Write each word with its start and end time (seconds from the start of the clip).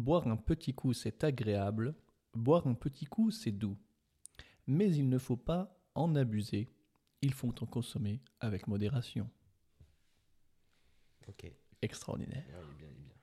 Boire 0.00 0.26
un 0.28 0.36
petit 0.36 0.72
coup, 0.72 0.94
c'est 0.94 1.22
agréable. 1.24 1.94
Boire 2.34 2.66
un 2.66 2.72
petit 2.72 3.04
coup, 3.04 3.30
c'est 3.30 3.50
doux. 3.52 3.76
Mais 4.66 4.88
il 4.90 5.10
ne 5.10 5.18
faut 5.18 5.36
pas 5.36 5.76
en 5.94 6.14
abuser. 6.16 6.70
Il 7.20 7.34
faut 7.34 7.48
en 7.60 7.66
consommer 7.66 8.22
avec 8.40 8.66
modération. 8.66 9.28
Ok. 11.28 11.52
Extraordinaire. 11.82 12.44
Ouais, 12.48 12.54
il 12.64 12.70
est 12.70 12.78
bien, 12.78 12.88
il 12.88 12.96
est 12.96 13.06
bien. 13.08 13.16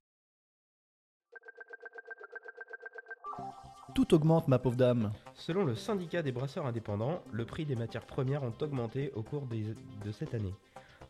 Tout 3.96 4.14
augmente, 4.14 4.48
ma 4.48 4.59
pauvre 4.59 4.75
dame. 4.75 5.12
Selon 5.34 5.66
le 5.66 5.73
syndicat 5.75 6.21
des 6.21 6.32
brasseurs 6.32 6.68
indépendants, 6.68 7.23
le 7.32 7.46
prix 7.46 7.66
des 7.66 7.75
matières 7.75 8.05
premières 8.05 8.44
ont 8.44 8.54
augmenté 8.62 9.12
au 9.14 9.23
cours 9.23 9.48
des- 9.48 9.73
de 10.05 10.12
cette 10.12 10.36
année. 10.36 10.54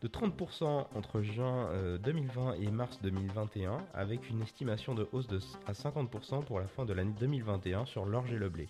De 0.01 0.07
30% 0.07 0.87
entre 0.95 1.21
juin 1.21 1.69
euh, 1.71 1.97
2020 1.97 2.53
et 2.61 2.69
mars 2.69 2.99
2021, 3.01 3.79
avec 3.95 4.29
une 4.29 4.41
estimation 4.41 4.93
de 4.93 5.07
hausse 5.11 5.27
de, 5.27 5.39
à 5.65 5.73
50% 5.73 6.43
pour 6.43 6.59
la 6.59 6.67
fin 6.67 6.85
de 6.85 6.93
l'année 6.93 7.15
2021 7.19 7.85
sur 7.85 8.05
l'orge 8.05 8.31
et 8.31 8.37
le 8.37 8.49
blé. 8.49 8.67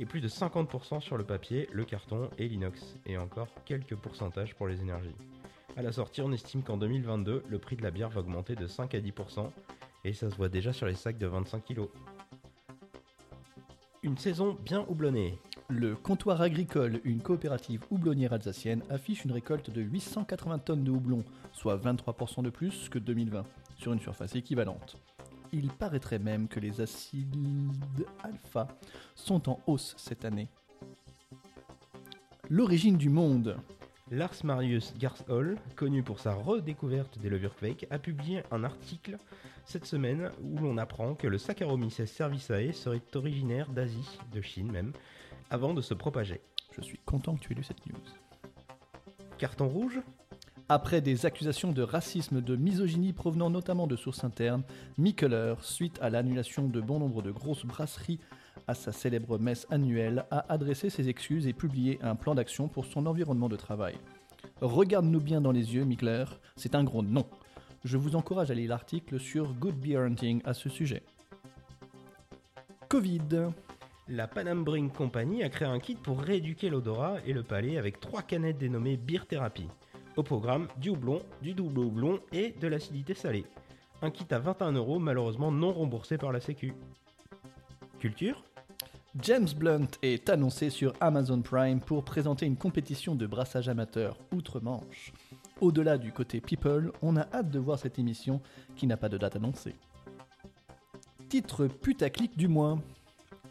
Et 0.00 0.06
plus 0.06 0.20
de 0.20 0.28
50% 0.28 1.00
sur 1.00 1.16
le 1.16 1.24
papier, 1.24 1.68
le 1.72 1.84
carton 1.84 2.30
et 2.38 2.48
l'inox. 2.48 2.96
Et 3.06 3.16
encore 3.16 3.48
quelques 3.64 3.94
pourcentages 3.94 4.54
pour 4.56 4.66
les 4.66 4.80
énergies. 4.80 5.14
À 5.76 5.82
la 5.82 5.92
sortie, 5.92 6.20
on 6.20 6.32
estime 6.32 6.62
qu'en 6.62 6.76
2022, 6.76 7.44
le 7.48 7.58
prix 7.58 7.76
de 7.76 7.82
la 7.82 7.90
bière 7.92 8.10
va 8.10 8.20
augmenter 8.20 8.56
de 8.56 8.66
5 8.66 8.94
à 8.94 9.00
10%. 9.00 9.50
Et 10.04 10.12
ça 10.14 10.30
se 10.30 10.36
voit 10.36 10.48
déjà 10.48 10.72
sur 10.72 10.86
les 10.86 10.94
sacs 10.94 11.18
de 11.18 11.26
25 11.26 11.64
kg. 11.64 11.82
Une 14.02 14.16
saison 14.16 14.56
bien 14.64 14.84
houblonnée. 14.88 15.38
Le 15.70 15.94
comptoir 15.94 16.40
agricole, 16.40 17.00
une 17.04 17.22
coopérative 17.22 17.84
houblonnière 17.92 18.32
alsacienne, 18.32 18.82
affiche 18.90 19.24
une 19.24 19.30
récolte 19.30 19.70
de 19.70 19.80
880 19.80 20.58
tonnes 20.58 20.82
de 20.82 20.90
houblon, 20.90 21.24
soit 21.52 21.76
23% 21.76 22.42
de 22.42 22.50
plus 22.50 22.88
que 22.88 22.98
2020, 22.98 23.44
sur 23.76 23.92
une 23.92 24.00
surface 24.00 24.34
équivalente. 24.34 24.96
Il 25.52 25.68
paraîtrait 25.68 26.18
même 26.18 26.48
que 26.48 26.58
les 26.58 26.80
acides 26.80 27.36
alpha 28.24 28.66
sont 29.14 29.48
en 29.48 29.60
hausse 29.68 29.94
cette 29.96 30.24
année. 30.24 30.48
L'origine 32.48 32.96
du 32.96 33.08
monde. 33.08 33.56
Lars 34.10 34.34
Marius 34.42 34.92
Garshol, 34.98 35.56
connu 35.76 36.02
pour 36.02 36.18
sa 36.18 36.34
redécouverte 36.34 37.16
des 37.20 37.28
levures 37.28 37.54
fake, 37.54 37.86
a 37.90 38.00
publié 38.00 38.42
un 38.50 38.64
article 38.64 39.18
cette 39.64 39.86
semaine 39.86 40.32
où 40.42 40.58
l'on 40.58 40.78
apprend 40.78 41.14
que 41.14 41.28
le 41.28 41.38
Saccharomyces 41.38 42.06
cerevisiae 42.06 42.72
serait 42.72 43.02
originaire 43.14 43.70
d'Asie, 43.70 44.18
de 44.32 44.40
Chine 44.40 44.72
même, 44.72 44.92
avant 45.50 45.74
de 45.74 45.82
se 45.82 45.94
propager. 45.94 46.40
Je 46.72 46.80
suis 46.80 46.98
content 46.98 47.34
que 47.34 47.40
tu 47.40 47.52
aies 47.52 47.56
lu 47.56 47.64
cette 47.64 47.84
news. 47.86 47.98
Carton 49.38 49.68
rouge 49.68 50.00
Après 50.68 51.00
des 51.00 51.26
accusations 51.26 51.72
de 51.72 51.82
racisme, 51.82 52.40
de 52.40 52.56
misogynie 52.56 53.12
provenant 53.12 53.50
notamment 53.50 53.86
de 53.86 53.96
sources 53.96 54.24
internes, 54.24 54.62
Mikkeler, 54.96 55.54
suite 55.60 55.98
à 56.00 56.10
l'annulation 56.10 56.68
de 56.68 56.80
bon 56.80 57.00
nombre 57.00 57.22
de 57.22 57.30
grosses 57.30 57.64
brasseries 57.64 58.20
à 58.66 58.74
sa 58.74 58.92
célèbre 58.92 59.38
messe 59.38 59.66
annuelle, 59.70 60.24
a 60.30 60.52
adressé 60.52 60.90
ses 60.90 61.08
excuses 61.08 61.46
et 61.46 61.52
publié 61.52 61.98
un 62.02 62.14
plan 62.14 62.34
d'action 62.34 62.68
pour 62.68 62.84
son 62.84 63.06
environnement 63.06 63.48
de 63.48 63.56
travail. 63.56 63.96
Regarde-nous 64.60 65.20
bien 65.20 65.40
dans 65.40 65.52
les 65.52 65.74
yeux, 65.74 65.84
Mikkeler, 65.84 66.24
c'est 66.56 66.74
un 66.74 66.84
gros 66.84 67.02
non. 67.02 67.26
Je 67.82 67.96
vous 67.96 68.14
encourage 68.14 68.50
à 68.50 68.54
lire 68.54 68.68
l'article 68.68 69.18
sur 69.18 69.54
Good 69.54 69.76
Beer 69.76 69.96
Hunting 69.96 70.42
à 70.44 70.54
ce 70.54 70.68
sujet. 70.68 71.02
Covid. 72.88 73.52
La 74.12 74.26
Panam 74.26 74.64
Company 74.90 75.44
a 75.44 75.48
créé 75.48 75.68
un 75.68 75.78
kit 75.78 75.94
pour 75.94 76.20
rééduquer 76.20 76.68
l'odorat 76.68 77.18
et 77.24 77.32
le 77.32 77.44
palais 77.44 77.78
avec 77.78 78.00
trois 78.00 78.22
canettes 78.22 78.58
dénommées 78.58 78.96
Beer 78.96 79.24
Therapy. 79.28 79.68
Au 80.16 80.24
programme, 80.24 80.66
du 80.78 80.90
houblon, 80.90 81.20
du 81.42 81.54
double 81.54 81.78
houblon 81.78 82.18
et 82.32 82.50
de 82.60 82.66
l'acidité 82.66 83.14
salée. 83.14 83.44
Un 84.02 84.10
kit 84.10 84.26
à 84.32 84.40
21 84.40 84.72
euros, 84.72 84.98
malheureusement 84.98 85.52
non 85.52 85.72
remboursé 85.72 86.18
par 86.18 86.32
la 86.32 86.40
Sécu. 86.40 86.74
Culture? 88.00 88.42
James 89.22 89.48
Blunt 89.56 89.86
est 90.02 90.28
annoncé 90.28 90.70
sur 90.70 90.92
Amazon 91.00 91.40
Prime 91.40 91.80
pour 91.80 92.04
présenter 92.04 92.46
une 92.46 92.56
compétition 92.56 93.14
de 93.14 93.28
brassage 93.28 93.68
amateur 93.68 94.18
outre-Manche. 94.32 95.12
Au-delà 95.60 95.98
du 95.98 96.10
côté 96.10 96.40
people, 96.40 96.90
on 97.00 97.16
a 97.16 97.28
hâte 97.32 97.50
de 97.50 97.60
voir 97.60 97.78
cette 97.78 98.00
émission 98.00 98.40
qui 98.74 98.88
n'a 98.88 98.96
pas 98.96 99.08
de 99.08 99.18
date 99.18 99.36
annoncée. 99.36 99.76
Titre 101.28 101.68
putaclic 101.68 102.36
du 102.36 102.48
mois. 102.48 102.76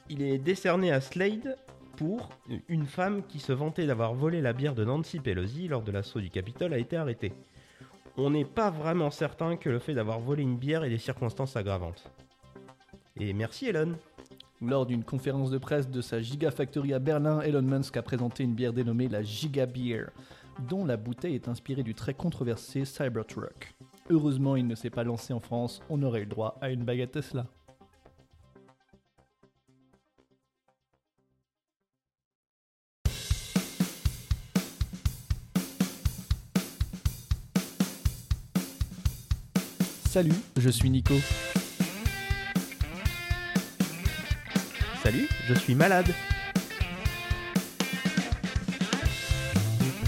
Il 0.10 0.24
est 0.24 0.40
décerné 0.40 0.92
à 0.92 1.02
Slade 1.02 1.56
pour 1.96 2.30
une 2.68 2.88
femme 2.88 3.22
qui 3.28 3.40
se 3.40 3.52
vantait 3.52 3.86
d'avoir 3.86 4.16
volé 4.16 4.42
la 4.42 4.54
bière 4.54 4.74
de 4.74 4.84
Nancy 4.84 5.20
Pelosi 5.20 5.68
lors 5.68 5.84
de 5.84 5.92
l'assaut 5.92 6.20
du 6.20 6.32
Capitole 6.32 6.74
a 6.74 6.80
été 6.80 6.98
arrêtée. 6.98 7.32
On 8.18 8.32
n'est 8.32 8.46
pas 8.46 8.72
vraiment 8.72 9.12
certain 9.12 9.56
que 9.56 9.70
le 9.70 9.78
fait 9.78 9.94
d'avoir 9.94 10.20
volé 10.20 10.42
une 10.42 10.58
bière 10.58 10.84
ait 10.84 10.90
des 10.90 10.98
circonstances 10.98 11.56
aggravantes. 11.56 12.10
Et 13.20 13.34
merci 13.34 13.68
Elon. 13.68 13.94
Lors 14.62 14.86
d'une 14.86 15.04
conférence 15.04 15.52
de 15.52 15.58
presse 15.58 15.90
de 15.90 16.02
sa 16.02 16.22
Gigafactory 16.22 16.94
à 16.94 17.00
Berlin, 17.00 17.42
Elon 17.42 17.62
Musk 17.62 17.96
a 17.96 18.02
présenté 18.02 18.44
une 18.44 18.56
bière 18.56 18.74
dénommée 18.74 19.08
la 19.08 19.22
Giga 19.22 19.68
Beer, 19.68 20.08
dont 20.68 20.86
la 20.86 20.98
bouteille 20.98 21.36
est 21.36 21.48
inspirée 21.48 21.84
du 21.84 21.94
très 21.94 22.14
controversé 22.14 22.84
Cybertruck. 22.84 23.74
Heureusement, 24.10 24.56
il 24.56 24.68
ne 24.68 24.76
s'est 24.76 24.90
pas 24.90 25.04
lancé 25.04 25.34
en 25.34 25.40
France, 25.40 25.82
on 25.90 26.02
aurait 26.02 26.22
eu 26.22 26.24
le 26.24 26.30
droit 26.30 26.58
à 26.62 26.72
une 26.72 26.84
baguette 26.84 27.12
Tesla. 27.12 27.46
Salut, 40.20 40.36
je 40.58 40.70
suis 40.70 40.90
Nico. 40.90 41.14
Salut, 45.02 45.30
je 45.48 45.54
suis 45.54 45.76
malade. 45.76 46.08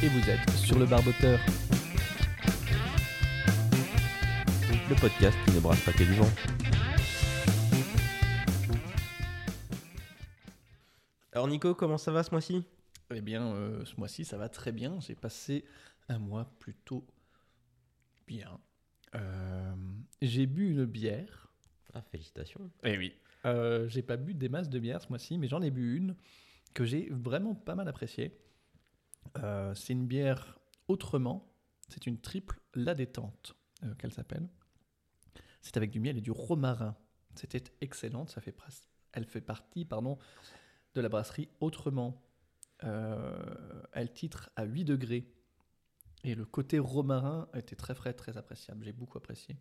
Et 0.04 0.10
vous 0.10 0.30
êtes 0.30 0.50
sur 0.58 0.78
le 0.80 0.86
barboteur. 0.86 1.40
Le 4.90 4.96
podcast 5.00 5.38
qui 5.46 5.52
ne 5.56 5.62
brasse 5.62 5.80
pas 5.80 5.94
que 5.94 6.04
du 6.04 6.14
vent. 6.16 6.30
Alors 11.32 11.48
Nico, 11.48 11.74
comment 11.74 11.98
ça 11.98 12.12
va 12.12 12.24
ce 12.24 12.32
mois-ci? 12.32 12.66
Eh 13.16 13.22
bien, 13.22 13.54
euh, 13.54 13.86
ce 13.86 13.96
mois-ci, 13.96 14.26
ça 14.26 14.36
va 14.36 14.50
très 14.50 14.74
bien. 14.74 15.00
J'ai 15.00 15.16
passé 15.16 15.64
un 16.10 16.20
mois 16.20 16.52
plutôt 16.60 17.08
bien. 18.28 18.60
Euh, 19.16 19.74
j'ai 20.22 20.46
bu 20.46 20.70
une 20.72 20.86
bière. 20.86 21.48
Ah, 21.94 22.02
félicitations. 22.02 22.70
Eh 22.84 22.98
oui. 22.98 23.14
Euh, 23.46 23.88
j'ai 23.90 24.02
pas 24.02 24.18
bu 24.18 24.34
des 24.34 24.50
masses 24.50 24.70
de 24.70 24.80
bière 24.80 25.02
ce 25.02 25.10
mois-ci, 25.10 25.38
mais 25.38 25.48
j'en 25.48 25.62
ai 25.62 25.72
bu 25.72 25.98
une 25.98 26.16
que 26.74 26.86
j'ai 26.86 27.10
vraiment 27.10 27.56
pas 27.56 27.76
mal 27.76 27.88
appréciée. 27.88 28.38
Euh, 29.38 29.74
c'est 29.76 29.94
une 29.94 30.08
bière 30.08 30.60
autrement. 30.88 31.52
C'est 31.90 32.08
une 32.08 32.20
triple 32.20 32.62
La 32.76 32.94
Détente, 32.96 33.56
euh, 33.84 33.94
qu'elle 33.96 34.14
s'appelle. 34.14 34.48
C'est 35.62 35.76
avec 35.78 35.92
du 35.92 36.00
miel 36.00 36.18
et 36.18 36.22
du 36.22 36.32
romarin. 36.32 36.96
C'était 37.36 37.64
excellente. 37.82 38.30
Ça 38.30 38.40
fait 38.42 38.52
pres- 38.58 38.84
Elle 39.12 39.26
fait 39.26 39.42
partie, 39.42 39.84
pardon, 39.86 40.18
de 40.96 41.02
la 41.02 41.10
brasserie 41.10 41.50
Autrement. 41.60 42.22
Euh, 42.84 43.84
elle 43.92 44.12
titre 44.14 44.50
à 44.56 44.64
8 44.64 44.86
degrés. 44.86 45.28
Et 46.24 46.36
le 46.36 46.46
côté 46.46 46.78
romarin 46.80 47.50
était 47.56 47.76
très 47.76 47.96
frais, 47.96 48.14
très 48.14 48.38
appréciable. 48.38 48.86
J'ai 48.86 48.92
beaucoup 48.92 49.18
apprécié. 49.18 49.58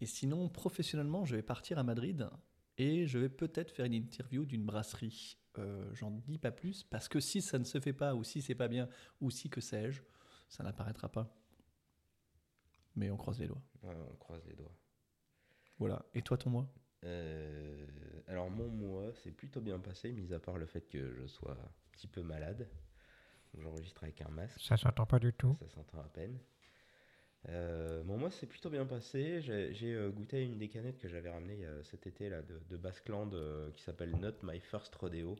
Et 0.00 0.06
sinon, 0.06 0.48
professionnellement, 0.48 1.24
je 1.24 1.36
vais 1.36 1.42
partir 1.42 1.78
à 1.78 1.82
Madrid 1.82 2.28
et 2.76 3.06
je 3.06 3.18
vais 3.18 3.28
peut-être 3.28 3.70
faire 3.70 3.86
une 3.86 3.94
interview 3.94 4.44
d'une 4.44 4.64
brasserie. 4.64 5.38
Euh, 5.58 5.88
J'en 5.94 6.10
dis 6.10 6.38
pas 6.38 6.50
plus 6.50 6.82
parce 6.82 7.08
que 7.08 7.20
si 7.20 7.40
ça 7.40 7.58
ne 7.58 7.64
se 7.64 7.80
fait 7.80 7.92
pas, 7.92 8.14
ou 8.14 8.24
si 8.24 8.42
c'est 8.42 8.56
pas 8.56 8.68
bien, 8.68 8.88
ou 9.20 9.30
si 9.30 9.48
que 9.48 9.60
sais-je, 9.60 10.02
ça 10.48 10.64
n'apparaîtra 10.64 11.08
pas. 11.08 11.34
Mais 12.96 13.10
on 13.10 13.16
croise 13.16 13.38
les 13.38 13.46
doigts. 13.46 13.62
on 13.82 14.16
croise 14.16 14.44
les 14.46 14.54
doigts. 14.56 14.76
Voilà. 15.78 16.04
Et 16.14 16.22
toi, 16.22 16.36
ton 16.36 16.50
mois 16.50 16.68
Euh, 17.04 17.86
alors 18.26 18.50
mon 18.50 18.68
mois 18.68 19.12
s'est 19.14 19.30
plutôt 19.32 19.60
bien 19.60 19.78
passé, 19.78 20.12
mis 20.12 20.32
à 20.32 20.38
part 20.40 20.56
le 20.58 20.66
fait 20.66 20.82
que 20.88 21.12
je 21.12 21.26
sois 21.26 21.52
un 21.52 21.70
petit 21.92 22.06
peu 22.08 22.22
malade. 22.22 22.68
J'enregistre 23.58 24.02
avec 24.04 24.20
un 24.22 24.28
masque, 24.28 24.60
Ça 24.60 24.76
s'entend 24.76 25.06
pas 25.06 25.18
du 25.18 25.32
tout. 25.32 25.56
ça 25.60 25.68
s'entend 25.68 26.00
à 26.00 26.08
peine. 26.08 26.38
Euh, 27.50 28.02
mon 28.04 28.16
mois 28.16 28.30
s'est 28.30 28.46
plutôt 28.46 28.70
bien 28.70 28.86
passé. 28.86 29.40
J'ai 29.42 29.94
euh, 29.94 30.10
goûté 30.10 30.38
à 30.38 30.40
une 30.40 30.58
des 30.58 30.68
canettes 30.68 30.98
que 30.98 31.08
j'avais 31.08 31.30
ramenées 31.30 31.64
euh, 31.66 31.82
cet 31.84 32.06
été 32.06 32.28
là, 32.30 32.42
de, 32.42 32.58
de 32.68 32.76
Basqueland 32.76 33.30
euh, 33.34 33.70
qui 33.72 33.82
s'appelle 33.82 34.12
Not 34.16 34.36
My 34.42 34.58
First 34.60 34.94
Rodeo, 34.94 35.36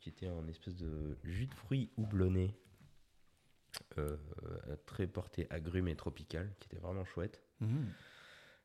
qui 0.00 0.08
était 0.08 0.26
un 0.26 0.46
espèce 0.48 0.74
de 0.76 1.16
jus 1.22 1.46
de 1.46 1.54
fruits 1.54 1.90
houblonné, 1.96 2.54
euh, 3.98 4.16
très 4.84 5.06
porté 5.06 5.46
agrumes 5.50 5.88
et 5.88 5.96
tropical, 5.96 6.52
qui 6.58 6.66
était 6.66 6.78
vraiment 6.82 7.04
chouette. 7.04 7.40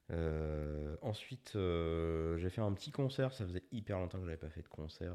Euh, 0.09 0.95
ensuite, 1.01 1.53
euh, 1.55 2.37
j'ai 2.37 2.49
fait 2.49 2.61
un 2.61 2.73
petit 2.73 2.91
concert. 2.91 3.33
Ça 3.33 3.45
faisait 3.45 3.63
hyper 3.71 3.99
longtemps 3.99 4.17
que 4.19 4.25
j'avais 4.25 4.37
pas 4.37 4.49
fait 4.49 4.63
de 4.63 4.67
concert. 4.67 5.13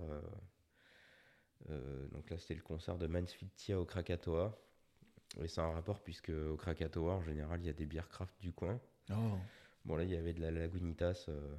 Euh, 1.70 2.06
donc 2.08 2.28
là, 2.30 2.38
c'était 2.38 2.54
le 2.54 2.62
concert 2.62 2.98
de 2.98 3.06
Mansfield 3.06 3.54
Tia 3.54 3.78
au 3.78 3.84
Krakatoa. 3.84 4.58
Et 5.42 5.48
c'est 5.48 5.60
un 5.60 5.70
rapport 5.70 6.00
puisque 6.00 6.30
au 6.30 6.56
Krakatoa, 6.56 7.14
en 7.14 7.22
général, 7.22 7.60
il 7.60 7.66
y 7.66 7.70
a 7.70 7.72
des 7.72 7.86
bières 7.86 8.08
craft 8.08 8.34
du 8.40 8.52
coin. 8.52 8.80
Oh. 9.10 9.38
Bon, 9.84 9.96
là, 9.96 10.04
il 10.04 10.10
y 10.10 10.16
avait 10.16 10.32
de 10.32 10.40
la 10.40 10.50
Lagunitas, 10.50 11.26
euh, 11.28 11.56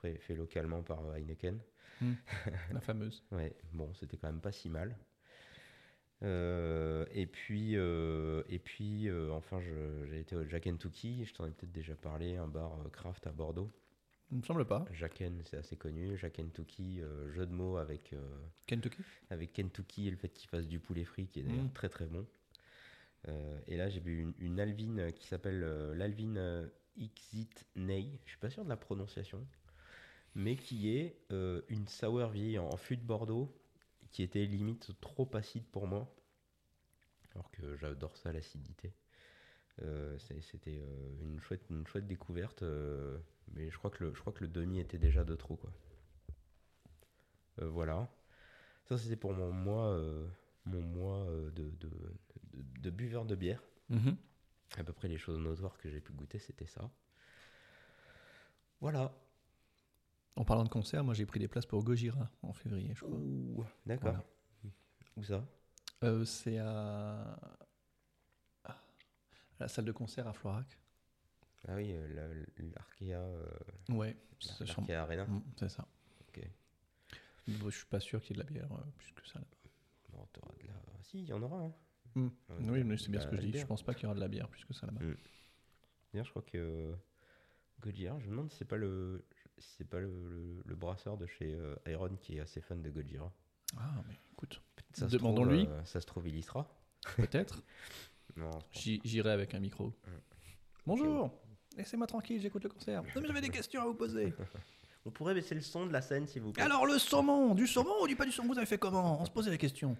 fait, 0.00 0.18
fait 0.18 0.34
localement 0.34 0.82
par 0.82 1.04
euh, 1.06 1.14
Heineken. 1.14 1.58
La 2.72 2.80
fameuse. 2.80 3.22
Ouais, 3.30 3.54
bon, 3.72 3.92
c'était 3.94 4.16
quand 4.16 4.28
même 4.28 4.40
pas 4.40 4.52
si 4.52 4.68
mal. 4.68 4.96
Euh, 6.22 7.04
et 7.10 7.26
puis, 7.26 7.76
euh, 7.76 8.42
et 8.48 8.58
puis 8.58 9.10
enfin, 9.30 9.60
j'ai 9.60 10.20
été 10.20 10.36
au 10.36 10.44
Jack 10.44 10.66
and 10.66 10.76
Tookie, 10.76 11.24
je 11.24 11.34
t'en 11.34 11.46
ai 11.46 11.50
peut-être 11.50 11.72
déjà 11.72 11.94
parlé, 11.94 12.36
un 12.36 12.48
bar 12.48 12.72
craft 12.92 13.26
à 13.26 13.32
Bordeaux. 13.32 13.70
Il 14.32 14.38
me 14.38 14.42
semble 14.42 14.64
pas. 14.64 14.84
Jacken, 14.92 15.42
c'est 15.44 15.58
assez 15.58 15.76
connu. 15.76 16.16
Jack 16.16 16.38
and 16.38 16.48
Tookie, 16.54 17.00
euh, 17.02 17.30
jeu 17.32 17.46
de 17.46 17.52
mots 17.52 17.76
avec, 17.76 18.12
euh, 18.14 18.38
Kentucky 18.66 19.02
avec 19.30 19.52
Kentucky 19.52 20.08
et 20.08 20.10
le 20.10 20.16
fait 20.16 20.30
qu'il 20.30 20.48
fasse 20.48 20.66
du 20.66 20.80
poulet 20.80 21.04
frit, 21.04 21.26
qui 21.26 21.40
est 21.40 21.42
d'ailleurs 21.42 21.64
Mm. 21.64 21.72
très 21.72 21.88
très 21.90 22.06
bon. 22.06 22.26
Euh, 23.28 23.60
et 23.66 23.76
là, 23.76 23.88
j'ai 23.90 24.00
bu 24.00 24.20
une, 24.22 24.34
une 24.38 24.58
Alvin 24.58 25.12
qui 25.12 25.26
s'appelle 25.28 25.62
euh, 25.62 25.94
l'Alvin 25.94 26.36
euh, 26.36 26.66
Exit 26.98 27.66
Ney. 27.76 28.18
Je 28.24 28.30
suis 28.30 28.40
pas 28.40 28.50
sûr 28.50 28.64
de 28.64 28.68
la 28.70 28.76
prononciation, 28.76 29.46
mais 30.34 30.56
qui 30.56 30.96
est 30.96 31.14
euh, 31.30 31.60
une 31.68 31.86
sour 31.86 32.26
vieille 32.28 32.58
en, 32.58 32.68
en 32.68 32.76
fût 32.76 32.96
de 32.96 33.04
Bordeaux, 33.04 33.54
qui 34.10 34.22
était 34.22 34.44
limite 34.46 34.98
trop 35.00 35.28
acide 35.34 35.64
pour 35.66 35.86
moi, 35.86 36.12
alors 37.34 37.50
que 37.50 37.76
j'adore 37.76 38.16
ça 38.16 38.32
l'acidité. 38.32 38.92
Euh, 39.82 40.18
C'était 40.18 40.80
euh, 40.82 41.22
une 41.22 41.38
chouette, 41.40 41.64
une 41.70 41.86
chouette 41.86 42.06
découverte, 42.06 42.62
euh, 42.62 43.18
mais 43.52 43.70
je 43.70 43.76
crois 43.78 43.90
que 43.90 44.04
le, 44.04 44.14
je 44.14 44.20
crois 44.20 44.32
que 44.32 44.40
le 44.44 44.48
demi 44.48 44.78
était 44.80 44.98
déjà 44.98 45.24
de 45.24 45.34
trop 45.34 45.56
quoi. 45.56 45.70
Euh, 47.60 47.68
voilà. 47.68 48.08
Ça, 48.84 48.96
c'était 48.98 49.16
pour 49.16 49.32
mon 49.34 49.52
mois, 49.52 49.88
euh, 49.92 50.26
mon 50.64 50.80
mois 50.80 51.18
euh, 51.26 51.50
de, 51.50 51.70
de, 51.70 51.88
de- 51.88 52.80
de 52.80 52.90
buveur 52.90 53.24
de 53.24 53.34
bière. 53.34 53.62
Mhm. 53.90 54.16
À 54.78 54.84
peu 54.84 54.92
près 54.92 55.08
les 55.08 55.18
choses 55.18 55.38
notoires 55.38 55.76
que 55.78 55.90
j'ai 55.90 56.00
pu 56.00 56.12
goûter, 56.12 56.38
c'était 56.38 56.66
ça. 56.66 56.90
Voilà. 58.80 59.12
En 60.34 60.44
parlant 60.44 60.64
de 60.64 60.70
concert, 60.70 61.04
moi 61.04 61.12
j'ai 61.14 61.26
pris 61.26 61.38
des 61.38 61.48
places 61.48 61.66
pour 61.66 61.84
Gojira 61.84 62.30
en 62.42 62.52
février, 62.54 62.94
je 62.94 63.04
crois. 63.04 63.18
D'accord. 63.84 64.12
Voilà. 64.12 64.24
Où 65.16 65.22
ça? 65.22 65.44
C'est 66.24 66.58
à... 66.58 67.38
à 68.64 68.76
la 69.60 69.68
salle 69.68 69.84
de 69.84 69.92
concert 69.92 70.26
à 70.26 70.32
Florac. 70.32 70.78
Ah 71.68 71.74
oui, 71.76 71.92
euh, 71.92 72.08
la- 72.14 72.64
l'Arkea, 72.76 73.14
euh, 73.20 73.46
Ouais, 73.90 74.16
l'Arkea 74.80 75.02
Arena. 75.02 75.24
Mm, 75.26 75.42
c'est 75.56 75.68
ça. 75.68 75.86
Ok. 76.28 76.42
Je 77.46 77.70
suis 77.70 77.86
pas 77.86 78.00
sûr 78.00 78.20
qu'il 78.22 78.36
y 78.36 78.40
ait 78.40 78.42
de 78.42 78.48
la 78.48 78.52
bière 78.52 78.72
euh, 78.72 78.82
plus 78.98 79.12
que 79.12 79.26
ça. 79.28 79.38
là. 79.38 79.44
Bon, 80.10 80.26
t'auras 80.32 80.52
de 80.60 80.66
la... 80.66 80.74
Si, 81.02 81.20
il 81.22 81.28
y 81.28 81.32
en 81.32 81.42
aura. 81.42 81.58
Hein. 81.62 81.72
Mm. 82.14 82.28
Oui, 82.70 82.84
mais 82.84 82.96
c'est 82.98 83.10
bien 83.10 83.20
ce 83.20 83.26
que 83.28 83.36
je 83.36 83.42
dis. 83.42 83.58
Je 83.58 83.66
pense 83.66 83.82
pas 83.82 83.94
qu'il 83.94 84.04
y 84.04 84.06
aura 84.06 84.14
de 84.14 84.20
la 84.20 84.28
bière 84.28 84.48
plus 84.48 84.64
que 84.64 84.74
ça 84.74 84.86
là-bas. 84.86 85.04
Mm. 85.04 85.16
D'ailleurs, 86.12 86.26
je 86.26 86.30
crois 86.30 86.42
que 86.42 86.94
Gojira, 87.80 88.18
je 88.20 88.26
me 88.26 88.30
demande 88.30 88.50
si 88.50 88.58
c'est 88.58 88.64
pas 88.64 88.76
le, 88.76 89.24
si 89.58 89.68
c'est 89.78 89.84
pas 89.88 89.98
le, 90.00 90.28
le- 90.28 90.62
le 90.64 90.74
brasseur 90.76 91.16
de 91.16 91.26
chez 91.26 91.54
euh, 91.54 91.74
Iron 91.86 92.16
qui 92.20 92.36
est 92.36 92.40
assez 92.40 92.60
fan 92.60 92.82
de 92.82 92.90
Gojira. 92.90 93.32
Ah, 93.78 94.02
mais 94.08 94.16
écoute, 94.32 94.60
Demandons-lui. 94.98 95.66
euh, 95.68 95.84
ça 95.84 96.00
se 96.00 96.06
trouve, 96.06 96.28
il 96.28 96.36
y 96.36 96.42
sera. 96.42 96.68
peut-être. 97.16 97.62
J'irai 99.04 99.30
avec 99.30 99.54
un 99.54 99.60
micro. 99.60 99.92
Bonjour 100.86 101.30
Laissez-moi 101.76 102.06
tranquille, 102.06 102.40
j'écoute 102.40 102.64
le 102.64 102.70
concert. 102.70 103.02
Non, 103.02 103.20
mais 103.20 103.26
j'avais 103.26 103.40
des 103.40 103.48
questions 103.48 103.82
à 103.82 103.84
vous 103.86 103.94
poser. 103.94 104.34
On 105.04 105.10
pourrait 105.10 105.34
baisser 105.34 105.54
le 105.54 105.60
son 105.60 105.86
de 105.86 105.92
la 105.92 106.00
scène, 106.00 106.28
s'il 106.28 106.42
vous 106.42 106.52
plaît. 106.52 106.62
Alors, 106.62 106.86
le 106.86 106.98
saumon 106.98 107.54
Du 107.54 107.66
saumon 107.66 108.02
ou 108.02 108.06
du 108.06 108.14
pas 108.14 108.24
du 108.24 108.30
saumon 108.30 108.52
Vous 108.52 108.58
avez 108.58 108.66
fait 108.66 108.78
comment? 108.78 109.20
On 109.20 109.24
se 109.24 109.30
posait 109.30 109.50
la 109.50 109.56
question. 109.56 109.96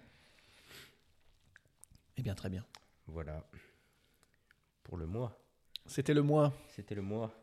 Eh 2.15 2.21
bien, 2.21 2.35
très 2.35 2.49
bien. 2.49 2.65
Voilà. 3.07 3.43
Pour 4.83 4.97
le 4.97 5.05
mois. 5.05 5.37
C'était 5.85 6.13
le 6.13 6.21
mois. 6.21 6.53
C'était 6.69 6.95
le 6.95 7.01
mois. 7.01 7.33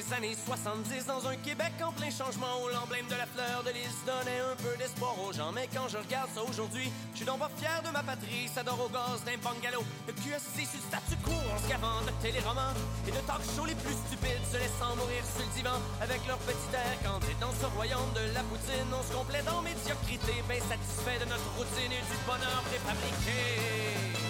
Des 0.00 0.16
années 0.16 0.36
70 0.46 1.04
dans 1.04 1.28
un 1.28 1.36
Québec 1.36 1.76
en 1.84 1.92
plein 1.92 2.08
changement 2.08 2.64
où 2.64 2.72
l'emblème 2.72 3.04
de 3.04 3.20
la 3.20 3.26
fleur 3.28 3.60
de 3.60 3.68
lys 3.68 4.00
donnait 4.08 4.40
un 4.40 4.56
peu 4.56 4.72
d'espoir 4.78 5.12
aux 5.20 5.30
gens. 5.30 5.52
Mais 5.52 5.68
quand 5.68 5.92
je 5.92 5.98
regarde 5.98 6.30
ça 6.32 6.40
aujourd'hui, 6.40 6.88
je 7.12 7.16
suis 7.18 7.26
donc 7.26 7.40
pas 7.40 7.50
fier 7.60 7.82
de 7.84 7.92
ma 7.92 8.02
patrie. 8.02 8.48
Ça 8.48 8.62
dort 8.64 8.80
au 8.80 8.88
gaz 8.88 9.20
d'un 9.28 9.36
bungalow. 9.44 9.84
Le 10.08 10.14
cul 10.16 10.32
assis 10.32 10.64
sur 10.64 10.80
statu 10.80 11.20
quo 11.20 11.36
en 11.36 11.58
se 11.60 11.68
de 11.68 12.14
téléromans 12.22 12.72
et 13.06 13.12
de 13.12 13.20
talk 13.28 13.44
shows 13.52 13.68
les 13.68 13.76
plus 13.76 13.92
stupides 14.08 14.44
se 14.48 14.56
laissant 14.56 14.96
mourir 14.96 15.20
sur 15.20 15.44
le 15.44 15.52
divan 15.52 15.76
avec 16.00 16.24
leur 16.24 16.38
petit 16.48 16.72
air 16.72 16.96
candide. 17.04 17.36
Dans 17.36 17.52
ce 17.52 17.68
royaume 17.76 18.12
de 18.16 18.24
la 18.32 18.40
poutine, 18.48 18.88
on 18.88 19.04
se 19.04 19.12
complaît 19.12 19.44
dans 19.44 19.60
médiocrité, 19.60 20.40
bien 20.48 20.64
satisfait 20.64 21.20
de 21.20 21.28
notre 21.28 21.48
routine 21.60 21.92
et 21.92 22.04
du 22.08 22.16
bonheur 22.24 22.64
préfabriqué. 22.72 24.29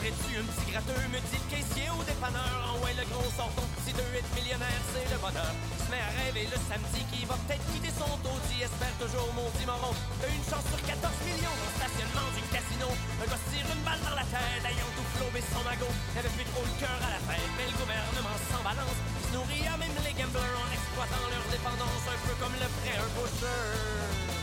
Prendrais-tu 0.00 0.32
un 0.40 0.48
petit 0.48 0.72
gratteux, 0.72 1.04
me 1.12 1.20
dit 1.28 1.36
le 1.36 1.48
caissier 1.52 1.92
au 1.92 2.00
dépanneur. 2.08 2.56
En 2.72 2.80
ouais, 2.80 2.96
le 2.96 3.04
gros 3.12 3.28
sort 3.36 3.52
ton 3.52 3.68
petit 3.76 3.92
2 3.92 4.00
8 4.00 4.32
millionnaire, 4.32 4.80
c'est 4.96 5.04
le 5.12 5.20
bonheur. 5.20 5.52
Se 5.76 5.92
met 5.92 6.00
à 6.00 6.08
rêver 6.16 6.48
le 6.48 6.56
samedi 6.56 7.04
qui 7.12 7.28
va 7.28 7.36
peut-être 7.44 7.60
quitter 7.68 7.92
son 7.92 8.08
taudis. 8.24 8.64
Espère 8.64 8.96
toujours 8.96 9.28
mon 9.36 9.44
moron. 9.44 9.92
T'as 10.24 10.32
une 10.32 10.46
chance 10.48 10.64
sur 10.72 10.80
14 10.88 11.04
millions 11.28 11.52
dans 11.52 11.68
le 11.68 11.76
stationnement 11.76 12.28
du 12.32 12.40
casino. 12.48 12.88
Un 12.96 13.28
gars 13.28 13.44
tire 13.52 13.68
une 13.68 13.84
balle 13.84 14.00
dans 14.00 14.16
la 14.16 14.24
tête, 14.24 14.64
ayant 14.72 14.88
tout 14.96 15.08
flobé 15.20 15.44
son 15.52 15.60
magot. 15.68 15.92
Y'avait 16.16 16.32
plus 16.32 16.48
trop 16.48 16.64
le 16.64 16.74
cœur 16.80 16.96
à 16.96 17.10
la 17.12 17.20
fête, 17.20 17.52
mais 17.60 17.68
le 17.68 17.76
gouvernement 17.76 18.36
s'en 18.48 18.62
balance. 18.64 18.98
Il 19.04 19.20
se 19.20 19.30
nourrit 19.36 19.68
à 19.68 19.76
même 19.76 19.96
les 20.00 20.16
gamblers 20.16 20.56
en 20.64 20.68
exploitant 20.72 21.28
leur 21.28 21.44
dépendance 21.52 22.04
Un 22.08 22.20
peu 22.24 22.34
comme 22.40 22.56
le 22.56 22.68
prêt 22.80 22.96
un 22.96 24.39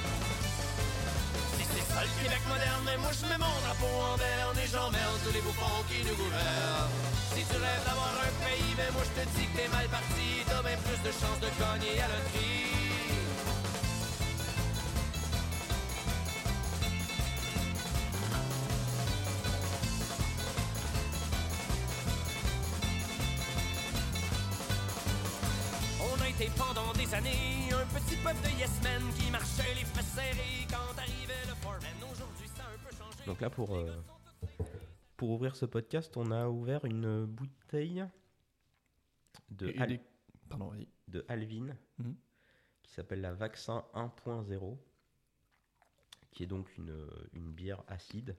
le 2.04 2.22
Québec 2.22 2.42
moderne, 2.48 2.84
mais 2.86 2.98
moi 2.98 3.12
je 3.12 3.26
mets 3.26 3.38
mon 3.38 3.58
drapeau 3.66 3.90
en 3.90 4.18
berne 4.18 4.58
et 4.60 4.68
j'emmerde 4.68 5.20
tous 5.26 5.34
les 5.34 5.42
bouffons 5.42 5.82
qui 5.90 6.06
nous 6.06 6.16
gouvernent. 6.16 6.94
Si 7.34 7.42
tu 7.44 7.58
rêves 7.58 7.86
d'avoir 7.86 8.14
un 8.22 8.34
pays, 8.46 8.74
mais 8.78 8.92
moi 8.94 9.02
je 9.02 9.22
te 9.22 9.26
dis 9.34 9.46
que 9.48 9.58
t'es 9.58 9.68
mal 9.70 9.88
parti, 9.88 10.46
t'as 10.46 10.62
bien 10.62 10.78
plus 10.86 11.02
de 11.02 11.12
chances 11.12 11.40
de 11.42 11.50
gagner 11.58 12.02
à 12.02 12.08
loterie. 12.08 12.78
On 26.00 26.22
a 26.22 26.30
été 26.30 26.52
pendant 26.58 26.94
des 26.94 27.12
années 27.16 27.70
un 27.74 27.86
petit 27.98 28.18
peuple 28.18 28.42
de 28.44 28.50
yes 28.60 28.70
men 28.84 29.02
qui 29.18 29.32
marchait 29.32 29.74
les 29.74 29.86
fesses 29.86 30.14
serrées 30.14 30.68
quand 30.70 30.94
arrivait 31.02 31.17
Donc 33.28 33.42
là, 33.42 33.50
pour, 33.50 33.76
euh, 33.76 33.92
pour 35.18 35.30
ouvrir 35.32 35.56
ce 35.56 35.66
podcast, 35.66 36.16
on 36.18 36.32
a 36.32 36.48
ouvert 36.48 36.86
une 36.86 37.26
bouteille 37.26 38.06
de, 39.50 39.74
Al- 39.80 40.00
Pardon, 40.50 40.72
de 41.10 41.26
Alvin 41.28 41.76
Mhm. 42.00 42.16
qui 42.84 42.92
s'appelle 42.94 43.22
la 43.22 43.34
Vaccin 43.34 43.84
1.0, 43.94 44.78
qui 46.32 46.44
est 46.44 46.48
donc 46.48 46.76
une, 46.78 47.08
une 47.34 47.52
bière 47.52 47.84
acide, 47.88 48.38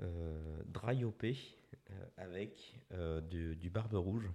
euh, 0.00 0.62
dry 0.66 1.04
euh, 1.04 2.06
avec 2.16 2.74
euh, 2.92 3.20
du, 3.20 3.54
du 3.54 3.70
barbe 3.70 3.94
rouge. 3.94 4.28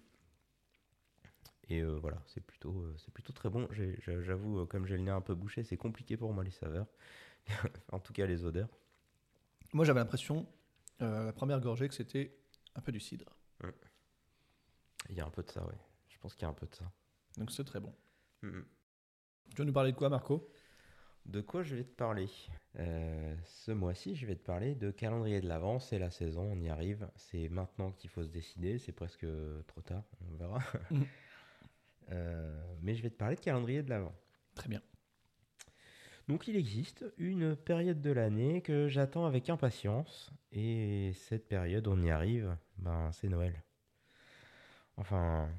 Et 1.70 1.82
euh, 1.82 1.98
voilà, 2.00 2.22
c'est 2.28 2.42
plutôt, 2.42 2.82
euh, 2.82 2.96
c'est 2.98 3.14
plutôt 3.14 3.34
très 3.34 3.50
bon. 3.50 3.68
J'avoue, 4.08 4.60
euh, 4.62 4.66
comme 4.66 4.86
j'ai 4.86 4.98
le 4.98 5.04
nez 5.04 5.12
un 5.12 5.22
peu 5.22 5.36
bouché, 5.36 5.64
c'est 5.64 5.78
compliqué 5.78 6.18
pour 6.18 6.34
moi 6.34 6.44
les 6.44 6.52
saveurs. 6.52 6.88
en 7.92 8.00
tout 8.00 8.14
cas, 8.14 8.26
les 8.26 8.44
odeurs. 8.46 8.70
Moi, 9.74 9.86
j'avais 9.86 10.00
l'impression, 10.00 10.46
euh, 11.02 11.26
la 11.26 11.34
première 11.34 11.60
gorgée, 11.60 11.88
que 11.88 11.94
c'était 11.96 12.38
un 12.76 12.82
peu 12.82 12.92
du 12.92 13.00
cidre. 13.00 13.26
Il 15.10 15.16
y 15.16 15.22
a 15.22 15.26
un 15.26 15.30
peu 15.30 15.44
de 15.44 15.50
ça, 15.50 15.66
ouais. 15.66 15.78
Je 16.10 16.18
pense 16.20 16.34
qu'il 16.36 16.44
y 16.44 16.46
a 16.46 16.50
un 16.50 16.54
peu 16.54 16.68
de 16.68 16.76
ça. 16.76 16.92
Donc, 17.38 17.52
c'est 17.52 17.64
très 17.64 17.80
bon. 17.80 17.94
Tu 18.42 18.48
veux 19.58 19.66
nous 19.66 19.74
parler 19.74 19.92
de 19.92 19.98
quoi, 19.98 20.10
Marco? 20.10 20.50
De 21.26 21.42
quoi 21.42 21.62
je 21.64 21.76
vais 21.76 21.84
te 21.84 21.94
parler? 21.96 22.28
Euh, 22.80 23.36
Ce 23.46 23.72
mois-ci, 23.72 24.16
je 24.16 24.26
vais 24.26 24.36
te 24.36 24.44
parler 24.44 24.76
de 24.76 24.92
calendrier 24.92 25.40
de 25.42 25.48
l'Avent. 25.48 25.80
C'est 25.80 26.00
la 26.00 26.10
saison, 26.12 26.44
on 26.52 26.60
y 26.60 26.70
arrive. 26.70 27.10
C'est 27.16 27.48
maintenant 27.50 27.92
qu'il 27.92 28.10
faut 28.10 28.24
se 28.24 28.30
décider. 28.30 28.80
C'est 28.80 28.92
presque 28.92 29.26
trop 29.68 29.82
tard, 29.82 30.04
on 30.32 30.36
verra. 30.36 30.60
Mhm. 30.90 31.06
Euh, 32.12 32.76
mais 32.82 32.94
je 32.94 33.04
vais 33.04 33.10
te 33.10 33.16
parler 33.16 33.36
de 33.38 33.40
calendrier 33.40 33.84
de 33.84 33.90
l'Avent. 33.90 34.14
Très 34.54 34.68
bien. 34.68 34.82
Donc 36.32 36.48
il 36.48 36.56
existe 36.56 37.04
une 37.18 37.58
période 37.58 38.00
de 38.00 38.10
l'année 38.10 38.62
que 38.62 38.88
j'attends 38.88 39.26
avec 39.26 39.50
impatience. 39.50 40.32
Et 40.54 41.12
cette 41.14 41.46
période, 41.50 41.90
on 41.90 42.02
y 42.02 42.10
arrive, 42.10 42.56
ben, 42.78 43.12
c'est 43.12 43.28
Noël. 43.28 43.62
Enfin, 44.96 45.50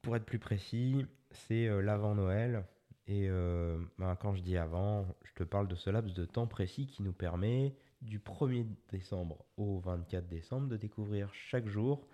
pour 0.00 0.16
être 0.16 0.24
plus 0.24 0.38
précis, 0.38 1.04
c'est 1.32 1.68
euh, 1.68 1.82
l'avant-Noël. 1.82 2.64
Et 3.06 3.28
euh, 3.28 3.76
ben, 3.98 4.16
quand 4.16 4.34
je 4.34 4.40
dis 4.40 4.56
avant, 4.56 5.06
je 5.22 5.34
te 5.34 5.42
parle 5.42 5.68
de 5.68 5.74
ce 5.74 5.90
laps 5.90 6.14
de 6.14 6.24
temps 6.24 6.46
précis 6.46 6.86
qui 6.86 7.02
nous 7.02 7.12
permet 7.12 7.76
du 8.00 8.18
1er 8.18 8.66
décembre 8.90 9.44
au 9.58 9.80
24 9.80 10.26
décembre 10.28 10.68
de 10.68 10.78
découvrir 10.78 11.28
chaque 11.34 11.68
jour 11.68 12.08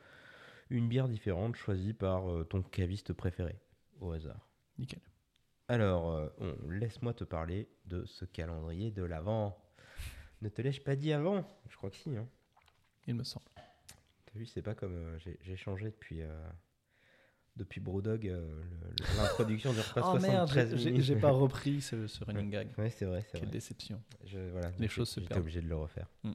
une 0.71 0.89
bière 0.89 1.07
différente 1.07 1.55
choisie 1.55 1.93
par 1.93 2.29
euh, 2.29 2.43
ton 2.43 2.63
caviste 2.63 3.13
préféré, 3.13 3.61
au 4.01 4.11
hasard. 4.11 4.49
Nickel. 4.77 5.12
Alors, 5.73 6.13
euh, 6.13 6.29
on- 6.39 6.69
laisse-moi 6.71 7.15
te 7.15 7.25
parler 7.25 7.67
de 7.87 8.05
ce 8.05 8.27
calendrier 8.27 8.91
de 8.91 9.03
l'Avent. 9.03 9.57
Ne 10.43 10.51
te 10.51 10.61
l'ai-je 10.61 10.83
pas 10.83 10.97
dit 10.97 11.15
avant? 11.15 11.47
Je 11.71 11.77
crois 11.79 11.89
que 11.89 11.97
si. 11.97 12.15
Hein. 12.15 12.29
Il 13.07 13.15
me 13.15 13.25
semble. 13.25 13.47
T'as 14.27 14.39
vu, 14.39 14.45
c'est 14.45 14.61
pas 14.61 14.75
comme 14.75 14.95
euh, 14.95 15.19
j'ai- 15.19 15.39
j'ai 15.41 15.57
changé 15.57 15.87
depuis, 15.87 16.21
euh, 16.21 16.29
depuis 17.57 17.81
Brewdog, 17.81 18.29
euh, 18.29 18.39
le- 18.39 18.89
le- 18.91 19.17
l'introduction 19.17 19.73
du 19.73 19.81
repas 19.81 20.03
Oh 20.15 20.19
merde, 20.21 20.49
73 20.51 20.71
j'ai- 20.73 20.77
j'ai 20.79 20.91
minutes. 20.91 21.05
j'ai 21.07 21.17
pas 21.17 21.31
repris 21.31 21.81
ce, 21.81 22.07
ce 22.07 22.23
running 22.25 22.51
gag. 22.51 22.69
Ouais, 22.77 22.91
c'est 22.91 23.07
vrai, 23.07 23.23
c'est 23.25 23.39
Quelle 23.39 23.49
vrai. 23.49 23.53
déception. 23.53 24.03
Je- 24.27 24.51
voilà, 24.51 24.69
Les 24.73 24.77
donc 24.81 24.91
choses 24.91 25.09
se 25.09 25.21
J'étais 25.21 25.29
perdent. 25.31 25.41
obligé 25.41 25.63
de 25.63 25.69
le 25.69 25.77
refaire. 25.77 26.09
Mm. 26.25 26.33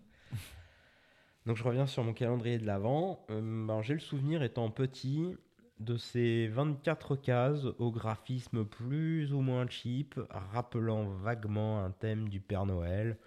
Donc 1.45 1.57
je 1.57 1.63
reviens 1.63 1.85
sur 1.85 2.03
mon 2.03 2.13
calendrier 2.13 2.57
de 2.57 2.65
l'Avent. 2.65 3.23
Ben, 3.29 3.83
J'ai 3.83 3.93
le 3.93 3.99
souvenir, 3.99 4.41
étant 4.41 4.71
petit, 4.71 5.37
de 5.79 5.97
ces 5.97 6.47
24 6.47 7.15
cases 7.15 7.65
au 7.77 7.91
graphisme 7.91 8.65
plus 8.65 9.33
ou 9.33 9.41
moins 9.41 9.67
cheap, 9.67 10.19
rappelant 10.29 11.05
vaguement 11.05 11.83
un 11.83 11.91
thème 11.91 12.29
du 12.29 12.39
Père 12.39 12.65
Noël, 12.65 13.17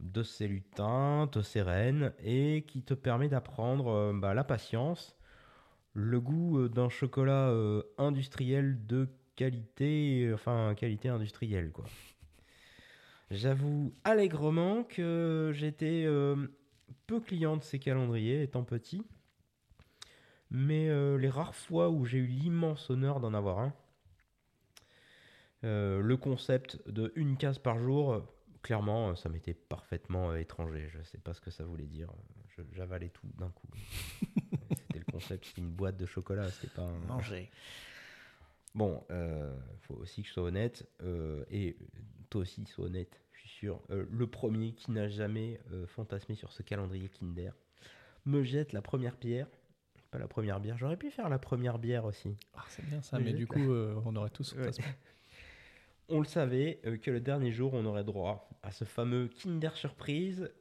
de 0.00 0.22
ses 0.22 0.48
lutins, 0.48 1.28
de 1.32 1.40
ses 1.40 1.62
reines, 1.62 2.12
et 2.22 2.64
qui 2.66 2.82
te 2.82 2.94
permet 2.94 3.28
d'apprendre 3.28 3.88
euh, 3.88 4.12
bah, 4.12 4.34
la 4.34 4.44
patience, 4.44 5.16
le 5.92 6.20
goût 6.20 6.58
euh, 6.58 6.68
d'un 6.68 6.88
chocolat 6.88 7.48
euh, 7.48 7.82
industriel 7.98 8.84
de 8.86 9.08
qualité, 9.36 10.30
enfin 10.34 10.74
qualité 10.76 11.08
industrielle 11.08 11.72
quoi. 11.72 11.84
J'avoue 13.30 13.92
allègrement 14.04 14.84
que 14.84 15.50
j'étais 15.54 16.06
peu 17.06 17.20
client 17.20 17.56
de 17.56 17.62
ces 17.62 17.80
calendriers 17.80 18.42
étant 18.42 18.62
petit. 18.62 19.02
Mais 20.50 20.88
euh, 20.88 21.16
les 21.16 21.30
rares 21.30 21.54
fois 21.54 21.90
où 21.90 22.04
j'ai 22.04 22.18
eu 22.18 22.26
l'immense 22.26 22.90
honneur 22.90 23.20
d'en 23.20 23.34
avoir 23.34 23.58
un, 23.58 23.74
euh, 25.64 26.00
le 26.00 26.16
concept 26.16 26.86
de 26.88 27.12
une 27.16 27.36
case 27.36 27.58
par 27.58 27.78
jour, 27.78 28.22
clairement, 28.62 29.10
euh, 29.10 29.14
ça 29.14 29.28
m'était 29.28 29.54
parfaitement 29.54 30.34
étranger. 30.34 30.88
Je 30.90 31.02
sais 31.02 31.18
pas 31.18 31.34
ce 31.34 31.40
que 31.40 31.50
ça 31.50 31.64
voulait 31.64 31.86
dire. 31.86 32.10
J'avalais 32.72 33.08
tout 33.08 33.26
d'un 33.38 33.50
coup. 33.50 33.68
c'était 34.70 34.98
le 34.98 35.10
concept, 35.10 35.46
c'était 35.46 35.60
une 35.60 35.70
boîte 35.70 35.96
de 35.96 36.06
chocolat, 36.06 36.48
c'était 36.50 36.72
pas 36.74 36.82
un... 36.82 36.98
Manger. 37.06 37.50
Bon, 38.74 39.04
euh, 39.10 39.56
faut 39.82 39.94
aussi 39.94 40.22
que 40.22 40.28
je 40.28 40.32
sois 40.32 40.42
honnête, 40.42 40.88
euh, 41.02 41.44
et 41.48 41.76
toi 42.28 42.40
aussi 42.40 42.64
sois 42.66 42.86
honnête, 42.86 43.20
je 43.32 43.40
suis 43.40 43.48
sûr. 43.48 43.80
Euh, 43.90 44.04
le 44.10 44.26
premier 44.26 44.72
qui 44.72 44.90
n'a 44.90 45.08
jamais 45.08 45.60
fantasmé 45.86 46.34
sur 46.34 46.52
ce 46.52 46.62
calendrier 46.62 47.08
Kinder 47.08 47.52
me 48.24 48.42
jette 48.42 48.72
la 48.72 48.82
première 48.82 49.16
pierre. 49.16 49.46
Pas 50.14 50.20
la 50.20 50.28
première 50.28 50.60
bière, 50.60 50.78
j'aurais 50.78 50.96
pu 50.96 51.10
faire 51.10 51.28
la 51.28 51.40
première 51.40 51.80
bière 51.80 52.04
aussi. 52.04 52.36
Ah, 52.54 52.62
c'est 52.68 52.86
bien 52.86 53.02
ça, 53.02 53.18
mais 53.18 53.32
du 53.32 53.48
coup, 53.48 53.72
euh, 53.72 54.00
on 54.04 54.14
aurait 54.14 54.30
tous 54.30 54.54
Ouais. 54.54 54.70
On 56.08 56.20
le 56.20 56.24
savait 56.24 56.80
euh, 56.86 56.96
que 56.98 57.10
le 57.10 57.18
dernier 57.20 57.50
jour, 57.50 57.74
on 57.74 57.84
aurait 57.84 58.04
droit 58.04 58.48
à 58.62 58.70
ce 58.70 58.84
fameux 58.84 59.26
Kinder 59.26 59.74
Surprise, 59.74 60.52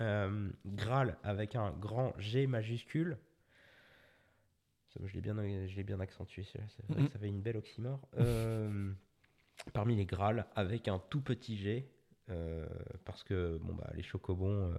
euh, 0.00 0.50
Graal 0.66 1.18
avec 1.22 1.54
un 1.54 1.70
grand 1.70 2.18
G 2.18 2.48
majuscule. 2.48 3.16
Je 5.00 5.14
l'ai 5.14 5.20
bien, 5.20 5.36
je 5.68 5.82
bien 5.82 6.00
accentué, 6.00 6.42
c'est 6.42 6.58
vrai 6.58 6.66
Mhm. 6.88 7.06
que 7.06 7.12
ça 7.12 7.18
fait 7.20 7.28
une 7.28 7.42
belle 7.42 7.58
oxymore. 7.58 8.00
Euh, 8.16 8.92
parmi 9.72 9.94
les 9.94 10.04
Graal 10.04 10.46
avec 10.56 10.88
un 10.88 10.98
tout 10.98 11.20
petit 11.20 11.56
G, 11.56 11.88
parce 13.04 13.22
que 13.22 13.56
bon, 13.58 13.72
bah, 13.74 13.88
les 13.94 14.02
chocobons, 14.02 14.74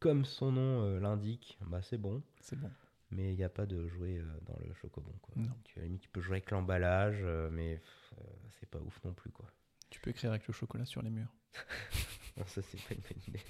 comme 0.00 0.24
son 0.24 0.50
nom 0.50 0.98
l'indique, 0.98 1.60
bah, 1.64 1.80
c'est 1.80 1.96
bon. 1.96 2.24
C'est 2.40 2.58
bon. 2.58 2.72
Mais 3.10 3.32
il 3.32 3.36
n'y 3.36 3.44
a 3.44 3.48
pas 3.48 3.66
de 3.66 3.86
jouet 3.88 4.18
euh, 4.18 4.24
dans 4.42 4.58
le 4.66 4.74
chocobon. 4.74 5.12
Quoi. 5.22 5.34
Tu, 5.64 5.78
à 5.78 5.82
la 5.82 5.86
limite, 5.86 6.02
tu 6.02 6.08
peux 6.08 6.20
jouer 6.20 6.36
avec 6.38 6.50
l'emballage, 6.50 7.18
euh, 7.22 7.48
mais 7.52 7.80
euh, 8.18 8.24
c'est 8.58 8.68
pas 8.68 8.78
ouf 8.80 8.98
non 9.04 9.12
plus. 9.14 9.30
Quoi. 9.30 9.46
Tu 9.90 10.00
peux 10.00 10.10
écrire 10.10 10.30
avec 10.30 10.46
le 10.46 10.52
chocolat 10.52 10.84
sur 10.84 11.02
les 11.02 11.10
murs. 11.10 11.32
Non, 12.36 12.44
ça, 12.46 12.60
c'est 12.60 12.76
pas 12.82 12.94
une 12.94 13.00
bonne 13.00 13.22
idée. 13.28 13.40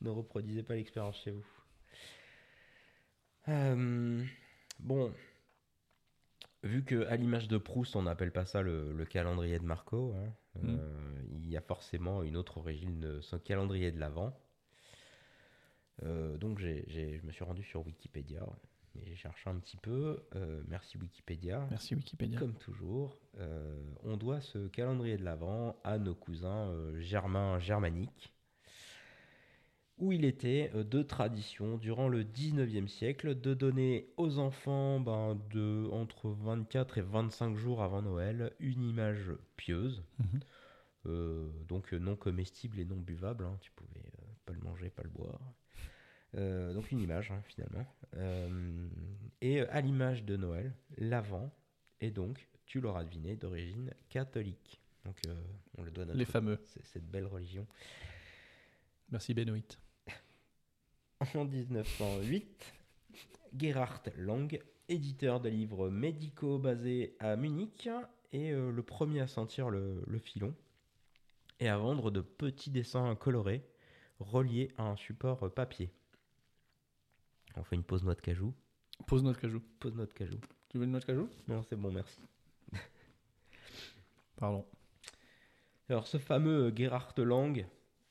ne 0.00 0.08
reproduisez 0.08 0.62
pas 0.62 0.74
l'expérience 0.74 1.20
chez 1.22 1.32
vous. 1.32 1.44
Euh, 3.48 4.24
bon, 4.78 5.12
vu 6.62 6.82
que 6.84 7.04
à 7.08 7.16
l'image 7.16 7.48
de 7.48 7.58
Proust, 7.58 7.94
on 7.96 8.02
n'appelle 8.02 8.32
pas 8.32 8.46
ça 8.46 8.62
le, 8.62 8.92
le 8.92 9.04
calendrier 9.04 9.58
de 9.58 9.64
Marco, 9.64 10.14
hein, 10.16 10.32
Mm. 10.54 10.76
euh, 10.78 11.22
il 11.32 11.48
y 11.48 11.56
a 11.56 11.62
forcément 11.62 12.22
une 12.22 12.36
autre 12.36 12.58
origine 12.58 13.00
de 13.00 13.20
ce 13.22 13.36
calendrier 13.36 13.90
de 13.90 13.98
l'Avent. 13.98 14.38
Euh, 16.02 16.36
donc, 16.36 16.58
je 16.58 17.24
me 17.26 17.30
suis 17.32 17.44
rendu 17.44 17.62
sur 17.62 17.84
Wikipédia 17.86 18.44
et 18.94 19.06
j'ai 19.06 19.14
cherché 19.16 19.48
un 19.48 19.56
petit 19.58 19.76
peu. 19.76 20.22
Euh, 20.34 20.62
merci 20.68 20.98
Wikipédia. 20.98 21.66
Merci 21.70 21.94
Wikipédia. 21.94 22.38
Comme 22.38 22.54
toujours, 22.54 23.18
euh, 23.38 23.80
on 24.04 24.16
doit 24.16 24.40
ce 24.40 24.68
calendrier 24.68 25.16
de 25.16 25.24
l'Avent 25.24 25.76
à 25.84 25.98
nos 25.98 26.14
cousins 26.14 26.70
germains 26.98 27.58
germaniques, 27.58 28.34
où 29.98 30.10
il 30.12 30.24
était 30.24 30.70
de 30.74 31.02
tradition 31.02 31.78
durant 31.78 32.08
le 32.08 32.24
19e 32.24 32.88
siècle 32.88 33.40
de 33.40 33.54
donner 33.54 34.08
aux 34.16 34.38
enfants 34.38 34.98
ben, 35.00 35.38
de 35.50 35.88
entre 35.92 36.30
24 36.30 36.98
et 36.98 37.02
25 37.02 37.56
jours 37.56 37.82
avant 37.82 38.02
Noël 38.02 38.52
une 38.58 38.82
image 38.82 39.30
pieuse, 39.56 40.02
Mhm. 40.18 40.40
euh, 41.06 41.48
donc 41.68 41.92
non 41.92 42.16
comestible 42.16 42.80
et 42.80 42.84
non 42.84 42.96
buvable, 42.96 43.44
hein, 43.44 43.56
tu 43.60 43.70
pouvais 43.72 44.00
euh, 44.00 44.22
pas 44.44 44.52
le 44.52 44.60
manger, 44.60 44.90
pas 44.90 45.02
le 45.04 45.10
boire. 45.10 45.40
Euh, 46.34 46.72
donc 46.72 46.90
une 46.90 47.00
image 47.00 47.30
hein, 47.30 47.42
finalement. 47.44 47.86
Euh, 48.14 48.88
et 49.40 49.60
euh, 49.60 49.66
à 49.70 49.80
l'image 49.80 50.24
de 50.24 50.36
Noël, 50.36 50.72
l'Avent 50.96 51.50
est 52.00 52.10
donc, 52.10 52.48
tu 52.66 52.80
l'auras 52.80 53.04
deviné, 53.04 53.36
d'origine 53.36 53.92
catholique. 54.08 54.80
Donc 55.04 55.16
euh, 55.26 55.34
on 55.76 55.82
le 55.82 55.90
doit 55.90 56.04
à 56.04 56.06
notre- 56.06 56.18
Les 56.18 56.24
fameux. 56.24 56.58
cette 56.84 57.10
belle 57.10 57.26
religion. 57.26 57.66
Merci 59.10 59.34
Benoît. 59.34 59.58
En 61.34 61.44
1908, 61.44 62.72
Gerhard 63.56 64.02
Lang, 64.16 64.60
éditeur 64.88 65.40
de 65.40 65.48
livres 65.48 65.88
médicaux 65.90 66.58
basé 66.58 67.14
à 67.20 67.36
Munich, 67.36 67.88
est 68.32 68.50
le 68.52 68.82
premier 68.82 69.20
à 69.20 69.26
sentir 69.28 69.68
le, 69.70 70.02
le 70.06 70.18
filon 70.18 70.54
et 71.60 71.68
à 71.68 71.76
vendre 71.76 72.10
de 72.10 72.20
petits 72.22 72.70
dessins 72.70 73.14
colorés 73.14 73.62
reliés 74.18 74.72
à 74.78 74.84
un 74.84 74.96
support 74.96 75.52
papier. 75.54 75.92
On 77.56 77.64
fait 77.64 77.76
une 77.76 77.84
pause 77.84 78.04
noix 78.04 78.14
de 78.14 78.20
cajou. 78.20 78.54
Pose 79.06 79.22
notre 79.22 79.40
cajou. 79.40 79.60
Pause 79.78 79.94
noix 79.94 80.06
de 80.06 80.12
cajou. 80.12 80.38
Tu 80.68 80.78
veux 80.78 80.84
une 80.84 80.90
noix 80.90 81.00
de 81.00 81.04
cajou? 81.04 81.28
Non, 81.48 81.62
c'est 81.62 81.76
bon, 81.76 81.92
merci. 81.92 82.20
Pardon. 84.36 84.64
Alors, 85.88 86.06
ce 86.06 86.18
fameux 86.18 86.66
euh, 86.66 86.72
Gerhard 86.74 87.14
Lang, 87.18 87.66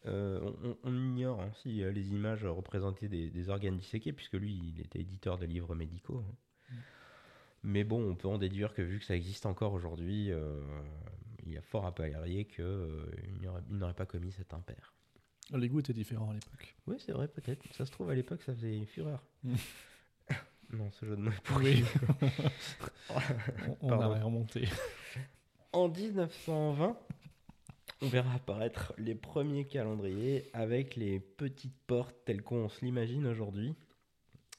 euh, 0.05 0.51
on, 0.83 0.93
ignore 0.93 1.41
hein, 1.41 1.51
si 1.61 1.83
euh, 1.83 1.91
les 1.91 2.13
images 2.13 2.45
représentaient 2.45 3.07
des, 3.07 3.29
des 3.29 3.49
organes 3.49 3.77
disséqués, 3.77 4.13
puisque 4.13 4.33
lui, 4.33 4.53
il 4.53 4.81
était 4.81 4.99
éditeur 4.99 5.37
de 5.37 5.45
livres 5.45 5.75
médicaux. 5.75 6.23
hein. 6.27 6.35
Mais 7.63 7.83
bon, 7.83 8.09
on 8.09 8.15
peut 8.15 8.27
en 8.27 8.37
déduire 8.37 8.73
que 8.73 8.81
vu 8.81 8.99
que 8.99 9.05
ça 9.05 9.15
existe 9.15 9.45
encore 9.45 9.73
aujourd'hui, 9.73 10.31
euh, 10.31 10.59
il 11.45 11.51
y 11.51 11.57
a 11.57 11.61
fort 11.61 11.85
à 11.85 11.93
parier 11.93 12.45
qu'il 12.45 12.65
n'aurait 13.41 13.61
il 13.69 13.77
n'aurait 13.77 13.93
pas 13.93 14.05
commis 14.05 14.31
cet 14.31 14.53
impair. 14.53 14.93
Les 15.53 15.69
goûts 15.69 15.79
étaient 15.79 15.93
différents 15.93 16.29
à 16.29 16.33
l'époque. 16.33 16.75
Oui, 16.87 16.95
c'est 16.99 17.11
vrai, 17.11 17.27
peut-être. 17.27 17.61
Ça 17.73 17.85
se 17.85 17.91
trouve, 17.91 18.09
à 18.09 18.15
l'époque, 18.15 18.41
ça 18.43 18.53
faisait 18.53 18.85
fureur. 18.85 19.21
Mm. 19.43 19.55
non, 20.73 20.91
ce 20.91 21.05
jeu 21.05 21.15
de 21.15 21.21
mots 21.21 21.31
est 21.31 21.41
pourri. 21.43 21.83
On 23.81 23.89
on 23.89 23.99
a 23.99 24.23
remonté. 24.23 24.67
En 25.73 25.89
1920, 25.89 26.97
on 28.01 28.07
verra 28.07 28.33
apparaître 28.33 28.93
les 28.97 29.15
premiers 29.15 29.65
calendriers 29.65 30.49
avec 30.53 30.95
les 30.95 31.19
petites 31.19 31.77
portes 31.87 32.15
telles 32.25 32.41
qu'on 32.41 32.67
se 32.67 32.83
l'imagine 32.83 33.27
aujourd'hui. 33.27 33.75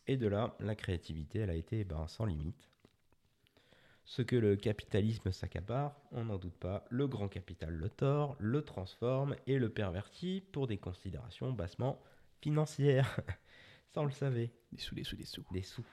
Et 0.07 0.17
de 0.17 0.27
là, 0.27 0.57
la 0.61 0.75
créativité, 0.75 1.41
elle 1.41 1.51
a 1.51 1.55
été 1.55 1.85
ben, 1.85 2.07
sans 2.09 2.25
limite. 2.25 2.72
Ce 4.05 4.21
que 4.23 4.37
le 4.37 4.57
capitalisme 4.57 5.31
s'accapare, 5.31 5.95
on 6.11 6.25
n'en 6.25 6.39
doute 6.39 6.57
pas, 6.59 6.85
le 6.91 7.07
grand 7.07 7.29
capital 7.29 7.73
le 7.73 7.89
tord, 7.89 8.37
le 8.39 8.63
transforme 8.63 9.37
et 9.47 9.59
le 9.59 9.69
pervertit 9.69 10.43
pour 10.53 10.67
des 10.67 10.77
considérations 10.79 11.53
bassement 11.53 12.01
financières. 12.41 13.21
Ça, 13.95 14.01
on 14.01 14.07
le 14.07 14.11
savait 14.11 14.51
Des 14.73 14.79
sous, 14.79 14.95
des 14.95 15.05
sous, 15.05 15.17
des 15.17 15.25
sous. 15.25 15.45
des 15.53 15.63
sous. 15.63 15.87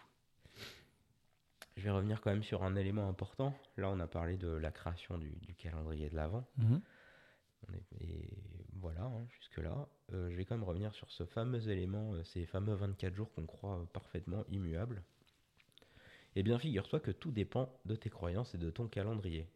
Je 1.78 1.84
vais 1.84 1.92
revenir 1.92 2.20
quand 2.20 2.32
même 2.32 2.44
sur 2.44 2.64
un 2.64 2.76
élément 2.76 3.08
important. 3.08 3.54
Là, 3.78 3.90
on 3.90 4.00
a 4.00 4.08
parlé 4.08 4.38
de 4.38 4.50
la 4.50 4.72
création 4.72 5.18
du, 5.18 5.30
du 5.42 5.54
calendrier 5.56 6.10
de 6.10 6.16
l'Avent. 6.16 6.46
Mhm. 6.58 6.82
Et 8.02 8.38
voilà, 8.76 9.04
hein, 9.04 9.26
jusque-là. 9.38 9.88
Euh, 10.14 10.30
je 10.30 10.36
vais 10.36 10.46
quand 10.46 10.56
même 10.56 10.64
revenir 10.64 10.94
sur 10.94 11.10
ce 11.12 11.26
fameux 11.26 11.70
élément, 11.70 12.14
euh, 12.14 12.24
ces 12.24 12.46
fameux 12.46 12.74
24 12.74 13.14
jours 13.14 13.32
qu'on 13.34 13.46
croit 13.46 13.78
euh, 13.78 13.86
parfaitement 13.86 14.44
immuables. 14.50 15.04
Eh 16.36 16.44
bien, 16.44 16.58
figure-toi 16.60 17.00
que 17.00 17.12
tout 17.12 17.32
dépend 17.32 17.74
de 17.86 17.96
tes 17.96 18.10
croyances 18.10 18.54
et 18.56 18.58
de 18.58 18.70
ton 18.70 18.88
calendrier. 18.88 19.48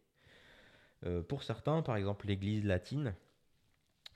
Euh, 1.04 1.22
pour 1.22 1.42
certains, 1.42 1.82
par 1.82 1.96
exemple 1.96 2.26
l'Église 2.26 2.64
latine, 2.64 3.14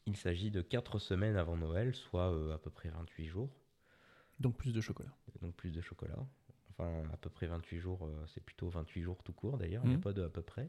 il 0.06 0.16
s'agit 0.16 0.50
de 0.50 0.62
4 0.62 0.98
semaines 0.98 1.36
avant 1.36 1.56
Noël, 1.56 1.94
soit 1.94 2.32
euh, 2.32 2.54
à 2.54 2.58
peu 2.58 2.70
près 2.70 2.88
28 2.88 3.26
jours 3.26 3.50
Donc 4.40 4.56
plus 4.56 4.72
de 4.72 4.80
chocolat. 4.80 5.10
donc 5.42 5.54
plus 5.54 5.70
de 5.70 5.80
chocolat. 5.80 6.16
Enfin, 6.70 7.02
à 7.12 7.16
peu 7.16 7.28
près 7.30 7.46
28 7.46 7.78
jours, 7.78 8.04
euh, 8.06 8.24
c'est 8.28 8.42
plutôt 8.42 8.68
28 8.68 9.02
jours 9.02 9.22
tout 9.22 9.32
court 9.32 9.58
d'ailleurs, 9.58 9.82
il 9.84 9.88
n'y 9.88 9.94
a 9.94 9.98
Mhm. 9.98 10.02
pas 10.02 10.12
de 10.12 10.24
à 10.24 10.28
peu 10.28 10.42
près. 10.42 10.68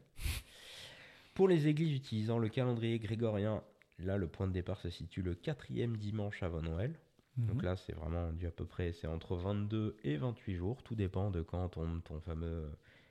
Pour 1.34 1.48
les 1.48 1.68
églises 1.68 1.92
utilisant 1.94 2.38
le 2.38 2.48
calendrier 2.48 2.98
grégorien, 2.98 3.62
là, 3.98 4.16
le 4.16 4.26
point 4.28 4.46
de 4.46 4.52
départ 4.52 4.80
se 4.80 4.90
situe 4.90 5.22
le 5.22 5.34
quatrième 5.34 5.96
dimanche 5.96 6.42
avant 6.42 6.60
Noël. 6.60 6.98
Donc 7.36 7.56
Mhm. 7.56 7.62
là, 7.62 7.76
c'est 7.76 7.92
vraiment 7.94 8.32
du 8.32 8.46
à 8.46 8.50
peu 8.50 8.64
près, 8.66 8.92
c'est 8.92 9.06
entre 9.06 9.36
22 9.36 9.96
et 10.04 10.16
28 10.16 10.56
jours, 10.56 10.82
tout 10.82 10.94
dépend 10.94 11.30
de 11.30 11.42
quand 11.42 11.68
tombe 11.70 12.02
ton 12.02 12.20
fameux 12.20 12.70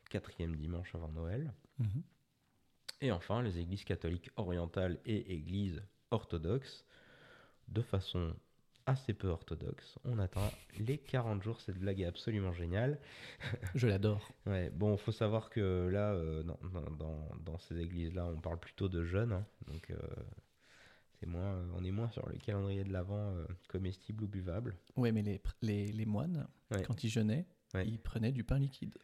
quatrième 0.10 0.56
dimanche 0.56 0.94
avant 0.96 1.10
Noël. 1.10 1.52
Mhm. 1.80 2.04
Et 3.02 3.12
enfin, 3.12 3.42
les 3.42 3.58
églises 3.60 3.86
catholiques 3.86 4.30
orientales 4.36 5.00
et 5.06 5.34
églises 5.34 5.82
orthodoxes, 6.12 6.86
de 7.70 7.82
façon 7.82 8.36
assez 8.86 9.14
peu 9.14 9.28
orthodoxe, 9.28 9.98
on 10.04 10.18
atteint 10.20 10.50
les 10.80 10.98
40 10.98 11.42
jours. 11.44 11.62
Cette 11.62 11.78
blague 11.78 12.02
est 12.02 12.06
absolument 12.06 12.52
géniale. 12.54 13.00
Je 13.76 13.88
l'adore. 13.88 14.28
Ouais, 14.48 14.70
bon, 14.72 14.98
faut 14.98 15.12
savoir 15.12 15.50
que 15.50 15.88
là, 15.92 16.12
euh, 16.14 16.44
dans, 16.44 16.60
dans- 16.98 17.36
dans- 17.46 17.58
ces 17.60 17.80
églises-là, 17.80 18.26
on 18.26 18.40
parle 18.42 18.60
plutôt 18.60 18.90
de 18.90 19.04
jeûne, 19.04 19.32
hein. 19.32 19.46
donc 19.68 19.92
euh, 19.92 19.98
c'est 21.20 21.26
moins, 21.28 21.66
on 21.76 21.84
est 21.84 21.92
moins 21.92 22.10
sur 22.10 22.28
les 22.30 22.38
calendriers 22.38 22.84
de 22.84 22.92
l'Avent 22.94 23.34
euh, 23.36 23.46
comestibles 23.68 24.24
ou 24.24 24.28
buvables. 24.28 24.76
Ouais, 24.96 25.12
mais 25.12 25.22
les, 25.22 25.38
pr- 25.38 25.54
les, 25.62 25.92
les 25.92 26.06
moines, 26.06 26.48
Ouais. 26.72 26.84
quand 26.84 27.04
ils 27.04 27.10
jeûnaient, 27.10 27.46
Ouais. 27.74 27.88
ils 27.88 28.00
prenaient 28.00 28.32
du 28.32 28.44
pain 28.44 28.58
liquide. 28.60 28.96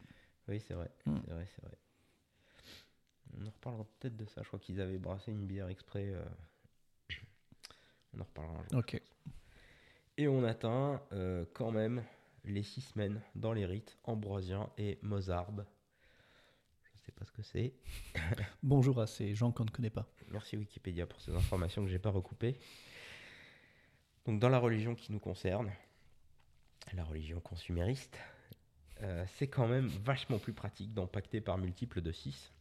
Oui, 0.47 0.59
c'est 0.59 0.73
vrai, 0.75 0.89
Hmm. 1.05 1.17
c'est 1.25 1.31
vrai, 1.33 1.47
c'est 1.55 1.61
vrai. 1.65 1.77
On 3.37 3.45
en 3.45 3.49
reparlera 3.49 3.85
peut-être 3.99 4.15
de 4.15 4.25
ça. 4.25 4.41
Je 4.43 4.47
crois 4.47 4.59
qu'ils 4.59 4.79
avaient 4.79 4.97
brassé 4.97 5.31
une 5.31 5.45
bière 5.45 5.67
exprès. 5.67 6.05
euh, 6.13 6.23
On 8.13 8.21
en 8.21 8.23
reparlera 8.23 8.59
un 8.59 8.63
jour. 8.69 8.79
Ok. 8.79 9.01
Et 10.17 10.27
on 10.29 10.43
atteint 10.45 11.01
euh, 11.11 11.45
quand 11.53 11.71
même 11.71 12.03
les 12.45 12.63
six 12.63 12.81
semaines 12.81 13.21
dans 13.35 13.51
les 13.51 13.65
rites 13.65 13.97
ambroisiens 14.05 14.69
et 14.77 14.97
mozarbe. 15.01 15.65
Pas 17.15 17.25
ce 17.25 17.31
que 17.31 17.41
c'est. 17.41 17.73
Bonjour 18.63 18.99
à 18.99 19.07
ces 19.07 19.35
gens 19.35 19.51
qu'on 19.51 19.65
ne 19.65 19.69
connaît 19.69 19.89
pas. 19.89 20.07
Merci 20.31 20.57
Wikipédia 20.57 21.05
pour 21.05 21.21
ces 21.21 21.33
informations 21.33 21.83
que 21.83 21.89
j'ai 21.89 21.99
pas 21.99 22.09
recoupées. 22.09 22.57
Donc 24.25 24.39
dans 24.39 24.49
la 24.49 24.59
religion 24.59 24.95
qui 24.95 25.11
nous 25.11 25.19
concerne, 25.19 25.71
la 26.93 27.03
religion 27.03 27.39
consumériste, 27.39 28.17
euh, 29.01 29.25
c'est 29.35 29.47
quand 29.47 29.67
même 29.67 29.87
vachement 29.87 30.39
plus 30.39 30.53
pratique 30.53 30.93
d'en 30.93 31.07
pacter 31.07 31.41
par 31.41 31.57
multiples 31.57 32.01
de 32.01 32.11
6. 32.11 32.51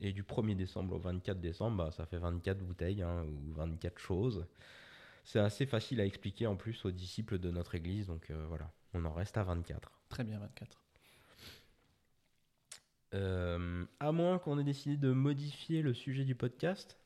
Et 0.00 0.12
du 0.12 0.22
1er 0.22 0.54
décembre 0.54 0.94
au 0.94 0.98
24 0.98 1.40
décembre, 1.40 1.76
bah, 1.76 1.90
ça 1.90 2.06
fait 2.06 2.18
24 2.18 2.58
bouteilles 2.58 3.02
hein, 3.02 3.24
ou 3.24 3.52
24 3.54 3.98
choses. 3.98 4.46
C'est 5.24 5.40
assez 5.40 5.66
facile 5.66 6.00
à 6.00 6.06
expliquer 6.06 6.46
en 6.46 6.56
plus 6.56 6.84
aux 6.84 6.92
disciples 6.92 7.38
de 7.38 7.50
notre 7.50 7.74
église, 7.74 8.06
donc 8.06 8.30
euh, 8.30 8.46
voilà, 8.48 8.70
on 8.94 9.04
en 9.04 9.12
reste 9.12 9.36
à 9.36 9.42
24. 9.42 10.00
Très 10.08 10.24
bien, 10.24 10.38
24. 10.38 10.87
Euh, 13.14 13.86
à 14.00 14.12
moins 14.12 14.38
qu'on 14.38 14.58
ait 14.58 14.64
décidé 14.64 14.96
de 14.96 15.12
modifier 15.12 15.82
le 15.82 15.94
sujet 15.94 16.24
du 16.24 16.34
podcast. 16.34 16.98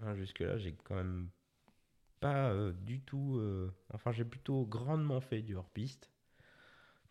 Hein, 0.00 0.14
Jusque-là, 0.14 0.58
j'ai 0.58 0.72
quand 0.84 0.94
même 0.94 1.28
pas 2.20 2.50
euh, 2.50 2.72
du 2.72 3.00
tout. 3.00 3.36
euh, 3.38 3.70
enfin, 3.92 4.12
j'ai 4.12 4.24
plutôt 4.24 4.64
grandement 4.64 5.20
fait 5.20 5.42
du 5.42 5.54
hors-piste. 5.54 6.10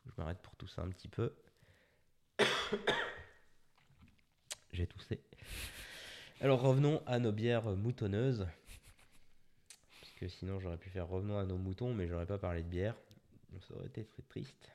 Je 0.05 0.12
m'arrête 0.17 0.41
pour 0.41 0.55
tout 0.55 0.67
ça 0.67 0.81
un 0.81 0.89
petit 0.89 1.07
peu. 1.07 1.33
j'ai 4.74 4.88
toussé. 4.88 5.21
Alors, 6.39 6.62
revenons 6.62 7.03
à 7.05 7.19
nos 7.19 7.31
bières 7.31 7.69
moutonneuses. 7.75 8.48
Parce 10.00 10.13
que 10.13 10.27
sinon, 10.27 10.60
j'aurais 10.60 10.77
pu 10.77 10.89
faire 10.89 11.07
revenons 11.07 11.38
à 11.38 11.45
nos 11.45 11.57
moutons, 11.57 11.93
mais 11.93 12.07
j'aurais 12.07 12.25
pas 12.25 12.39
parlé 12.39 12.63
de 12.63 12.69
bière. 12.69 12.95
Ça 13.67 13.75
aurait 13.75 13.88
été 13.88 14.05
très 14.05 14.24
triste. 14.24 14.71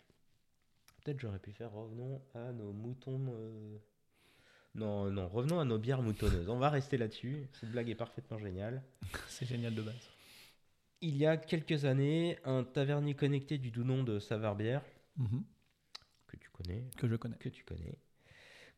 Peut-être 1.07 1.21
j'aurais 1.21 1.39
pu 1.39 1.53
faire 1.53 1.71
revenons 1.71 2.21
à 2.35 2.51
nos 2.51 2.73
moutons. 2.73 3.27
euh, 3.29 3.79
Non, 4.75 5.09
non, 5.09 5.29
revenons 5.29 5.61
à 5.61 5.65
nos 5.65 5.79
bières 5.79 6.03
moutonneuses. 6.03 6.49
On 6.49 6.59
va 6.59 6.69
rester 6.69 6.99
là-dessus. 6.99 7.47
Cette 7.61 7.71
blague 7.71 7.89
est 7.89 7.95
parfaitement 7.95 8.39
géniale. 8.39 8.83
C'est 9.29 9.47
génial 9.47 9.73
de 9.73 9.83
base. 9.83 10.11
Il 11.03 11.17
y 11.17 11.25
a 11.25 11.37
quelques 11.37 11.85
années, 11.85 12.39
un 12.45 12.65
tavernier 12.65 13.15
connecté 13.15 13.57
du 13.57 13.71
doux 13.71 13.85
nom 13.85 14.03
de 14.03 14.19
Savard-Bière, 14.19 14.83
Mhm. 15.17 15.45
que 16.27 16.37
tu 16.39 16.51
connais, 16.51 16.83
Que 16.97 17.07
je 17.07 17.15
connais. 17.15 17.37
que 17.37 17.49
tu 17.51 17.63
connais, 17.65 17.99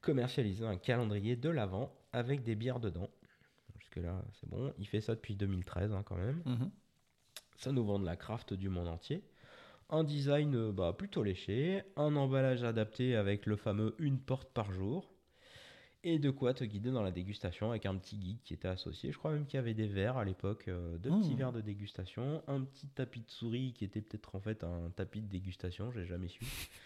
commercialisait 0.02 0.66
un 0.66 0.76
calendrier 0.76 1.34
de 1.34 1.48
l'Avent 1.48 1.90
avec 2.12 2.42
des 2.42 2.56
bières 2.56 2.78
dedans. 2.78 3.08
Jusque-là, 3.78 4.22
c'est 4.34 4.50
bon. 4.50 4.74
Il 4.78 4.86
fait 4.86 5.00
ça 5.00 5.14
depuis 5.14 5.34
2013 5.34 5.92
hein, 5.94 6.02
quand 6.04 6.16
même. 6.16 6.42
Mhm. 6.44 6.70
Ça 7.56 7.72
nous 7.72 7.86
vend 7.86 7.98
de 7.98 8.04
la 8.04 8.16
craft 8.16 8.52
du 8.52 8.68
monde 8.68 8.88
entier. 8.88 9.24
Un 9.90 10.04
design 10.04 10.54
euh, 10.54 10.72
bah, 10.72 10.92
plutôt 10.96 11.22
léché, 11.22 11.82
un 11.96 12.14
emballage 12.16 12.62
adapté 12.62 13.16
avec 13.16 13.46
le 13.46 13.56
fameux 13.56 13.94
une 13.98 14.18
porte 14.18 14.52
par 14.52 14.70
jour, 14.72 15.10
et 16.04 16.18
de 16.18 16.30
quoi 16.30 16.54
te 16.54 16.64
guider 16.64 16.90
dans 16.90 17.02
la 17.02 17.10
dégustation 17.10 17.70
avec 17.70 17.86
un 17.86 17.96
petit 17.96 18.16
guide 18.18 18.38
qui 18.44 18.54
était 18.54 18.68
associé. 18.68 19.10
Je 19.12 19.18
crois 19.18 19.32
même 19.32 19.46
qu'il 19.46 19.56
y 19.56 19.60
avait 19.60 19.74
des 19.74 19.86
verres 19.88 20.16
à 20.16 20.24
l'époque, 20.24 20.68
euh, 20.68 20.96
deux 20.98 21.10
petits 21.10 21.34
Mmh. 21.34 21.38
verres 21.38 21.52
de 21.52 21.60
dégustation, 21.60 22.42
un 22.46 22.62
petit 22.62 22.86
tapis 22.88 23.20
de 23.20 23.30
souris 23.30 23.72
qui 23.72 23.84
était 23.84 24.00
peut-être 24.00 24.34
en 24.34 24.40
fait 24.40 24.62
un 24.62 24.90
tapis 24.94 25.20
de 25.22 25.26
dégustation, 25.28 25.90
j'ai 25.92 26.04
jamais 26.06 26.28
su. 26.28 26.44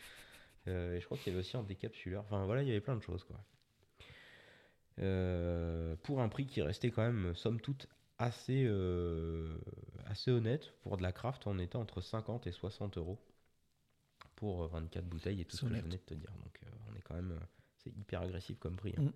Euh, 0.68 0.94
et 0.96 1.00
je 1.00 1.06
crois 1.06 1.18
qu'il 1.18 1.32
y 1.32 1.34
avait 1.34 1.40
aussi 1.40 1.56
un 1.56 1.64
décapsuleur. 1.64 2.22
Enfin 2.22 2.44
voilà, 2.44 2.62
il 2.62 2.68
y 2.68 2.70
avait 2.70 2.80
plein 2.80 2.94
de 2.94 3.02
choses 3.02 3.24
quoi. 3.24 3.36
Euh, 5.00 5.96
pour 6.04 6.20
un 6.20 6.28
prix 6.28 6.46
qui 6.46 6.62
restait 6.62 6.92
quand 6.92 7.02
même, 7.02 7.34
somme 7.34 7.60
toute, 7.60 7.88
assez, 8.22 8.64
euh, 8.66 9.58
assez 10.06 10.30
honnête. 10.30 10.72
Pour 10.82 10.96
de 10.96 11.02
la 11.02 11.12
craft, 11.12 11.46
on 11.46 11.58
était 11.58 11.76
entre 11.76 12.00
50 12.00 12.46
et 12.46 12.52
60 12.52 12.96
euros 12.98 13.18
pour 14.36 14.62
euh, 14.62 14.68
24 14.68 15.04
bouteilles 15.04 15.40
et 15.40 15.44
tout 15.44 15.56
ce 15.56 15.62
que 15.64 15.74
je 15.74 15.80
venais 15.80 15.98
de 15.98 16.02
te 16.02 16.14
dire. 16.14 16.30
Donc 16.32 16.60
euh, 16.62 16.68
on 16.90 16.96
est 16.96 17.02
quand 17.02 17.14
même, 17.14 17.32
euh, 17.32 17.44
c'est 17.78 17.90
hyper 17.90 18.22
agressif 18.22 18.58
comme 18.58 18.76
prix. 18.76 18.94
hein. 18.96 19.02
Mm. 19.02 19.12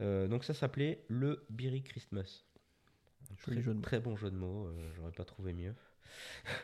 Euh, 0.00 0.28
donc 0.28 0.44
ça 0.44 0.54
s'appelait 0.54 1.04
le 1.08 1.44
Beery 1.50 1.82
Christmas. 1.82 2.44
Un 3.30 3.34
très, 3.34 3.60
jeu 3.60 3.72
de 3.72 3.78
mots. 3.78 3.82
très 3.82 4.00
bon 4.00 4.16
jeu 4.16 4.30
de 4.30 4.36
mots, 4.36 4.66
euh, 4.66 4.92
j'aurais 4.94 5.12
pas 5.12 5.24
trouvé 5.24 5.52
mieux. 5.52 5.74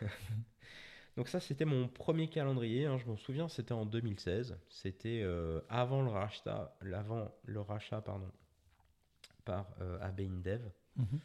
donc 1.16 1.28
ça 1.28 1.40
c'était 1.40 1.64
mon 1.64 1.88
premier 1.88 2.28
calendrier, 2.28 2.86
hein, 2.86 2.96
je 2.98 3.06
m'en 3.06 3.16
souviens, 3.16 3.48
c'était 3.48 3.72
en 3.72 3.86
2016. 3.86 4.56
C'était 4.68 5.20
euh, 5.22 5.60
avant 5.68 6.02
le 6.02 6.10
rachat, 6.10 6.76
l'avant 6.80 7.32
le 7.44 7.60
rachat 7.60 8.00
pardon, 8.00 8.30
par 9.44 9.66
euh, 9.80 9.98
AB 10.00 10.20
InBev 10.20 10.70
Mhm. 10.96 11.18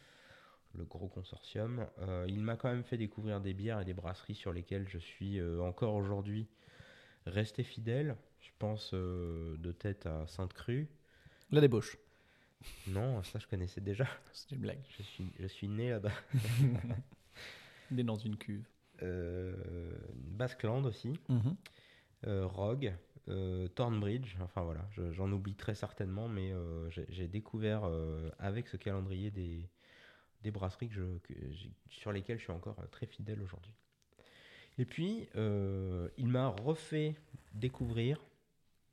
le 0.74 0.84
gros 0.84 1.08
consortium. 1.08 1.86
Euh, 2.00 2.26
il 2.28 2.40
m'a 2.40 2.56
quand 2.56 2.68
même 2.68 2.84
fait 2.84 2.96
découvrir 2.96 3.40
des 3.40 3.54
bières 3.54 3.80
et 3.80 3.84
des 3.84 3.94
brasseries 3.94 4.34
sur 4.34 4.52
lesquelles 4.52 4.88
je 4.88 4.98
suis 4.98 5.38
euh, 5.40 5.60
encore 5.62 5.94
aujourd'hui 5.94 6.46
resté 7.26 7.62
fidèle. 7.62 8.16
Je 8.40 8.50
pense 8.58 8.90
euh, 8.94 9.56
de 9.58 9.72
tête 9.72 10.06
à 10.06 10.26
Sainte-Crue. 10.26 10.88
La 11.50 11.60
débauche. 11.60 11.96
Non, 12.88 13.22
ça 13.22 13.38
je 13.38 13.46
connaissais 13.46 13.80
déjà. 13.80 14.06
C'est 14.32 14.52
une 14.52 14.60
blague. 14.60 14.80
Je 14.96 15.02
suis, 15.02 15.32
je 15.38 15.46
suis 15.46 15.68
né 15.68 15.90
là-bas. 15.90 16.12
Est 17.96 18.04
dans 18.04 18.16
une 18.16 18.36
cuve. 18.36 18.66
Euh, 19.02 19.54
Basqueland 20.14 20.84
aussi. 20.84 21.12
Mhm. 21.28 21.56
euh, 22.26 22.46
Rogue, 22.46 22.94
euh, 23.28 23.68
Thornbridge, 23.68 24.36
enfin 24.40 24.62
voilà, 24.62 24.86
je- 24.92 25.12
j'en 25.12 25.30
oublie 25.30 25.54
très 25.54 25.74
certainement, 25.74 26.28
mais 26.28 26.52
euh, 26.52 26.88
j'ai 26.90 27.28
découvert 27.28 27.82
euh, 27.84 28.30
avec 28.38 28.66
ce 28.68 28.76
calendrier 28.76 29.30
des, 29.30 29.68
des 30.42 30.50
brasseries 30.50 30.88
que 30.88 30.94
je, 30.94 31.18
que 31.18 31.34
j'ai- 31.52 31.70
sur 31.88 32.12
lesquelles 32.12 32.38
je 32.38 32.44
suis 32.44 32.52
encore 32.52 32.78
euh, 32.80 32.86
très 32.90 33.06
fidèle 33.06 33.40
aujourd'hui. 33.42 33.72
Et 34.78 34.84
puis, 34.86 35.28
il 35.34 36.26
m'a 36.28 36.48
refait 36.48 37.14
découvrir 37.52 38.18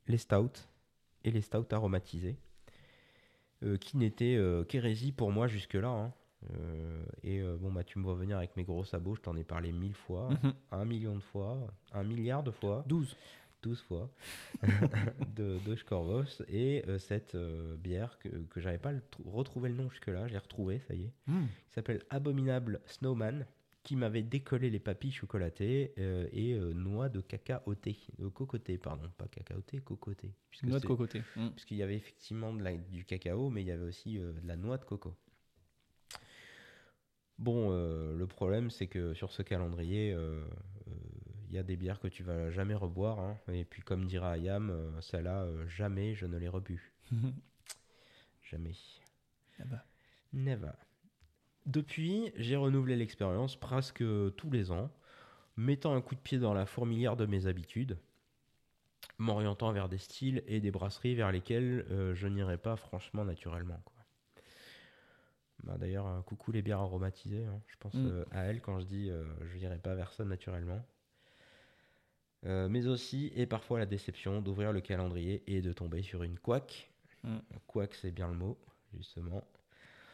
les 0.07 0.17
stouts 0.17 0.49
et 1.23 1.31
les 1.31 1.39
stouts 1.41 1.65
aromatisés, 1.71 2.35
qui 3.81 3.97
n'étaient 3.97 4.37
qu'hérésie 4.67 5.11
pour 5.11 5.31
moi 5.31 5.47
jusque-là. 5.47 5.87
hein. 5.89 6.13
Euh, 6.53 7.03
et 7.23 7.39
euh, 7.41 7.57
bon, 7.57 7.71
bah, 7.71 7.83
tu 7.83 7.97
me 7.99 8.03
vois 8.03 8.13
venir 8.15 8.37
avec 8.37 8.55
mes 8.57 8.63
gros 8.63 8.83
sabots, 8.83 9.15
je 9.15 9.21
t'en 9.21 9.35
ai 9.37 9.43
parlé 9.43 9.71
mille 9.71 9.95
fois, 9.95 10.29
Mhm. 10.29 10.53
un 10.71 10.85
million 10.85 11.15
de 11.15 11.21
fois, 11.21 11.57
un 11.93 12.03
milliard 12.03 12.43
de 12.43 12.51
fois. 12.51 12.83
12. 12.87 13.15
12 13.63 13.81
fois 13.81 14.11
de, 15.35 15.57
de 15.65 15.75
Scorvos 15.75 16.41
et 16.47 16.83
euh, 16.87 16.99
cette 16.99 17.35
euh, 17.35 17.75
bière 17.77 18.17
que, 18.19 18.29
que 18.29 18.59
j'avais 18.61 18.77
pas 18.77 18.91
le 18.91 19.01
retrouvé 19.25 19.69
le 19.69 19.75
nom 19.75 19.89
jusque-là, 19.89 20.27
j'ai 20.27 20.37
retrouvé, 20.37 20.79
ça 20.87 20.93
y 20.93 21.03
est, 21.05 21.13
Mm. 21.27 21.45
qui 21.67 21.73
s'appelle 21.73 22.03
Abominable 22.09 22.79
Snowman, 22.85 23.45
qui 23.83 23.95
m'avait 23.95 24.21
décollé 24.23 24.69
les 24.69 24.79
papilles 24.79 25.11
chocolatées 25.11 25.93
euh, 25.97 26.27
et 26.33 26.53
euh, 26.53 26.73
noix 26.73 27.09
de 27.09 27.21
cacaoté, 27.21 27.97
de 28.19 28.27
cocoté, 28.27 28.77
pardon, 28.77 29.09
pas 29.17 29.27
cacaoté, 29.27 29.79
cocoté. 29.79 30.33
Noix 30.63 30.79
de 30.79 30.85
cocoté. 30.87 31.21
Mm. 31.35 31.49
Puisqu'il 31.49 31.77
y 31.77 31.83
avait 31.83 31.95
effectivement 31.95 32.53
de 32.53 32.63
la- 32.63 32.77
du 32.77 33.05
cacao, 33.05 33.49
mais 33.49 33.61
il 33.61 33.67
y 33.67 33.71
avait 33.71 33.85
aussi 33.85 34.17
de 34.19 34.33
la 34.45 34.55
noix 34.55 34.77
de 34.77 34.85
coco. 34.85 35.15
Bon, 37.39 37.69
le 37.69 38.25
problème, 38.27 38.69
c'est 38.71 38.87
que 38.87 39.13
sur 39.13 39.31
ce 39.31 39.43
calendrier, 39.43 40.15
il 41.49 41.55
y 41.55 41.57
a 41.57 41.63
des 41.63 41.77
bières 41.77 41.99
que 41.99 42.07
tu 42.07 42.23
vas 42.23 42.49
jamais 42.51 42.75
reboire. 42.75 43.19
hein. 43.19 43.37
et 43.49 43.65
puis, 43.65 43.81
comme 43.81 44.05
dira 44.05 44.31
Ayam, 44.31 44.69
euh, 44.69 45.01
celle-là, 45.01 45.43
euh, 45.43 45.67
jamais 45.67 46.13
je 46.15 46.25
ne 46.25 46.37
l'ai 46.37 46.47
rebu. 46.49 46.93
Jamais. 48.43 48.75
Bah. 49.65 49.83
Never. 50.33 50.71
Depuis, 51.65 52.31
j'ai 52.37 52.55
renouvelé 52.55 52.95
l'expérience 52.95 53.57
presque 53.57 54.03
tous 54.37 54.49
les 54.51 54.71
ans, 54.71 54.89
mettant 55.57 55.93
un 55.93 56.01
coup 56.01 56.15
de 56.15 56.19
pied 56.21 56.39
dans 56.39 56.53
la 56.53 56.65
fourmilière 56.65 57.17
de 57.17 57.25
mes 57.25 57.45
habitudes. 57.47 57.97
m'orientant 59.19 59.71
vers 59.71 59.89
des 59.89 59.97
styles 59.97 60.43
et 60.47 60.59
des 60.61 60.69
brasseries 60.71 61.15
vers 61.15 61.31
lesquelles 61.31 61.85
euh, 61.89 62.13
je 62.15 62.27
n'irai 62.27 62.57
pas 62.57 62.75
franchement 62.75 63.25
naturellement. 63.25 63.81
quoi. 63.83 64.05
Bah, 65.63 65.77
D'ailleurs, 65.77 66.23
coucou 66.25 66.51
les 66.51 66.61
bières 66.61 66.79
aromatisées. 66.81 67.45
hein. 67.45 67.59
Je 67.67 67.75
pense 67.79 67.95
Mm. 67.95 68.23
à 68.31 68.43
elles 68.43 68.61
quand 68.61 68.79
je 68.79 68.85
dis 68.85 69.09
je 69.09 69.57
n'irai 69.57 69.79
pas 69.79 69.95
vers 69.95 70.13
ça 70.13 70.23
naturellement. 70.23 70.85
Euh, 72.45 72.69
mais 72.69 72.87
aussi, 72.87 73.31
et 73.35 73.45
parfois 73.45 73.79
la 73.79 73.85
déception, 73.85 74.41
d'ouvrir 74.41 74.71
le 74.71 74.81
calendrier 74.81 75.43
et 75.47 75.61
de 75.61 75.73
tomber 75.73 76.01
sur 76.01 76.23
une 76.23 76.37
couac. 76.37 76.91
Mm. 77.23 77.37
Couac, 77.65 77.95
c'est 77.95 78.11
bien 78.11 78.27
le 78.27 78.35
mot, 78.35 78.57
justement. 78.93 79.43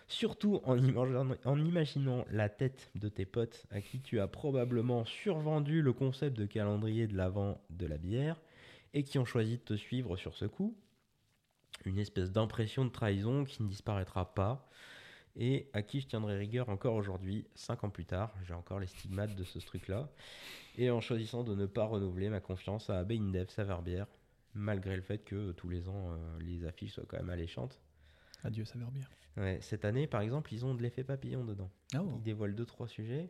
Surtout 0.08 0.62
en 0.64 0.78
imaginant, 0.78 1.36
en 1.46 1.64
imaginant 1.64 2.26
la 2.30 2.50
tête 2.50 2.92
de 2.96 3.10
tes 3.10 3.26
potes 3.26 3.66
à 3.72 3.82
qui 3.82 4.02
tu 4.02 4.20
as 4.20 4.28
probablement 4.28 5.06
survendu 5.06 5.82
le 5.82 5.94
concept 5.94 6.38
de 6.38 6.46
calendrier 6.46 7.08
de 7.08 7.16
l'avant 7.16 7.62
de 7.70 7.86
la 7.86 7.98
bière 7.98 8.40
et 8.94 9.04
qui 9.04 9.18
ont 9.18 9.26
choisi 9.26 9.58
de 9.58 9.64
te 9.64 9.74
suivre 9.76 10.18
sur 10.18 10.36
ce 10.36 10.46
coup. 10.46 10.78
Une 11.86 11.98
espèce 11.98 12.32
d'impression 12.32 12.86
de 12.86 12.92
trahison 12.92 13.44
qui 13.44 13.64
ne 13.64 13.68
disparaîtra 13.68 14.34
pas 14.34 14.70
et 15.36 15.69
à 15.74 15.82
qui 15.82 16.00
je 16.02 16.08
tiendrai 16.08 16.38
rigueur 16.38 16.69
encore 16.69 16.93
aujourd'hui, 16.96 17.46
cinq 17.56 17.84
ans 17.84 17.89
plus 17.89 18.06
tard. 18.06 18.34
J'ai 18.46 18.54
encore 18.54 18.80
les 18.80 18.88
stigmates 18.88 19.36
de 19.36 19.43
ce 19.43 19.60
truc-là. 19.60 20.10
Et 20.78 20.89
en 20.91 21.02
choisissant 21.02 21.43
de 21.43 21.56
ne 21.56 21.65
pas 21.65 21.86
renouveler 21.86 22.30
ma 22.30 22.39
confiance 22.39 22.89
à 22.89 23.00
AB 23.00 23.12
InDev 23.13 23.50
Savarbière, 23.50 24.08
malgré 24.54 24.96
le 24.96 25.02
fait 25.02 25.19
que 25.19 25.36
euh, 25.36 25.54
tous 25.54 25.69
les 25.69 25.88
ans, 25.89 26.13
euh, 26.13 26.39
les 26.39 26.65
affiches 26.65 26.93
soient 26.93 27.06
quand 27.08 27.17
même 27.17 27.30
alléchantes. 27.30 27.80
Adieu. 28.43 28.65
Ouais, 29.38 29.60
cette 29.62 29.86
année, 29.86 30.06
par 30.06 30.22
exemple, 30.22 30.54
ils 30.54 30.65
ont 30.65 30.76
de 30.76 30.82
l'effet 30.84 31.04
papillon 31.04 31.43
dedans. 31.46 31.72
Ah, 31.96 32.02
oh, 32.04 32.12
Ils 32.17 32.22
dévoilent 32.24 32.54
deux 32.56 32.65
trois 32.65 32.88
sujets. 32.88 33.30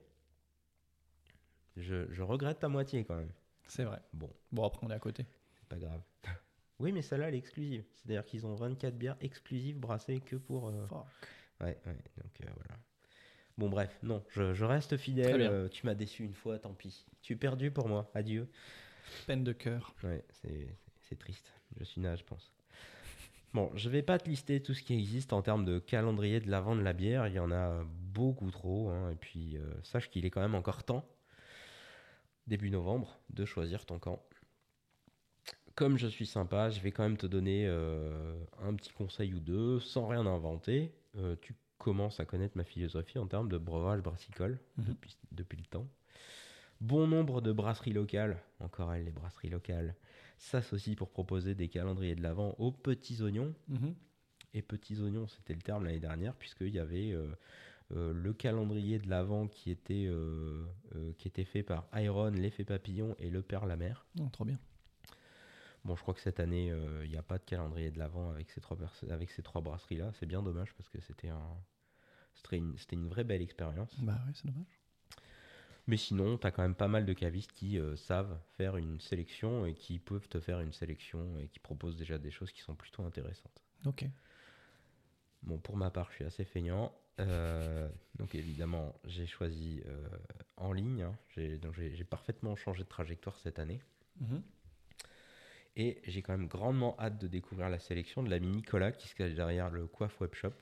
Je, 1.78 2.12
je 2.12 2.22
regrette 2.22 2.60
ta 2.60 2.70
moitié 2.70 3.04
quand 3.04 3.16
même. 3.16 3.32
c'est 3.68 3.84
vrai. 3.84 4.00
Bon, 4.14 4.30
Bon, 4.52 4.64
après, 4.66 4.86
on 4.86 4.90
est 4.90 4.94
à 4.96 5.00
côté. 5.00 5.26
c'est 5.56 5.68
pas 5.68 5.78
grave. 5.78 6.02
oui, 6.80 6.92
mais 6.92 7.02
celle-là, 7.02 7.30
elle 7.30 7.36
est 7.36 7.40
exclusive. 7.40 7.84
C'est-à-dire 7.94 8.26
qu'ils 8.26 8.46
ont 8.46 8.56
24 8.56 8.96
bières 8.98 9.18
exclusives 9.22 9.80
brassées 9.80 10.20
que 10.20 10.36
pour. 10.36 10.68
euh, 10.70 10.86
Fuck. 10.88 11.06
Ouais, 11.64 11.78
ouais, 11.86 11.98
donc 12.18 12.42
euh, 12.42 12.50
voilà. 12.56 12.80
Bon, 13.58 13.70
bref, 13.70 13.98
non, 14.04 14.24
je, 14.32 14.54
je 14.54 14.66
reste 14.66 14.98
fidèle. 14.98 15.42
euh, 15.42 15.70
tu 15.70 15.86
m'as 15.86 15.94
déçu 15.94 16.24
une 16.24 16.34
fois, 16.34 16.60
tant 16.60 16.74
pis. 16.74 17.06
Tu 17.22 17.34
es 17.34 17.36
perdu 17.36 17.72
pour 17.72 17.88
moi. 17.88 18.10
Adieu. 18.16 18.50
Peine 19.28 19.44
de 19.44 19.54
cœur. 19.54 19.94
Ouais, 20.04 20.24
c'est 20.32 20.76
c'est 21.02 21.18
triste. 21.18 21.54
Je 21.78 21.84
suis 21.84 22.02
naze, 22.02 22.20
je 22.20 22.24
pense. 22.24 22.52
Bon, 23.54 23.72
je 23.76 23.90
vais 23.90 24.02
pas 24.02 24.18
te 24.18 24.28
lister 24.28 24.62
tout 24.64 24.74
ce 24.74 24.82
qui 24.82 24.94
existe 24.96 25.32
en 25.32 25.42
termes 25.44 25.64
de 25.66 25.78
calendrier 25.78 26.40
de 26.40 26.50
l'avant 26.50 26.76
de 26.76 26.82
la 26.82 26.94
bière. 26.94 27.28
Il 27.28 27.34
y 27.36 27.40
en 27.40 27.52
a 27.52 27.84
beaucoup 27.86 28.50
trop. 28.50 28.90
hein, 28.90 29.12
Et 29.12 29.16
puis, 29.16 29.58
euh, 29.58 29.62
sache 29.84 30.10
qu'il 30.10 30.26
est 30.26 30.32
quand 30.32 30.42
même 30.42 30.56
encore 30.56 30.84
temps, 30.84 31.06
début 32.48 32.70
novembre, 32.70 33.20
de 33.30 33.46
choisir 33.46 33.86
ton 33.86 34.00
camp. 34.00 34.24
Comme 35.76 35.98
je 35.98 36.08
suis 36.08 36.26
sympa, 36.28 36.70
je 36.70 36.80
vais 36.82 36.92
quand 36.92 37.04
même 37.04 37.18
te 37.18 37.26
donner 37.26 37.66
euh, 37.68 38.36
un 38.62 38.74
petit 38.76 38.92
conseil 38.92 39.34
ou 39.34 39.40
deux, 39.40 39.80
sans 39.80 40.08
rien 40.08 40.26
inventer. 40.26 40.94
Euh, 41.18 41.36
tu 41.42 41.56
commences 41.78 42.20
à 42.20 42.26
connaître 42.26 42.58
ma 42.58 42.64
philosophie 42.64 43.20
en 43.20 43.28
termes 43.28 43.50
de 43.50 43.58
breuvage 43.58 44.02
brassicole 44.02 44.60
Mhm. 44.78 44.86
depuis, 44.86 45.18
depuis 45.32 45.58
le 45.58 45.66
temps. 45.66 45.88
Bon 46.82 47.08
nombre 47.08 47.42
de 47.42 47.52
brasseries 47.52 47.94
locales, 47.94 48.38
encore 48.60 48.94
elles, 48.94 49.06
les 49.06 49.12
brasseries 49.12 49.50
locales, 49.50 49.96
s'associent 50.38 50.96
pour 50.96 51.10
proposer 51.10 51.56
des 51.56 51.70
calendriers 51.70 52.16
de 52.16 52.22
l'avant 52.22 52.56
aux 52.58 52.72
petits 52.72 53.22
oignons. 53.22 53.54
Mhm. 53.68 53.96
Et 54.56 54.62
petits 54.62 55.00
oignons, 55.02 55.28
c'était 55.28 55.54
le 55.54 55.62
terme 55.62 55.86
l'année 55.86 56.00
dernière, 56.00 56.36
puisqu'il 56.36 56.70
y 56.74 56.80
avait 56.80 57.12
euh, 57.12 57.28
euh, 57.96 58.14
le 58.14 58.34
calendrier 58.34 59.00
de 59.00 59.10
l'avant 59.10 59.48
qui, 59.48 59.72
était, 59.72 60.06
euh, 60.08 60.66
qui 61.18 61.28
était 61.28 61.46
fait 61.46 61.64
par 61.64 61.88
Iron, 61.96 62.30
l'effet 62.32 62.64
papillon 62.64 63.16
et 63.20 63.30
le 63.30 63.42
Père 63.42 63.66
la 63.66 63.78
Mer. 63.78 64.06
Non, 64.16 64.30
trop 64.30 64.46
bien. 64.46 64.60
Bon, 65.86 65.96
je 65.96 66.02
crois 66.02 66.14
que 66.14 66.22
cette 66.22 66.40
année, 66.40 66.72
euh, 66.72 67.04
il 67.06 67.12
n'y 67.12 67.18
a 67.18 67.22
pas 67.24 67.38
de 67.38 67.44
calendrier 67.44 67.92
de 67.92 68.00
l'avant 68.00 68.30
avec 68.30 68.50
ces 68.52 68.62
trois, 68.62 68.78
pers- 68.78 69.04
avec 69.10 69.30
ces 69.32 69.44
trois 69.44 69.62
brasseries-là. 69.62 70.12
C'est 70.14 70.26
bien 70.26 70.42
dommage 70.42 70.74
parce 70.76 70.90
que 70.90 71.02
c'était 71.02 71.30
un, 71.30 71.58
c'était 72.36 72.58
une, 72.58 72.78
c'était 72.78 72.96
une 72.96 73.08
vraie 73.10 73.26
belle 73.26 73.42
expérience. 73.42 73.94
Bah 74.02 74.14
ouais, 74.26 74.32
c'est 74.34 74.46
dommage. 74.48 74.80
Mais 75.88 75.98
sinon, 75.98 76.38
tu 76.38 76.48
as 76.48 76.52
quand 76.52 76.62
même 76.62 76.76
pas 76.76 76.88
mal 76.88 77.06
de 77.06 77.12
cavistes 77.12 77.52
qui 77.52 77.78
euh, 77.78 77.98
savent 77.98 78.40
faire 78.58 78.78
une 78.78 79.02
sélection 79.02 79.66
et 79.66 79.74
qui 79.74 80.00
peuvent 80.00 80.30
te 80.30 80.40
faire 80.40 80.62
une 80.62 80.72
sélection 80.72 81.38
et 81.38 81.48
qui 81.50 81.60
proposent 81.60 81.98
déjà 81.98 82.18
des 82.18 82.32
choses 82.32 82.54
qui 82.54 82.62
sont 82.62 82.76
plutôt 82.76 83.04
intéressantes. 83.04 83.62
Ok. 83.86 84.06
Bon, 85.42 85.58
pour 85.58 85.76
ma 85.76 85.92
part, 85.92 86.10
je 86.12 86.16
suis 86.16 86.26
assez 86.26 86.46
feignant. 86.46 86.96
Euh, 87.20 87.90
donc 88.16 88.34
évidemment, 88.34 88.96
j'ai 89.06 89.28
choisi 89.28 89.82
euh, 89.86 90.08
en 90.56 90.72
ligne. 90.72 91.04
hein. 91.04 91.18
J'ai, 91.36 91.58
donc 91.58 91.74
j'ai, 91.76 92.04
parfaitement 92.06 92.56
changé 92.56 92.84
de 92.84 92.88
trajectoire 92.90 93.38
cette 93.40 93.60
année. 93.60 93.82
Mhm. 94.22 94.42
Et 95.76 96.00
j'ai 96.06 96.22
quand 96.22 96.38
même 96.38 96.48
grandement 96.48 96.96
hâte 97.00 97.18
de 97.20 97.28
découvrir 97.28 97.70
la 97.70 97.80
sélection 97.80 98.22
de 98.22 98.30
l'ami 98.30 98.48
Nicolas 98.48 98.92
qui 98.92 99.08
se 99.08 99.16
cache 99.16 99.34
derrière 99.34 99.70
le 99.72 99.88
Coiffe 99.88 100.20
Webshop, 100.22 100.54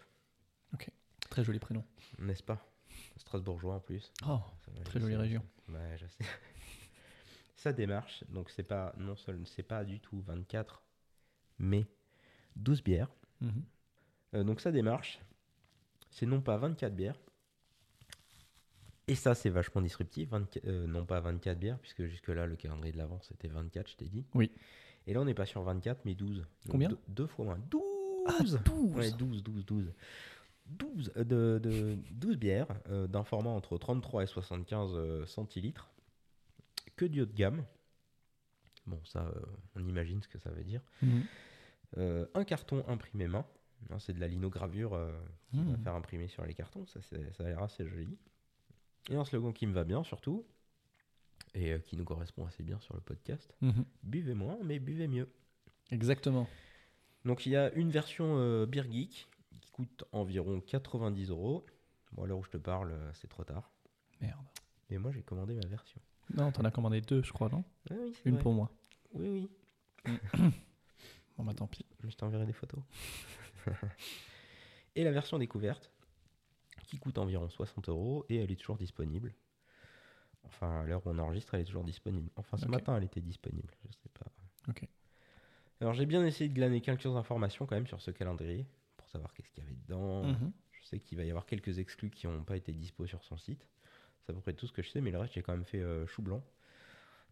Très 1.29 1.45
joli 1.45 1.59
prénom. 1.59 1.83
n'est-ce 2.19 2.43
pas? 2.43 2.69
Strasbourgeois 3.15 3.75
en 3.75 3.79
plus. 3.79 4.11
Oh, 4.27 4.39
Très 4.83 4.99
jolie 4.99 5.15
région. 5.15 5.41
Ouais, 5.69 5.95
je 5.97 6.05
sais. 6.07 6.25
Sa 7.55 7.71
démarche, 7.71 8.23
donc 8.29 8.49
c'est 8.49 8.63
pas 8.63 8.93
non 8.97 9.15
seul, 9.15 9.45
c'est 9.45 9.63
pas 9.63 9.85
du 9.85 9.99
tout 10.01 10.19
24, 10.21 10.81
mais 11.59 11.85
12 12.57 12.83
bières. 12.83 13.09
Mhm. 13.39 13.63
Euh, 14.33 14.43
donc 14.43 14.59
sa 14.61 14.71
démarche, 14.71 15.19
c'est 16.09 16.25
non 16.25 16.41
pas 16.41 16.57
24 16.57 16.95
bières, 16.95 17.19
et 19.07 19.15
ça 19.15 19.35
c'est 19.35 19.49
vachement 19.49 19.81
disruptif, 19.81 20.29
24 20.29 20.65
euh, 20.65 20.87
non 20.87 21.05
pas 21.05 21.19
24 21.19 21.59
bières, 21.59 21.79
puisque 21.79 22.05
jusque-là 22.05 22.45
le 22.47 22.55
calendrier 22.55 22.93
de 22.93 22.97
l'avant 22.97 23.19
c'était 23.21 23.47
24, 23.47 23.89
je 23.91 23.95
t'ai 23.95 24.09
dit. 24.09 24.25
Oui. 24.33 24.51
Et 25.11 25.13
là 25.13 25.19
on 25.19 25.25
n'est 25.25 25.33
pas 25.33 25.45
sur 25.45 25.61
24, 25.61 26.05
mais 26.05 26.15
12. 26.15 26.37
Donc 26.37 26.47
Combien 26.69 26.87
deux, 26.87 26.97
deux 27.09 27.27
fois 27.27 27.43
moins. 27.43 27.59
12 27.69 27.81
Ah, 28.27 28.37
12 28.63 28.95
Ouais, 28.95 29.11
12, 29.11 29.43
12, 29.43 29.65
12. 29.65 29.91
12, 30.67 31.11
euh, 31.17 31.23
de, 31.25 31.59
de- 31.61 31.97
12 32.11 32.37
bières 32.37 32.67
euh, 32.87 33.05
d'un 33.07 33.25
format 33.25 33.49
entre 33.49 33.77
33 33.77 34.23
et 34.23 34.27
75 34.27 34.91
euh, 34.95 35.25
centilitres, 35.25 35.91
que 36.95 37.03
du 37.03 37.19
haut 37.21 37.25
de 37.25 37.33
gamme. 37.33 37.65
Bon, 38.87 39.01
ça, 39.03 39.25
euh, 39.25 39.41
on 39.75 39.85
imagine 39.85 40.21
ce 40.23 40.29
que 40.29 40.39
ça 40.39 40.49
veut 40.49 40.63
dire. 40.63 40.81
Mhm. 41.01 41.25
Un 42.33 42.43
carton 42.45 42.85
imprimé 42.87 43.27
main. 43.27 43.45
C'est 43.99 44.13
de 44.13 44.19
la 44.21 44.29
linogravure 44.29 44.91
qu'on 45.51 45.63
va 45.63 45.71
Mhm. 45.77 45.83
faire 45.83 45.95
imprimer 45.95 46.29
sur 46.29 46.45
les 46.45 46.53
cartons. 46.53 46.85
Ça, 46.85 47.01
ça 47.01 47.17
a 47.43 47.43
l'air 47.47 47.61
assez 47.61 47.85
joli. 47.85 48.17
Et 49.09 49.15
un 49.17 49.25
slogan 49.25 49.51
qui 49.51 49.67
me 49.67 49.73
va 49.73 49.83
bien, 49.83 50.03
surtout, 50.05 50.45
et 51.53 51.71
euh, 51.73 51.79
qui 51.79 51.97
nous 51.97 52.05
correspond 52.05 52.45
assez 52.45 52.63
bien 52.63 52.79
sur 52.79 52.93
le 52.95 53.01
podcast. 53.01 53.53
Mhm. 53.61 53.85
Buvez 54.03 54.33
moins, 54.33 54.57
mais 54.63 54.79
buvez 54.79 55.07
mieux. 55.07 55.29
Exactement. 55.91 56.47
Donc 57.25 57.45
il 57.45 57.51
y 57.51 57.55
a 57.55 57.71
une 57.73 57.91
version 57.91 58.37
euh, 58.37 58.65
Beer 58.65 58.83
Geek 58.89 59.27
qui 59.59 59.71
coûte 59.71 60.03
environ 60.11 60.61
90 60.61 61.29
euros. 61.29 61.65
Bon, 62.13 62.23
à 62.23 62.27
l'heure 62.27 62.39
où 62.39 62.43
je 62.43 62.49
te 62.49 62.57
parle, 62.57 62.91
euh, 62.91 63.11
c'est 63.13 63.27
trop 63.27 63.43
tard. 63.43 63.71
Merde. 64.19 64.45
Mais 64.89 64.97
moi, 64.97 65.11
j'ai 65.11 65.21
commandé 65.21 65.55
ma 65.55 65.65
version. 65.67 66.01
Non, 66.33 66.51
t'en 66.51 66.63
as 66.65 66.71
commandé 66.71 67.01
deux, 67.01 67.23
je 67.23 67.31
crois, 67.31 67.49
non? 67.49 67.63
Ah 67.89 67.95
oui, 67.99 68.13
Une 68.25 68.33
vrai. 68.33 68.43
pour 68.43 68.53
moi. 68.53 68.71
Oui, 69.13 69.49
oui. 70.05 70.11
Bon, 71.37 71.45
bah 71.45 71.53
tant 71.53 71.65
pis. 71.65 71.85
Je 72.03 72.15
t'enverrai 72.15 72.45
des 72.45 72.53
photos. 72.53 72.81
et 74.95 75.03
la 75.03 75.11
version 75.11 75.39
découverte, 75.39 75.91
qui 76.85 76.97
coûte 76.99 77.17
environ 77.17 77.49
60 77.49 77.89
euros, 77.89 78.25
et 78.29 78.35
elle 78.35 78.51
est 78.51 78.55
toujours 78.57 78.77
disponible. 78.77 79.33
Enfin, 80.45 80.81
à 80.81 80.85
l'heure 80.85 81.05
où 81.05 81.09
on 81.09 81.17
enregistre, 81.19 81.53
elle 81.53 81.61
est 81.61 81.65
toujours 81.65 81.83
disponible. 81.83 82.29
Enfin, 82.35 82.57
ce 82.57 82.67
matin, 82.67 82.97
elle 82.97 83.03
était 83.03 83.21
disponible. 83.21 83.73
Je 83.87 83.93
sais 83.93 84.09
pas. 84.19 84.25
Ok. 84.69 84.87
Alors, 85.79 85.93
j'ai 85.93 86.05
bien 86.05 86.25
essayé 86.25 86.49
de 86.49 86.53
glaner 86.53 86.81
quelques 86.81 87.07
informations 87.07 87.65
quand 87.65 87.75
même 87.75 87.87
sur 87.87 88.01
ce 88.01 88.11
calendrier, 88.11 88.67
pour 88.97 89.07
savoir 89.09 89.33
qu'est-ce 89.33 89.49
qu'il 89.49 89.63
y 89.63 89.65
avait 89.67 89.75
dedans. 89.75 90.23
Mhm. 90.23 90.51
Je 90.71 90.85
sais 90.85 90.99
qu'il 90.99 91.17
va 91.17 91.23
y 91.23 91.29
avoir 91.29 91.45
quelques 91.45 91.79
exclus 91.79 92.09
qui 92.09 92.27
n'ont 92.27 92.43
pas 92.43 92.57
été 92.57 92.71
dispo 92.71 93.05
sur 93.05 93.23
son 93.23 93.37
site. 93.37 93.67
C'est 94.21 94.31
à 94.31 94.35
peu 94.35 94.41
près 94.41 94.53
tout 94.53 94.67
ce 94.67 94.73
que 94.73 94.81
je 94.81 94.89
sais, 94.89 95.01
mais 95.01 95.11
le 95.11 95.17
reste, 95.17 95.33
j'ai 95.33 95.41
quand 95.41 95.53
même 95.53 95.65
fait 95.65 95.81
euh, 95.81 96.05
chou 96.05 96.21
blanc. 96.21 96.43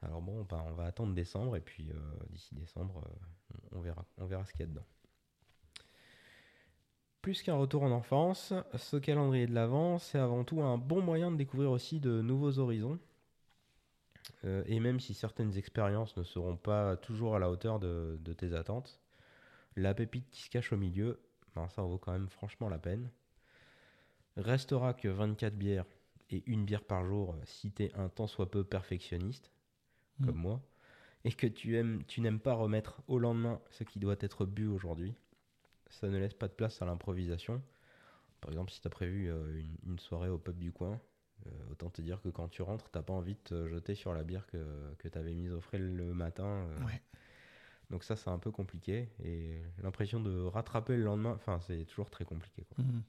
Alors 0.01 0.21
bon, 0.21 0.43
bah, 0.43 0.63
on 0.67 0.73
va 0.73 0.85
attendre 0.85 1.13
décembre, 1.13 1.55
et 1.57 1.61
puis 1.61 1.91
euh, 1.91 1.95
d'ici 2.29 2.55
décembre, 2.55 3.03
euh, 3.05 3.57
on, 3.73 3.81
verra, 3.81 4.05
on 4.17 4.25
verra 4.25 4.45
ce 4.45 4.51
qu'il 4.53 4.61
y 4.61 4.63
a 4.63 4.67
dedans. 4.67 4.85
Plus 7.21 7.41
qu'un 7.41 7.55
retour 7.55 7.83
en 7.83 7.91
enfance, 7.91 8.53
ce 8.75 8.97
calendrier 8.97 9.45
de 9.45 9.53
l'Avent, 9.53 9.99
c'est 9.99 10.17
avant 10.17 10.43
tout 10.43 10.61
un 10.61 10.77
bon 10.77 11.01
moyen 11.01 11.31
de 11.31 11.35
découvrir 11.37 11.71
aussi 11.71 11.99
de 11.99 12.21
nouveaux 12.21 12.59
horizons. 12.59 12.97
Euh, 14.45 14.63
et 14.67 14.79
même 14.79 14.99
si 14.99 15.13
certaines 15.13 15.57
expériences 15.57 16.15
ne 16.15 16.23
seront 16.23 16.55
pas 16.55 16.95
toujours 16.97 17.35
à 17.35 17.39
la 17.39 17.49
hauteur 17.49 17.79
de, 17.79 18.17
de 18.21 18.33
tes 18.33 18.53
attentes, 18.53 18.99
la 19.75 19.93
pépite 19.93 20.29
qui 20.29 20.43
se 20.43 20.49
cache 20.49 20.71
au 20.71 20.77
milieu, 20.77 21.19
ben, 21.55 21.67
ça 21.69 21.83
en 21.83 21.87
vaut 21.87 21.97
quand 21.97 22.13
même 22.13 22.29
franchement 22.29 22.69
la 22.69 22.79
peine. 22.79 23.09
Restera 24.37 24.93
que 24.93 25.07
24 25.07 25.55
bières 25.55 25.85
et 26.29 26.43
une 26.45 26.65
bière 26.65 26.83
par 26.83 27.05
jour 27.05 27.35
si 27.43 27.71
t'es 27.71 27.91
un 27.95 28.09
tant 28.09 28.27
soit 28.27 28.49
peu 28.49 28.63
perfectionniste, 28.63 29.51
comme 30.21 30.37
Mm. 30.37 30.41
moi, 30.41 30.61
et 31.25 31.31
que 31.33 31.47
tu 31.47 31.77
aimes, 31.77 32.03
tu 32.07 32.21
n'aimes 32.21 32.39
pas 32.39 32.53
remettre 32.53 33.01
au 33.07 33.19
lendemain 33.19 33.61
ce 33.71 33.83
qui 33.83 33.99
doit 33.99 34.15
être 34.21 34.45
bu 34.45 34.67
aujourd'hui. 34.67 35.15
Ça 35.89 36.07
ne 36.07 36.17
laisse 36.17 36.33
pas 36.33 36.47
de 36.47 36.53
place 36.53 36.81
à 36.81 36.85
l'improvisation. 36.85 37.61
Par 38.41 38.51
exemple, 38.51 38.71
si 38.71 38.81
tu 38.81 38.87
as 38.87 38.91
prévu 38.91 39.29
euh, 39.29 39.59
une, 39.59 39.77
une 39.93 39.99
soirée 39.99 40.29
au 40.29 40.37
pub 40.37 40.57
du 40.59 40.71
coin, 40.71 40.99
euh, 41.47 41.49
autant 41.71 41.89
te 41.89 42.01
dire 42.01 42.21
que 42.21 42.29
quand 42.29 42.47
tu 42.49 42.61
rentres, 42.61 42.89
t'as 42.89 43.01
pas 43.01 43.13
envie 43.13 43.35
de 43.35 43.39
te 43.43 43.67
jeter 43.67 43.95
sur 43.95 44.13
la 44.13 44.23
bière 44.23 44.45
que, 44.47 44.93
que 44.99 45.07
tu 45.07 45.17
avais 45.17 45.33
mise 45.33 45.51
au 45.51 45.61
frais 45.61 45.79
le 45.79 46.13
matin. 46.13 46.45
euh, 46.69 46.85
Ouais. 46.85 47.01
Donc 47.89 48.03
ça, 48.03 48.15
c'est 48.15 48.29
un 48.29 48.39
peu 48.39 48.51
compliqué. 48.51 49.09
Et 49.23 49.61
l'impression 49.81 50.19
de 50.19 50.41
rattraper 50.43 50.95
le 50.95 51.03
lendemain, 51.03 51.33
enfin, 51.33 51.59
c'est 51.61 51.85
toujours 51.85 52.09
très 52.09 52.25
compliqué. 52.25 52.65
quoi. 52.75 52.83
Mhm. 52.83 53.03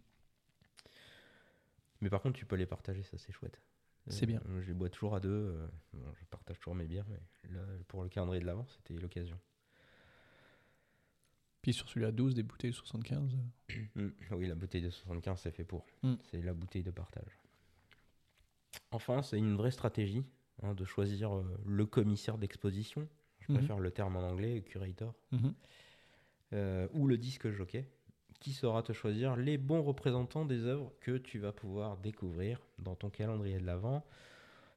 Mais 2.01 2.11
par 2.11 2.23
contre, 2.23 2.39
tu 2.39 2.47
peux 2.47 2.57
les 2.57 2.67
partager, 2.67 3.03
ça 3.03 3.19
c'est 3.19 3.33
chouette. 3.33 3.61
C'est 4.09 4.27
bien. 4.27 4.41
Je 4.61 4.67
les 4.67 4.73
bois 4.75 4.89
toujours 4.89 5.15
à 5.15 5.21
deux. 5.21 5.55
bon, 5.93 6.13
je 6.19 6.25
partage 6.27 6.59
toujours 6.59 6.75
mes 6.75 6.87
bières, 6.87 7.05
mais 7.09 7.21
là, 7.51 7.61
pour 7.87 8.03
le 8.03 8.09
calendrier 8.09 8.41
de 8.41 8.47
l'avant, 8.47 8.67
c'était 8.67 8.95
l'occasion. 8.95 9.39
Puis 11.63 11.73
sur 11.75 11.89
celui 11.89 12.07
à 12.07 12.13
12, 12.13 12.35
des 12.35 12.43
bouteilles 12.43 12.73
75. 12.73 13.37
euh, 13.69 13.79
Mm, 13.95 14.11
Oui, 14.33 14.47
la 14.47 14.55
bouteille 14.55 14.83
de 14.83 14.91
75, 14.91 15.41
c'est 15.41 15.51
fait 15.51 15.65
pour. 15.65 15.85
Mm. 16.03 16.15
C'est 16.31 16.41
la 16.43 16.55
bouteille 16.55 16.83
de 16.83 16.91
partage. 16.91 17.39
Enfin, 18.93 19.23
c'est 19.23 19.39
une 19.39 19.57
vraie 19.57 19.71
stratégie 19.71 20.25
hein, 20.63 20.75
de 20.75 20.85
choisir 20.85 21.37
euh, 21.37 21.45
le 21.67 21.87
commissaire 21.87 22.39
d'exposition. 22.39 23.07
Je 23.41 23.53
Mhm. 23.53 23.59
préfère 23.59 23.79
le 23.79 23.91
terme 23.91 24.17
en 24.17 24.21
anglais, 24.29 24.63
curator. 24.63 25.15
mhm. 25.33 25.55
euh, 26.53 26.89
ou 26.93 27.07
le 27.07 27.17
disque 27.17 27.49
jockey, 27.51 27.87
qui 28.41 28.53
saura 28.53 28.83
te 28.83 28.93
choisir 28.93 29.37
les 29.37 29.57
bons 29.59 29.83
représentants 29.83 30.45
des 30.45 30.65
œuvres 30.65 30.93
que 31.01 31.17
tu 31.19 31.39
vas 31.39 31.53
pouvoir 31.53 31.97
découvrir 31.99 32.59
dans 32.79 32.95
ton 32.97 33.11
calendrier 33.11 33.59
de 33.61 33.67
l'Avent. 33.67 34.05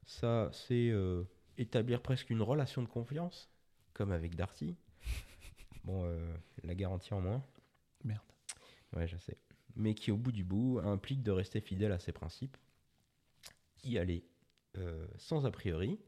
Ça, 0.04 0.50
c'est 0.52 0.90
euh, 0.90 1.24
établir 1.58 2.00
presque 2.02 2.30
une 2.30 2.42
relation 2.42 2.82
de 2.82 2.88
confiance, 2.88 3.48
comme 3.94 4.12
avec 4.12 4.36
Darty. 4.36 4.76
Bon, 5.84 6.04
euh, 6.04 6.36
la 6.62 6.74
garantie 6.74 7.14
en 7.14 7.20
moins. 7.20 7.44
Merde. 8.04 8.22
Ouais, 8.94 9.06
je 9.06 9.16
sais. 9.16 9.36
Mais 9.76 9.94
qui, 9.94 10.10
au 10.10 10.16
bout 10.16 10.32
du 10.32 10.44
bout, 10.44 10.80
implique 10.82 11.22
de 11.22 11.30
rester 11.30 11.60
fidèle 11.60 11.92
à 11.92 11.98
ses 11.98 12.12
principes, 12.12 12.56
y 13.82 13.98
aller 13.98 14.24
euh, 14.78 15.06
sans 15.16 15.46
a 15.46 15.50
priori, 15.50 15.98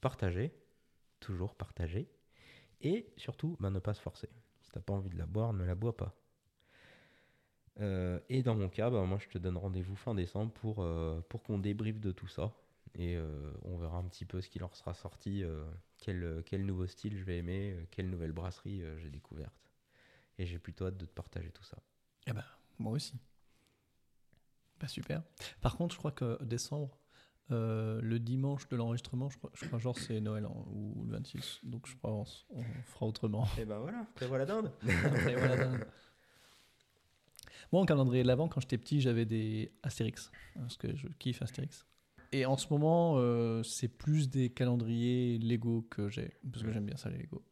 partager, 0.00 0.52
toujours 1.20 1.54
partager, 1.54 2.08
et 2.80 3.12
surtout, 3.16 3.56
bah, 3.60 3.70
ne 3.70 3.78
pas 3.78 3.94
se 3.94 4.00
forcer. 4.00 4.28
Si 4.62 4.70
t'as 4.70 4.80
pas 4.80 4.92
envie 4.92 5.10
de 5.10 5.18
la 5.18 5.26
boire, 5.26 5.52
ne 5.52 5.64
la 5.64 5.74
bois 5.74 5.96
pas. 5.96 6.14
Euh, 7.80 8.18
et 8.28 8.42
dans 8.42 8.54
mon 8.54 8.68
cas, 8.68 8.90
bah, 8.90 9.04
moi 9.04 9.18
je 9.18 9.28
te 9.28 9.38
donne 9.38 9.56
rendez-vous 9.56 9.96
fin 9.96 10.14
décembre 10.14 10.52
pour, 10.52 10.82
euh, 10.82 11.20
pour 11.28 11.42
qu'on 11.42 11.58
débriefe 11.58 12.00
de 12.00 12.12
tout 12.12 12.26
ça. 12.26 12.52
Et 12.94 13.16
euh, 13.16 13.52
on 13.62 13.76
verra 13.76 13.98
un 13.98 14.04
petit 14.04 14.24
peu 14.24 14.40
ce 14.40 14.48
qui 14.48 14.58
leur 14.58 14.74
sera 14.74 14.94
sorti, 14.94 15.42
euh, 15.42 15.64
quel, 15.98 16.42
quel 16.46 16.64
nouveau 16.64 16.86
style 16.86 17.16
je 17.16 17.24
vais 17.24 17.38
aimer, 17.38 17.72
euh, 17.72 17.84
quelle 17.90 18.10
nouvelle 18.10 18.32
brasserie 18.32 18.82
euh, 18.82 18.98
j'ai 18.98 19.10
découverte. 19.10 19.70
Et 20.38 20.46
j'ai 20.46 20.58
plutôt 20.58 20.86
hâte 20.86 20.96
de 20.96 21.06
te 21.06 21.12
partager 21.12 21.50
tout 21.50 21.64
ça. 21.64 21.78
Eh 22.26 22.32
ben, 22.32 22.44
moi 22.78 22.92
aussi. 22.92 23.14
Bah 24.80 24.88
super. 24.88 25.22
Par 25.60 25.76
contre, 25.76 25.94
je 25.94 25.98
crois 25.98 26.12
que 26.12 26.42
décembre, 26.44 26.96
euh, 27.50 28.00
le 28.02 28.18
dimanche 28.18 28.68
de 28.68 28.76
l'enregistrement, 28.76 29.30
je 29.30 29.38
crois, 29.38 29.50
je 29.54 29.66
crois 29.66 29.78
genre 29.78 29.98
c'est 29.98 30.20
Noël 30.20 30.44
hein, 30.44 30.64
ou 30.72 31.04
le 31.04 31.12
26. 31.12 31.60
Donc 31.62 31.86
je 31.86 31.96
crois 31.96 32.12
on, 32.12 32.24
fera 32.84 33.06
autrement. 33.06 33.48
Et 33.58 33.64
ben 33.64 33.78
voilà, 33.78 34.06
prévois 34.14 34.38
la 34.38 34.46
dinde. 34.46 34.70
Après, 35.04 35.34
voilà, 35.34 35.56
dingue. 35.56 35.86
Moi, 37.72 37.82
en 37.82 37.86
calendrier 37.86 38.22
de 38.22 38.28
l'avant, 38.28 38.48
quand 38.48 38.60
j'étais 38.60 38.78
petit, 38.78 39.00
j'avais 39.00 39.26
des 39.26 39.72
Astérix. 39.82 40.30
Parce 40.54 40.76
que 40.76 40.94
je 40.96 41.08
kiffe 41.18 41.42
Astérix. 41.42 41.86
Et 42.32 42.44
en 42.46 42.56
ce 42.56 42.66
moment, 42.72 43.14
euh, 43.16 43.62
c'est 43.62 43.88
plus 43.88 44.28
des 44.28 44.50
calendriers 44.50 45.38
Lego 45.38 45.82
que 45.90 46.08
j'ai. 46.08 46.32
Parce 46.52 46.62
que 46.62 46.72
j'aime 46.72 46.86
bien 46.86 46.96
ça, 46.96 47.08
les 47.10 47.18
Lego. 47.18 47.42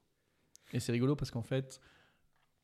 Et 0.72 0.80
c'est 0.80 0.92
rigolo 0.92 1.16
parce 1.16 1.30
qu'en 1.30 1.42
fait, 1.42 1.80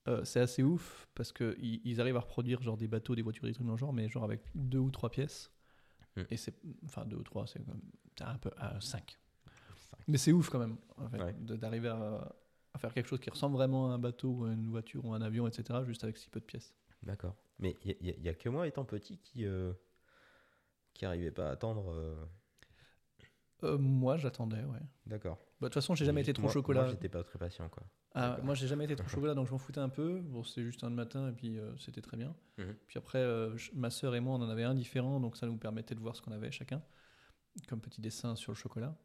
euh, 0.08 0.24
c'est 0.24 0.40
assez 0.40 0.62
ouf. 0.62 1.08
Parce 1.14 1.32
qu'ils 1.32 1.80
ils 1.84 2.00
arrivent 2.00 2.16
à 2.16 2.20
reproduire 2.20 2.60
genre 2.62 2.76
des 2.76 2.88
bateaux, 2.88 3.14
des 3.14 3.22
voitures, 3.22 3.46
des 3.46 3.52
trucs 3.54 3.66
dans 3.66 3.72
le 3.72 3.78
genre, 3.78 3.92
mais 3.92 4.08
genre 4.08 4.24
avec 4.24 4.42
deux 4.54 4.78
ou 4.78 4.90
trois 4.90 5.10
pièces. 5.10 5.50
Mm. 6.16 6.22
Et 6.30 6.36
c'est. 6.36 6.54
Enfin, 6.84 7.04
deux 7.06 7.16
ou 7.16 7.22
trois, 7.22 7.46
c'est 7.46 7.60
un 8.20 8.38
peu. 8.38 8.50
à 8.58 8.80
cinq. 8.80 9.18
Mais 10.08 10.18
c'est 10.18 10.32
ouf 10.32 10.48
quand 10.50 10.58
même, 10.58 10.76
en 10.96 11.08
fait, 11.08 11.22
Ouais. 11.22 11.32
de- 11.38 11.56
d'arriver 11.56 11.88
à, 11.88 12.34
à 12.74 12.78
faire 12.78 12.92
quelque 12.92 13.06
chose 13.08 13.20
qui 13.20 13.30
ressemble 13.30 13.54
vraiment 13.56 13.90
à 13.90 13.94
un 13.94 13.98
bateau, 13.98 14.30
ou 14.30 14.44
à 14.44 14.52
une 14.52 14.68
voiture, 14.68 15.04
ou 15.04 15.14
à 15.14 15.16
un 15.16 15.22
avion, 15.22 15.46
etc., 15.46 15.80
juste 15.86 16.02
avec 16.02 16.16
si 16.18 16.28
peu 16.28 16.40
de 16.40 16.44
pièces. 16.44 16.74
D'accord. 17.02 17.36
Mais 17.58 17.76
il 17.84 18.20
n'y 18.20 18.28
a, 18.28 18.34
que 18.34 18.48
moi 18.48 18.66
étant 18.66 18.84
petit 18.84 19.18
qui 19.18 19.44
euh, 19.46 19.72
qui 20.94 21.04
arrivait 21.04 21.30
pas 21.30 21.48
à 21.48 21.52
attendre. 21.52 21.92
euh, 21.92 22.24
Euh, 23.64 23.78
moi, 23.78 24.16
j'attendais, 24.16 24.64
ouais. 24.64 24.80
D'accord. 25.06 25.36
Bah, 25.36 25.44
De 25.60 25.66
toute 25.68 25.74
façon, 25.74 25.94
j'ai 25.94 26.04
jamais 26.04 26.22
été 26.22 26.32
trop 26.32 26.42
Moi- 26.44 26.52
chocolat. 26.52 26.80
Moi, 26.82 26.90
j'étais 26.90 27.08
pas 27.08 27.22
très 27.22 27.38
patient, 27.38 27.68
quoi. 27.68 27.84
Ah, 28.14 28.30
d'accord. 28.30 28.44
moi, 28.44 28.54
j'ai 28.56 28.66
jamais 28.66 28.84
été 28.84 28.96
trop 28.96 29.06
chocolat, 29.24 29.34
donc 29.34 29.46
je 29.46 29.52
m'en 29.52 29.58
foutais 29.58 29.78
un 29.78 29.88
peu. 29.88 30.20
Bon, 30.20 30.42
c'était 30.42 30.64
juste 30.64 30.82
un 30.84 30.90
de 30.90 30.96
matin, 30.96 31.28
et 31.28 31.32
puis 31.32 31.58
euh, 31.58 31.76
c'était 31.78 32.00
très 32.02 32.16
bien. 32.16 32.34
Mhm. 32.58 32.74
Puis 32.88 32.98
après, 32.98 33.18
euh, 33.18 33.56
je- 33.56 33.70
ma 33.74 33.90
sœur 33.90 34.14
et 34.16 34.20
moi, 34.20 34.34
on 34.34 34.42
en 34.42 34.48
avait 34.48 34.64
un 34.64 34.74
différent, 34.74 35.20
donc 35.20 35.36
ça 35.36 35.46
nous 35.46 35.56
permettait 35.56 35.94
de 35.94 36.00
voir 36.00 36.16
ce 36.16 36.22
qu'on 36.22 36.32
avait 36.32 36.50
chacun, 36.50 36.82
comme 37.68 37.80
petit 37.80 38.00
dessin 38.00 38.34
sur 38.34 38.50
le 38.52 38.56
chocolat. 38.56 38.96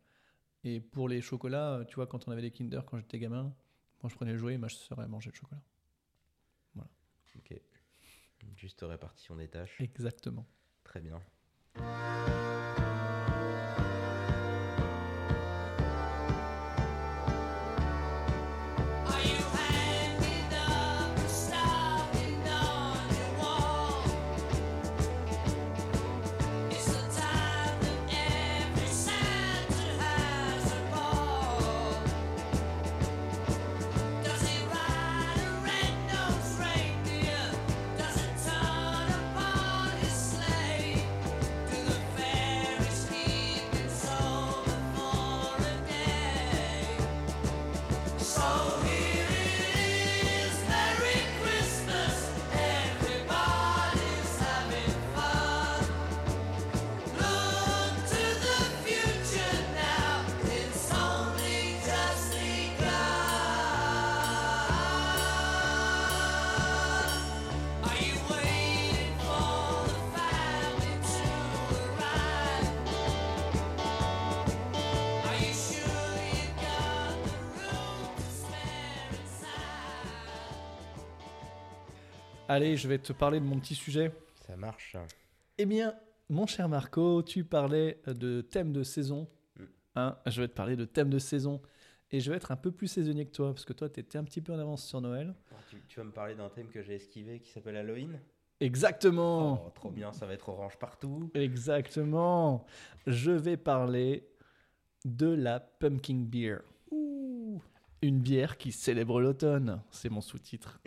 Et 0.63 0.80
pour 0.82 1.08
les 1.08 1.21
chocolats, 1.21 1.76
euh, 1.76 1.84
tu 1.86 1.95
vois, 1.95 2.08
quand 2.08 2.28
on 2.28 2.32
avait 2.32 2.41
les 2.41 2.52
Kinder, 2.52 2.82
quand 2.86 2.97
j'étais 2.97 3.19
gamin, 3.19 3.54
moi, 4.02 4.10
je 4.10 4.15
prenais 4.15 4.32
le 4.34 4.39
jouet, 4.39 4.56
et 4.56 4.58
ma 4.58 4.69
sœur, 4.69 5.00
elle 5.02 5.08
mangeait 5.08 5.30
le 5.30 5.36
chocolat. 5.36 5.62
Ok. 7.38 7.54
Juste 8.56 8.82
répartition 8.82 9.36
des 9.36 9.47
tâches. 9.47 9.80
Exactement. 9.80 10.47
Très 10.84 11.02
bien. 11.02 11.21
Bye. 11.80 12.37
Allez, 82.58 82.76
je 82.76 82.88
vais 82.88 82.98
te 82.98 83.13
parler 83.13 83.39
de 83.39 83.46
mon 83.46 83.60
petit 83.60 83.76
sujet. 83.76 84.12
Ça 84.48 84.58
marche. 84.58 84.98
Eh 85.60 85.67
bien, 85.67 85.93
mon 86.28 86.48
cher 86.48 86.67
Marco, 86.67 87.22
tu 87.22 87.43
parlais 87.43 88.02
de 88.08 88.41
thème 88.41 88.74
de 88.74 88.82
saison. 88.82 89.28
Mm. 89.60 89.63
Hein, 89.93 90.17
je 90.26 90.41
vais 90.41 90.48
te 90.48 90.54
parler 90.54 90.76
de 90.76 90.86
thème 90.86 91.12
de 91.12 91.20
saison. 91.20 91.62
Et 92.10 92.20
je 92.20 92.32
vais 92.32 92.38
être 92.38 92.50
un 92.50 92.56
peu 92.56 92.72
plus 92.72 92.88
saisonnier 92.88 93.28
que 93.28 93.32
toi, 93.32 93.54
parce 93.54 93.63
que 93.63 93.74
toi, 93.74 93.89
tu 93.89 94.00
étais 94.00 94.17
un 94.17 94.24
petit 94.24 94.41
peu 94.41 94.54
en 94.54 94.58
avance 94.58 94.88
sur 94.88 95.00
Noël. 95.02 95.36
Tu, 95.70 95.84
tu 95.88 96.00
vas 96.00 96.06
me 96.06 96.12
parler 96.12 96.34
d'un 96.34 96.50
thème 96.50 96.70
que 96.70 96.82
j'ai 96.82 96.96
esquivé 96.96 97.39
qui 97.41 97.52
s'appelle 97.52 97.78
Halloween 97.78 98.20
Exactement 98.60 99.63
Oh, 99.63 99.70
trop 99.76 99.91
bien, 99.91 100.12
ça 100.12 100.26
va 100.26 100.34
être 100.34 100.50
orange 100.50 100.80
partout. 100.80 101.30
Exactement 101.36 102.65
Je 103.06 103.30
vais 103.30 103.58
parler 103.58 104.28
de 105.06 105.28
la 105.28 105.60
Pumpkin 105.60 106.24
Beer. 106.26 106.62
Une 108.04 108.20
bière 108.20 108.58
qui 108.58 108.72
célèbre 108.72 109.20
l'automne. 109.20 109.82
C'est 109.90 110.10
mon 110.10 110.22
sous-titre. 110.22 110.80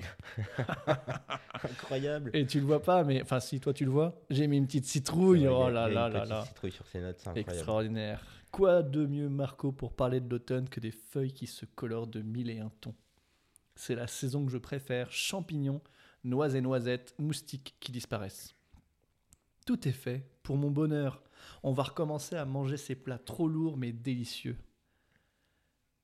Incroyable. 1.65 2.31
Et 2.35 2.47
tu 2.47 2.61
le 2.61 2.67
vois 2.67 2.83
pas, 2.83 3.03
mais 3.03 3.21
enfin, 3.23 3.41
si 3.41 3.59
toi 3.59 3.73
tu 3.73 3.85
le 3.85 3.91
vois, 3.91 4.15
j'ai 4.31 4.47
mis 4.47 4.59
une 4.59 4.67
petite 4.67 4.87
citrouille. 4.87 5.49
Oh 5.49 5.69
là 5.69 5.89
une 5.89 5.95
là 5.95 6.09
là 6.09 6.21
petite 6.21 6.31
là. 6.31 6.45
citrouille 6.45 6.73
sur 6.73 6.87
ses 6.87 7.01
notes, 7.01 7.17
c'est 7.19 7.29
incroyable. 7.29 7.53
Extraordinaire. 7.53 8.25
Quoi 8.53 8.83
de 8.83 9.07
mieux, 9.07 9.29
Marco, 9.29 9.73
pour 9.73 9.93
parler 9.93 10.21
de 10.21 10.29
l'automne 10.29 10.69
que 10.69 10.81
des 10.81 10.91
feuilles 10.93 11.33
qui 11.33 11.47
se 11.47 11.67
colorent 11.67 12.07
de 12.07 12.21
mille 12.21 12.51
et 12.51 12.61
un 12.61 12.71
tons? 12.81 12.95
C'est 13.75 13.95
la 13.95 14.07
saison 14.07 14.45
que 14.45 14.53
je 14.53 14.59
préfère. 14.59 15.11
Champignons, 15.11 15.81
noix 16.23 16.55
et 16.55 16.61
noisettes, 16.61 17.15
moustiques 17.19 17.77
qui 17.81 17.93
disparaissent. 17.93 18.55
Tout 19.67 19.89
est 19.89 19.93
fait 19.93 20.29
pour 20.43 20.57
mon 20.57 20.71
bonheur. 20.71 21.23
On 21.63 21.73
va 21.73 21.85
recommencer 21.85 22.37
à 22.37 22.45
manger 22.45 22.77
ces 22.77 22.95
plats 22.95 23.19
trop 23.19 23.49
lourds 23.49 23.77
mais 23.77 23.93
délicieux. 23.93 24.59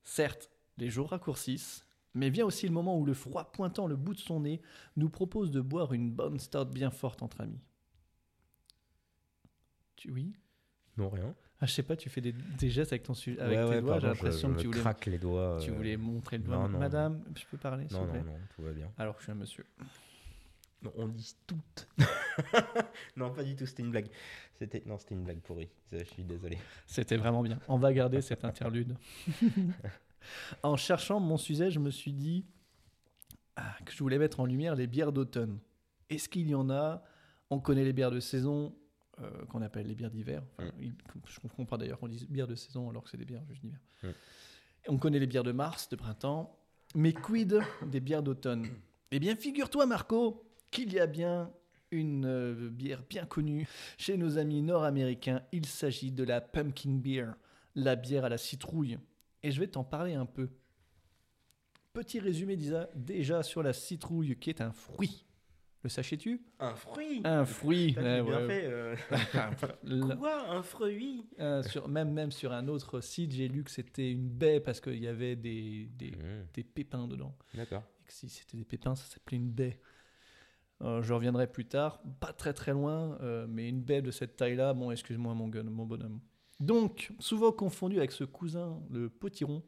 Certes, 0.05 0.51
les 0.79 0.91
jours 0.91 1.11
raccourcissent, 1.11 1.87
mais 2.15 2.31
vient 2.31 2.47
aussi 2.47 2.67
le 2.67 2.73
moment 2.73 2.99
où 2.99 3.05
le 3.05 3.15
froid 3.15 3.51
pointant 3.53 3.87
le 3.87 3.97
bout 3.97 4.15
de 4.15 4.19
son 4.21 4.41
nez 4.41 4.61
nous 4.97 5.09
propose 5.11 5.51
de 5.51 5.61
boire 5.61 5.93
une 5.93 6.11
bonne 6.11 6.39
stout 6.39 6.65
bien 6.67 6.91
forte 6.91 7.23
entre 7.23 7.41
amis. 7.43 7.61
Tu 9.97 10.11
oui? 10.11 10.35
Non, 10.97 11.09
rien. 11.11 11.35
Ah, 11.61 11.67
je 11.67 11.73
sais 11.73 11.83
pas, 11.83 11.97
tu 11.97 12.11
fais 12.11 12.21
des, 12.21 12.33
des 12.33 12.69
gestes 12.69 12.93
avec 12.93 13.03
ton 13.03 13.15
avec 13.15 13.39
Ouais, 13.41 13.49
tes 13.49 13.63
ouais, 13.65 13.81
doigts. 13.81 13.99
J'ai 13.99 14.07
l'impression 14.09 14.53
que 14.53 14.61
tu 14.61 14.67
voulais, 14.67 14.95
les 15.07 15.19
doigts. 15.19 15.59
tu 15.63 15.71
euh, 15.71 15.75
voulais 15.75 15.97
montrer 15.97 16.37
le 16.37 16.45
doigt. 16.45 16.57
non, 16.59 16.69
non, 16.69 16.79
Madame, 16.79 17.25
je 17.35 17.45
peux 17.51 17.57
parler 17.57 17.87
Non, 17.91 18.05
vous 18.05 18.11
plaît? 18.13 18.23
non, 18.23 18.33
non, 18.33 18.39
tout 18.55 18.63
va 18.63 18.73
bien. 18.73 18.93
Alors 18.99 19.15
que 19.15 19.21
je 19.21 19.25
suis 19.25 19.33
un 19.33 19.37
monsieur. 19.37 19.65
Non, 20.83 20.93
on 20.97 21.09
dit 21.09 21.35
toutes. 21.47 21.89
non, 23.17 23.31
pas 23.33 23.43
du 23.43 23.57
tout, 23.57 23.65
c'était 23.65 23.83
une 23.83 23.91
blague. 23.91 24.09
C'était 24.59 24.83
non, 24.85 24.99
c'était 24.99 25.15
une 25.15 25.25
blague 25.25 25.41
pourrie. 25.41 25.71
Je 25.93 26.05
suis 26.05 26.25
désolé. 26.25 26.59
C'était 26.87 27.17
vraiment 27.17 27.43
bien. 27.43 27.59
On 27.69 27.79
va 27.79 27.93
garder 27.95 28.21
cet 28.21 28.45
interlude. 28.45 28.95
En 30.63 30.77
cherchant 30.77 31.21
mon 31.21 31.37
sujet, 31.37 31.71
je 31.71 31.79
me 31.79 31.91
suis 31.91 32.13
dit 32.13 32.45
ah, 33.57 33.75
que 33.85 33.93
je 33.93 33.99
voulais 33.99 34.19
mettre 34.19 34.41
en 34.41 34.47
lumière 34.47 34.75
les 34.75 34.87
bières 34.87 35.13
d'automne. 35.13 35.59
Est-ce 36.11 36.29
qu'il 36.29 36.49
y 36.49 36.55
en 36.55 36.71
a? 36.71 37.03
On 37.51 37.59
connaît 37.61 37.85
les 37.85 37.93
bières 37.93 38.11
de 38.11 38.21
saison, 38.21 38.75
euh, 39.21 39.45
qu'on 39.47 39.63
appelle 39.63 39.87
les 39.87 39.95
bières 39.95 40.11
d'hiver. 40.11 40.43
Enfin, 40.59 40.71
il- 40.81 40.95
je 41.27 41.41
comprends 41.41 41.65
pas 41.65 41.77
d'ailleurs 41.79 41.99
qu'on 41.99 42.09
dise 42.09 42.27
bières 42.29 42.47
de 42.49 42.55
saison 42.55 42.91
alors 42.91 43.03
que 43.05 43.11
c'est 43.11 43.17
des 43.17 43.25
bières 43.25 43.45
juste 43.49 43.63
d'hiver. 43.63 43.79
Mm. 44.03 44.09
On 44.89 44.99
connaît 44.99 45.19
les 45.19 45.27
bières 45.27 45.45
de 45.45 45.53
mars, 45.53 45.89
de 45.89 45.97
printemps. 45.97 46.57
Mais 46.95 47.13
quid 47.13 47.61
des 47.87 48.01
bières 48.01 48.23
d'automne? 48.23 48.69
Eh 49.11 49.19
bien, 49.19 49.35
figure-toi, 49.37 49.87
Marco, 49.87 50.45
qu'il 50.71 50.93
y 50.93 51.01
a 51.01 51.07
bien 51.07 51.51
une 51.91 52.25
euh, 52.27 52.69
bière 52.71 53.03
bien 53.09 53.25
connue 53.27 53.67
chez 53.97 54.17
nos 54.17 54.39
amis 54.39 54.63
nord-américains. 54.63 55.43
Il 55.53 55.67
s'agit 55.67 56.11
de 56.13 56.23
la 56.25 56.41
pumpkin 56.41 56.95
beer, 56.97 57.33
la 57.75 57.97
bière 57.97 58.25
à 58.25 58.29
la 58.29 58.39
citrouille. 58.39 58.99
Et 59.47 59.53
je 59.53 59.61
vais 59.61 59.69
t'en 59.69 59.85
parler 59.85 60.15
un 60.15 60.27
peu. 60.27 60.49
Petit 61.93 62.19
résumé 62.19 62.57
déjà, 62.57 62.89
déjà 62.97 63.43
sur 63.43 63.63
la 63.63 63.73
citrouille, 63.73 64.37
qui 64.39 64.51
est 64.51 64.61
un 64.61 64.73
fruit. 64.73 65.25
Le 65.83 65.89
sachais-tu? 65.89 66.43
Un 66.59 66.75
fruit? 66.75 67.21
Un 67.25 67.45
fruit. 67.45 67.95
Ouais, 67.97 68.23
bien 68.23 68.41
ouais. 68.41 68.47
fait. 68.49 68.65
euh. 68.65 68.97
Quoi, 70.19 70.51
un 70.51 70.63
fruit? 70.63 71.29
Euh, 71.39 71.63
sur, 71.63 71.87
même, 71.87 72.11
même 72.13 72.33
sur 72.33 72.53
un 72.53 72.67
autre 72.67 73.01
site, 73.01 73.31
j'ai 73.33 73.47
lu 73.47 73.63
que 73.63 73.71
c'était 73.71 74.11
une 74.11 74.29
baie 74.29 74.59
parce 74.59 74.81
qu'il 74.81 74.99
y 74.99 75.07
avait 75.07 75.37
des, 75.37 75.89
des, 75.95 76.13
des 76.55 76.65
pépins 76.65 77.07
dedans. 77.07 77.37
D'accord. 77.55 77.85
Et 78.01 78.05
que 78.05 78.13
si 78.13 78.29
c'était 78.29 78.57
des 78.57 78.65
pépins, 78.65 78.97
ça 78.97 79.05
s'appelait 79.07 79.37
une 79.39 79.51
baie. 79.51 79.81
Euh, 80.83 81.03
je 81.03 81.15
reviendrai 81.15 81.47
plus 81.47 81.67
tard, 81.67 82.03
pas 82.21 82.33
très 82.33 82.53
très 82.53 82.73
loin, 82.73 83.17
euh, 83.23 83.47
mais 83.49 83.69
une 83.69 83.81
baie 83.81 84.03
de 84.03 84.11
cette 84.11 84.37
taille-là, 84.37 84.75
bon, 84.75 84.91
excuse-moi 84.91 85.33
mon, 85.35 85.49
gun- 85.49 85.63
mon 85.63 85.87
bonhomme. 85.87 86.21
Donc, 86.61 87.13
souvent 87.19 87.53
confondu 87.53 87.99
avec 87.99 88.13
ce 88.13 88.25
cousin, 88.25 88.81
le 88.91 89.11
potiron, 89.11 89.63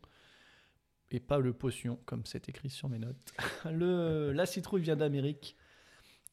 et 1.11 1.21
pas 1.21 1.39
le 1.39 1.53
potion, 1.53 1.99
comme 2.05 2.25
c'est 2.27 2.49
écrit 2.49 2.71
sur 2.71 2.89
mes 2.89 2.99
notes. 2.99 3.35
la 3.65 4.47
citrouille 4.47 4.83
vient 4.83 4.97
d'Amérique, 4.97 5.57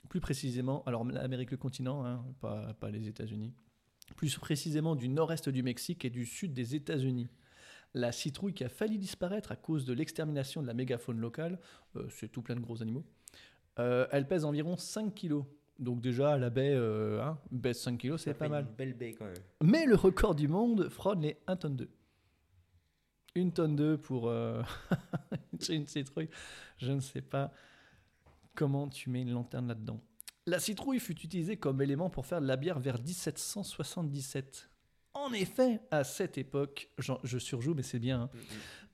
plus 0.10 0.20
précisément, 0.20 0.84
alors 0.86 1.06
l'Amérique 1.06 1.52
le 1.52 1.58
continent, 1.58 2.06
hein, 2.06 2.26
pas, 2.39 2.74
pas 2.74 2.91
les 2.91 3.08
États-Unis, 3.08 3.54
plus 4.15 4.38
précisément 4.38 4.96
du 4.96 5.10
nord-est 5.10 5.50
du 5.50 5.63
Mexique 5.63 6.06
et 6.06 6.10
du 6.10 6.26
sud 6.26 6.54
des 6.54 6.76
États-Unis. 6.76 7.28
La 7.94 8.12
citrouille 8.12 8.54
qui 8.54 8.63
a 8.63 8.70
failli 8.70 8.98
disparaître 8.98 9.52
à 9.52 9.56
cause 9.56 9.86
de 9.86 9.94
l'extermination 9.94 10.62
de 10.62 10.68
la 10.68 10.74
mégafaune 10.74 11.20
locale, 11.20 11.60
euh, 11.96 12.08
c'est 12.10 12.28
tout 12.28 12.41
plein 12.41 12.56
de 12.56 12.60
gros 12.60 12.82
animaux, 12.82 13.06
euh, 13.80 14.08
elle 14.12 14.28
pèse 14.28 14.46
environ 14.46 14.78
5 14.78 15.13
kilos. 15.13 15.46
Donc 15.79 16.01
déjà, 16.01 16.38
la 16.38 16.49
baie, 16.49 16.73
euh, 16.73 17.21
hein, 17.21 17.38
baie 17.51 17.71
de 17.71 17.77
5 17.77 17.97
kilos, 17.97 18.21
c'est 18.21 18.33
pas 18.33 18.47
mal. 18.47 18.65
Une 18.65 18.75
belle 18.75 18.93
baie 18.93 19.13
quand 19.13 19.25
même. 19.25 19.35
Mais 19.63 19.85
le 19.85 19.95
record 19.95 20.35
du 20.35 20.47
monde 20.47 20.89
frôle 20.89 21.19
les 21.19 21.38
1 21.47 21.55
tonne 21.57 21.75
2. 21.75 21.89
Une 23.35 23.51
tonne 23.51 23.75
2 23.75 23.97
pour 23.97 24.29
euh, 24.29 24.61
une 25.69 25.88
citrouille. 25.88 26.29
Je 26.77 26.91
ne 26.91 27.01
sais 27.01 27.21
pas 27.21 27.51
comment 28.53 28.88
tu 28.88 29.09
mets 29.09 29.21
une 29.21 29.31
lanterne 29.31 29.67
là-dedans. 29.67 29.99
La 30.45 30.59
citrouille 30.59 30.99
fut 30.99 31.19
utilisée 31.19 31.57
comme 31.57 31.81
élément 31.81 32.09
pour 32.09 32.25
faire 32.25 32.39
de 32.39 32.47
la 32.47 32.55
bière 32.55 32.79
vers 32.79 33.01
1777. 33.01 34.69
En 35.13 35.33
effet, 35.33 35.81
à 35.91 36.03
cette 36.03 36.38
époque, 36.38 36.89
je 37.23 37.38
surjoue, 37.38 37.73
mais 37.73 37.83
c'est 37.83 37.99
bien, 37.99 38.23
hein, 38.23 38.29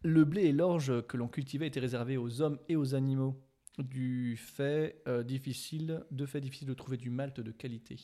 le 0.04 0.24
blé 0.24 0.46
et 0.46 0.52
l'orge 0.52 1.06
que 1.08 1.18
l'on 1.18 1.28
cultivait 1.28 1.68
étaient 1.68 1.80
réservés 1.80 2.18
aux 2.18 2.42
hommes 2.42 2.58
et 2.70 2.76
aux 2.76 2.96
animaux, 2.96 3.40
du 3.78 4.38
fait 4.38 5.02
euh, 5.08 5.24
difficile, 5.24 6.04
de 6.12 6.26
difficile 6.40 6.68
de 6.68 6.74
trouver 6.74 6.98
du 6.98 7.10
malt 7.10 7.40
de 7.40 7.52
qualité. 7.52 7.98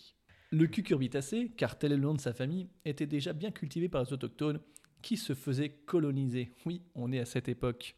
Le 0.52 0.66
cucurbitacé, 0.68 1.50
car 1.58 1.78
tel 1.78 1.92
est 1.92 1.98
le 1.98 2.04
nom 2.04 2.14
de 2.14 2.22
sa 2.22 2.34
famille, 2.34 2.70
était 2.86 3.06
déjà 3.06 3.34
bien 3.34 3.52
cultivé 3.52 3.90
par 3.90 4.04
les 4.04 4.14
autochtones 4.14 4.62
qui 5.02 5.18
se 5.18 5.36
faisaient 5.36 5.70
coloniser. 5.70 6.54
Oui, 6.66 6.82
on 6.96 7.12
est 7.12 7.20
à 7.20 7.26
cette 7.26 7.50
époque. 7.50 7.98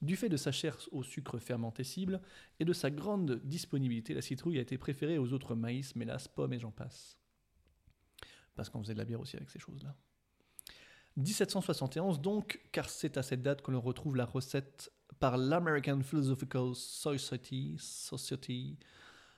Du 0.00 0.16
fait 0.16 0.28
de 0.28 0.36
sa 0.36 0.52
chair 0.52 0.76
au 0.90 1.02
sucre 1.02 1.38
fermentescible 1.38 2.20
et 2.58 2.64
de 2.64 2.72
sa 2.72 2.90
grande 2.90 3.40
disponibilité, 3.44 4.14
la 4.14 4.22
citrouille 4.22 4.58
a 4.58 4.62
été 4.62 4.78
préférée 4.78 5.18
aux 5.18 5.32
autres 5.32 5.54
maïs, 5.54 5.94
mélasses, 5.94 6.28
pommes 6.28 6.52
et 6.52 6.58
j'en 6.58 6.72
passe. 6.72 7.18
Parce 8.54 8.68
qu'on 8.68 8.82
faisait 8.82 8.94
de 8.94 8.98
la 8.98 9.04
bière 9.04 9.20
aussi 9.20 9.36
avec 9.36 9.50
ces 9.50 9.58
choses-là. 9.60 9.96
1771 11.16 12.20
donc, 12.20 12.60
car 12.72 12.88
c'est 12.88 13.16
à 13.16 13.22
cette 13.22 13.42
date 13.42 13.62
que 13.62 13.70
l'on 13.70 13.80
retrouve 13.80 14.16
la 14.16 14.24
recette 14.24 14.90
par 15.22 15.36
l'American 15.36 16.00
Philosophical 16.02 16.74
Society, 16.74 17.76
Society, 17.78 18.76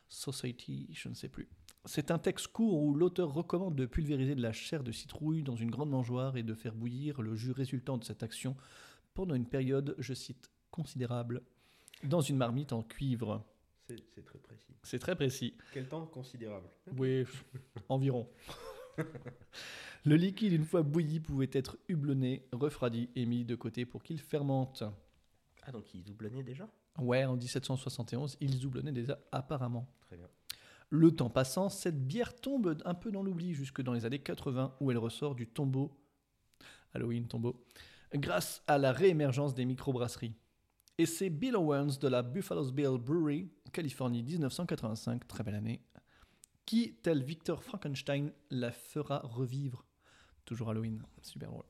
Society, 0.09 0.89
je 0.95 1.11
ne 1.11 1.15
sais 1.15 1.29
plus. 1.29 1.47
C'est 1.85 2.11
un 2.11 2.19
texte 2.19 2.49
court 2.49 2.83
où 2.83 2.95
l'auteur 2.95 3.35
recommande 3.35 3.77
de 3.77 3.85
pulvériser 3.85 4.35
de 4.35 4.41
la 4.41 4.55
chair 4.55 4.83
de 4.83 4.93
citrouille 4.93 5.43
dans 5.43 5.57
une 5.57 5.71
grande 5.71 5.91
mangeoire 5.91 6.39
et 6.39 6.43
de 6.43 6.55
faire 6.55 6.75
bouillir 6.75 7.21
le 7.21 7.37
jus 7.37 7.53
résultant 7.53 7.99
de 7.99 8.05
cette 8.05 8.23
action 8.23 8.57
pendant 9.13 9.35
une 9.35 9.45
période, 9.45 9.95
je 9.99 10.15
cite, 10.15 10.51
considérable, 10.71 11.43
dans 12.03 12.23
une 12.23 12.39
marmite 12.39 12.73
en 12.73 12.83
cuivre. 12.83 13.45
C'est 13.87 14.03
c'est 14.15 14.25
très 14.25 14.39
précis. 14.39 14.73
C'est 14.83 14.99
très 14.99 15.15
précis. 15.15 15.55
Quel 15.75 15.87
temps 15.87 16.07
considérable 16.07 16.67
Oui, 16.97 17.25
environ. 17.91 18.27
Le 20.07 20.17
liquide, 20.17 20.55
une 20.55 20.65
fois 20.65 20.83
bouilli, 20.83 21.21
pouvait 21.21 21.51
être 21.53 21.77
hublonné, 21.89 22.49
refroidi 22.53 23.11
et 23.17 23.27
mis 23.27 23.45
de 23.45 23.55
côté 23.55 23.85
pour 23.85 24.03
qu'il 24.03 24.19
fermente. 24.19 24.83
Ah, 25.67 25.73
donc 25.73 25.93
il 25.95 26.05
doublonnait 26.05 26.43
déjà? 26.43 26.69
Ouais, 26.99 27.25
en 27.25 27.37
1771, 27.37 28.37
ils 28.41 28.65
houblonnaient 28.67 28.93
déjà 28.93 29.19
apparemment. 29.33 29.89
Très 30.03 30.17
bien. 30.17 30.29
Le 30.91 31.11
temps 31.11 31.31
passant, 31.31 31.69
cette 31.69 32.07
bière 32.07 32.37
tombe 32.37 32.81
un 32.85 32.95
peu 32.95 33.11
dans 33.11 33.23
l'oubli 33.23 33.55
jusque 33.55 33.83
dans 33.83 33.93
les 33.93 34.05
années 34.05 34.21
80 34.21 34.77
où 34.81 34.91
elle 34.91 34.99
ressort 34.99 35.35
du 35.35 35.47
tombeau, 35.47 35.99
Halloween 36.93 37.27
tombeau, 37.27 37.65
grâce 38.15 38.63
à 38.67 38.79
la 38.79 38.93
réémergence 38.93 39.55
des 39.55 39.65
microbrasseries. 39.65 40.35
Et 40.99 41.07
c'est 41.07 41.31
Bill 41.31 41.57
Owens 41.57 41.99
de 42.01 42.07
la 42.07 42.23
Buffalo's 42.23 42.71
Bill 42.71 42.99
Brewery, 42.99 43.51
Californie 43.73 44.23
1985, 44.23 45.27
très 45.27 45.43
belle 45.43 45.57
année, 45.57 45.83
qui, 46.65 46.95
tel 47.03 47.25
Victor 47.25 47.65
Frankenstein, 47.65 48.33
la 48.51 48.71
fera 48.71 49.19
revivre. 49.25 49.85
Toujours 50.45 50.71
Halloween, 50.71 51.03
super 51.23 51.51
drôle. 51.51 51.65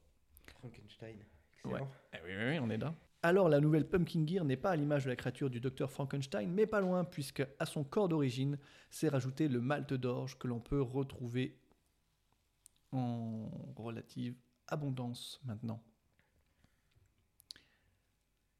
Frankenstein. 0.58 1.16
Ouais. 1.64 1.72
Excellent. 1.72 1.90
Eh 2.12 2.16
oui, 2.24 2.32
oui, 2.36 2.44
oui, 2.50 2.58
on 2.60 2.68
est 2.68 2.76
là. 2.76 2.94
Alors, 3.24 3.48
la 3.48 3.58
nouvelle 3.58 3.88
Pumpkin 3.88 4.26
Gear 4.26 4.44
n'est 4.44 4.58
pas 4.58 4.72
à 4.72 4.76
l'image 4.76 5.04
de 5.04 5.08
la 5.08 5.16
créature 5.16 5.48
du 5.48 5.58
docteur 5.58 5.90
Frankenstein, 5.90 6.52
mais 6.52 6.66
pas 6.66 6.82
loin, 6.82 7.04
puisque 7.04 7.42
à 7.58 7.64
son 7.64 7.82
corps 7.82 8.06
d'origine 8.06 8.58
s'est 8.90 9.08
rajouté 9.08 9.48
le 9.48 9.62
malt 9.62 9.94
d'orge 9.94 10.38
que 10.38 10.46
l'on 10.46 10.60
peut 10.60 10.82
retrouver 10.82 11.58
en 12.92 13.48
relative 13.76 14.34
abondance 14.68 15.40
maintenant. 15.46 15.82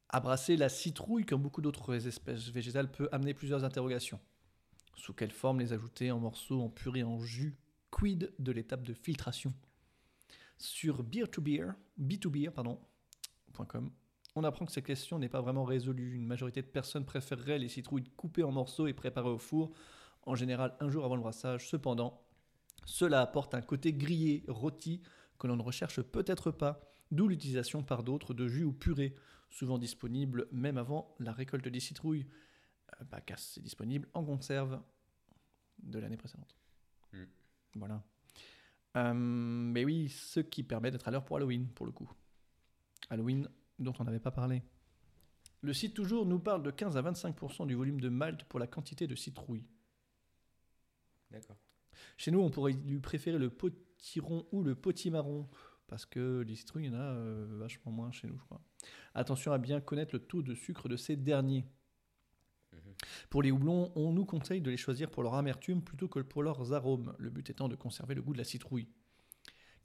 Abrasser 0.09 0.57
la 0.57 0.69
citrouille, 0.69 1.27
comme 1.27 1.43
beaucoup 1.43 1.61
d'autres 1.61 2.07
espèces 2.07 2.49
végétales, 2.49 2.91
peut 2.91 3.07
amener 3.11 3.35
plusieurs 3.35 3.65
interrogations. 3.65 4.19
Sous 4.95 5.13
quelle 5.13 5.31
forme 5.31 5.59
les 5.59 5.73
ajouter 5.73 6.09
en 6.09 6.19
morceaux, 6.19 6.63
en 6.63 6.69
purée, 6.69 7.03
en 7.03 7.19
jus 7.19 7.55
Quid 7.91 8.33
de 8.39 8.51
l'étape 8.51 8.81
de 8.81 8.95
filtration? 8.95 9.53
Sur 10.57 11.03
beer 11.03 11.29
to 11.29 11.39
beer, 11.39 11.75
b2beer, 12.01 12.49
pardon, 12.49 12.79
.com, 13.67 13.91
on 14.35 14.43
apprend 14.43 14.65
que 14.65 14.71
cette 14.71 14.85
question 14.85 15.17
n'est 15.17 15.29
pas 15.29 15.41
vraiment 15.41 15.63
résolue. 15.63 16.13
Une 16.13 16.25
majorité 16.25 16.61
de 16.61 16.67
personnes 16.67 17.05
préféreraient 17.05 17.57
les 17.57 17.69
citrouilles 17.69 18.09
coupées 18.17 18.43
en 18.43 18.51
morceaux 18.51 18.87
et 18.87 18.93
préparées 18.93 19.29
au 19.29 19.37
four, 19.37 19.71
en 20.23 20.35
général 20.35 20.75
un 20.81 20.89
jour 20.89 21.05
avant 21.05 21.15
le 21.15 21.21
brassage. 21.21 21.67
Cependant, 21.67 22.21
cela 22.85 23.21
apporte 23.21 23.55
un 23.55 23.61
côté 23.61 23.93
grillé, 23.93 24.43
rôti, 24.47 25.01
que 25.39 25.47
l'on 25.47 25.55
ne 25.55 25.61
recherche 25.61 26.01
peut-être 26.01 26.51
pas, 26.51 26.81
d'où 27.11 27.27
l'utilisation 27.27 27.81
par 27.83 28.03
d'autres 28.03 28.33
de 28.33 28.47
jus 28.47 28.63
ou 28.63 28.73
purée, 28.73 29.15
souvent 29.49 29.77
disponibles 29.77 30.47
même 30.51 30.77
avant 30.77 31.15
la 31.19 31.31
récolte 31.31 31.67
des 31.67 31.79
citrouilles, 31.79 32.27
euh, 33.01 33.05
bah, 33.05 33.21
car 33.21 33.39
c'est 33.39 33.61
disponible 33.61 34.07
en 34.13 34.23
conserve 34.23 34.81
de 35.81 35.99
l'année 35.99 36.17
précédente. 36.17 36.55
Mm. 37.13 37.23
Voilà. 37.75 38.03
Euh, 38.97 39.13
mais 39.13 39.85
oui, 39.85 40.09
ce 40.09 40.39
qui 40.41 40.63
permet 40.63 40.91
d'être 40.91 41.07
à 41.07 41.11
l'heure 41.11 41.25
pour 41.25 41.37
Halloween, 41.37 41.67
pour 41.69 41.85
le 41.85 41.91
coup. 41.91 42.09
Halloween 43.09 43.47
dont 43.79 43.93
on 43.99 44.03
n'avait 44.03 44.19
pas 44.19 44.31
parlé. 44.31 44.63
Le 45.61 45.73
site 45.73 45.93
toujours 45.93 46.25
nous 46.25 46.39
parle 46.39 46.63
de 46.63 46.71
15 46.71 46.97
à 46.97 47.01
25% 47.01 47.67
du 47.67 47.75
volume 47.75 47.99
de 47.99 48.09
malt 48.09 48.43
pour 48.45 48.59
la 48.59 48.67
quantité 48.67 49.07
de 49.07 49.15
citrouille. 49.15 49.65
D'accord. 51.31 51.57
Chez 52.17 52.31
nous, 52.31 52.39
on 52.39 52.49
pourrait 52.49 52.73
lui 52.73 52.99
préférer 52.99 53.37
le 53.37 53.49
potiron 53.49 54.47
ou 54.51 54.63
le 54.63 54.75
potimarron, 54.75 55.49
parce 55.87 56.05
que 56.05 56.43
les 56.47 56.55
citrouilles, 56.55 56.85
il 56.85 56.93
y 56.93 56.95
en 56.95 56.99
a 56.99 57.03
euh, 57.03 57.47
vachement 57.57 57.91
moins 57.91 58.11
chez 58.11 58.27
nous, 58.27 58.37
je 58.37 58.43
crois. 58.45 58.61
Attention 59.13 59.51
à 59.51 59.57
bien 59.57 59.81
connaître 59.81 60.13
le 60.13 60.19
taux 60.19 60.41
de 60.41 60.53
sucre 60.53 60.87
de 60.87 60.97
ces 60.97 61.15
derniers. 61.15 61.65
Pour 63.29 63.41
les 63.41 63.51
houblons, 63.51 63.91
on 63.95 64.11
nous 64.11 64.25
conseille 64.25 64.61
de 64.61 64.69
les 64.69 64.77
choisir 64.77 65.09
pour 65.09 65.23
leur 65.23 65.35
amertume 65.35 65.81
plutôt 65.81 66.07
que 66.07 66.19
pour 66.19 66.43
leurs 66.43 66.73
arômes, 66.73 67.15
le 67.17 67.29
but 67.29 67.49
étant 67.49 67.67
de 67.67 67.75
conserver 67.75 68.15
le 68.15 68.21
goût 68.21 68.33
de 68.33 68.37
la 68.37 68.43
citrouille. 68.43 68.87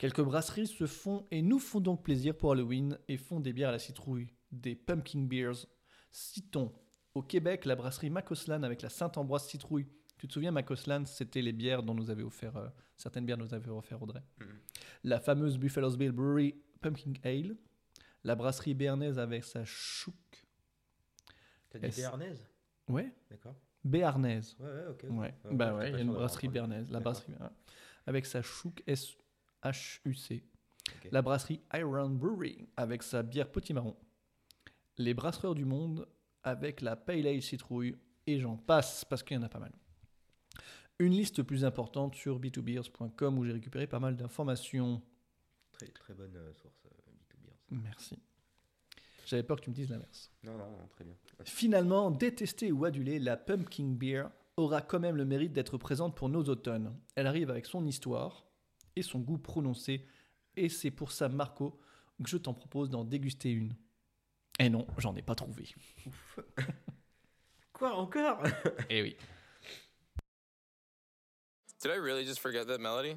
Quelques 0.01 0.23
brasseries 0.23 0.67
se 0.67 0.87
font 0.87 1.27
et 1.31 1.43
nous 1.43 1.59
font 1.59 1.79
donc 1.79 2.03
plaisir 2.03 2.35
pour 2.35 2.53
Halloween 2.53 2.97
et 3.07 3.19
font 3.19 3.39
des 3.39 3.53
bières 3.53 3.69
à 3.69 3.73
la 3.73 3.79
citrouille, 3.79 4.29
des 4.51 4.75
pumpkin 4.75 5.25
beers. 5.27 5.67
Citons 6.11 6.73
au 7.15 7.21
Québec 7.21 7.67
la 7.67 7.77
brasserie 7.77 8.09
Macoslan 8.09 8.63
avec 8.63 8.81
la 8.81 8.89
Saint-Ambroise 8.89 9.45
citrouille. 9.47 9.87
Tu 10.17 10.27
te 10.27 10.33
souviens, 10.33 10.53
Macoslan, 10.53 11.05
c'était 11.05 11.43
les 11.43 11.53
bières 11.53 11.83
dont 11.83 11.93
nous 11.93 12.09
avait 12.09 12.23
offert, 12.23 12.57
euh, 12.57 12.69
certaines 12.97 13.27
bières 13.27 13.37
nous 13.37 13.53
avaient 13.53 13.69
offert 13.69 14.03
Audrey. 14.03 14.23
Mhm. 14.41 14.47
La 15.05 15.21
fameuse 15.21 15.59
Buffalo's 15.59 15.99
Bill 15.99 16.13
Brewery 16.13 16.55
Pumpkin 16.81 17.13
Ale. 17.23 17.59
La 18.25 18.35
brasserie 18.37 18.73
béarnaise 18.73 19.19
avec 19.19 19.45
sa 19.45 19.67
chouk. 19.67 20.15
T'as 21.69 21.79
dit 21.79 21.95
béarnaise? 21.95 22.49
Ouais, 22.89 23.13
D'accord. 23.31 23.55
béarnaise. 23.85 24.57
Ouais, 24.61 24.67
ouais, 24.67 24.87
ok. 24.89 25.03
Ouais, 25.11 25.11
Ouais, 25.11 25.35
bah 25.45 25.67
j'étais 25.67 25.75
ouais, 25.75 25.83
pas 25.83 25.89
il 25.89 25.93
y 25.93 25.97
a 25.97 26.01
une 26.01 26.13
brasserie 26.15 26.49
béarnaise, 26.49 26.91
la 26.91 27.01
brasserie 27.01 27.33
ouais. 27.33 27.47
avec 28.07 28.25
sa 28.25 28.41
chouk 28.41 28.83
S-H-U-C. 29.65 30.43
Ok. 30.89 31.09
La 31.13 31.23
brasserie 31.23 31.61
Iron 31.75 32.11
Brewery 32.11 32.69
avec 32.77 33.03
sa 33.03 33.23
bière 33.23 33.51
potimarron. 33.51 33.97
Les 34.99 35.15
brasseurs 35.15 35.55
du 35.55 35.65
monde 35.65 36.07
avec 36.43 36.81
la 36.81 36.97
Pale 36.97 37.27
Ale 37.27 37.43
citrouille 37.43 37.97
et 38.27 38.41
j'en 38.41 38.57
passe 38.57 39.05
parce 39.05 39.23
qu'il 39.23 39.37
y 39.37 39.41
en 39.41 39.43
a 39.43 39.49
pas 39.49 39.59
mal. 39.59 39.73
Une 40.99 41.13
liste 41.13 41.43
plus 41.43 41.65
importante 41.65 42.15
sur 42.15 42.39
b2beers.com 42.39 43.39
où 43.39 43.45
j'ai 43.45 43.53
récupéré 43.53 43.87
pas 43.87 44.01
mal 44.01 44.17
d'informations. 44.17 45.03
Très, 45.73 45.87
très 45.89 46.13
bonne 46.13 46.37
euh, 46.37 46.53
source, 46.55 46.85
euh, 46.87 47.13
B2Beers. 47.13 47.83
Merci. 47.83 48.19
J'avais 49.25 49.43
peur 49.43 49.57
que 49.57 49.65
tu 49.65 49.71
me 49.71 49.75
dises 49.75 49.89
l'inverse. 49.89 50.31
Non, 50.43 50.59
non, 50.59 50.71
non, 50.71 50.87
très 50.91 51.05
bien. 51.05 51.15
Finalement, 51.45 52.11
détestée 52.11 52.73
ou 52.73 52.85
adulée, 52.85 53.19
la 53.19 53.37
Pumpkin 53.37 53.95
Beer 53.95 54.25
aura 54.57 54.83
quand 54.83 55.01
même 55.01 55.17
le 55.17 55.25
mérite 55.25 55.53
d'être 55.53 55.79
présente 55.79 56.17
pour 56.17 56.29
nos 56.29 56.43
automnes. 56.45 56.95
Elle 57.15 57.27
arrive 57.27 57.49
avec 57.49 57.65
son 57.65 57.87
histoire 57.87 58.50
et 58.97 59.03
son 59.03 59.21
goût 59.21 59.39
prononcé, 59.39 60.07
et 60.57 60.69
c'est 60.69 60.91
pour 60.91 61.13
ça, 61.13 61.29
Marco, 61.29 61.81
que 62.23 62.29
je 62.29 62.37
t'en 62.37 62.55
propose 62.55 62.91
d'en 62.91 63.05
déguster 63.05 63.51
une. 63.51 63.75
Et 64.59 64.69
non, 64.69 64.87
j'en 64.99 65.15
ai 65.17 65.23
pas 65.23 65.35
trouvé. 65.35 65.73
Quoi 67.73 67.95
encore 67.95 68.43
Eh 68.91 69.03
oui. 69.03 69.17
Did 71.83 71.93
I 71.93 71.97
really 71.97 72.27
just 72.27 72.41
forget 72.41 72.67
that 72.67 72.79
melody? 72.79 73.17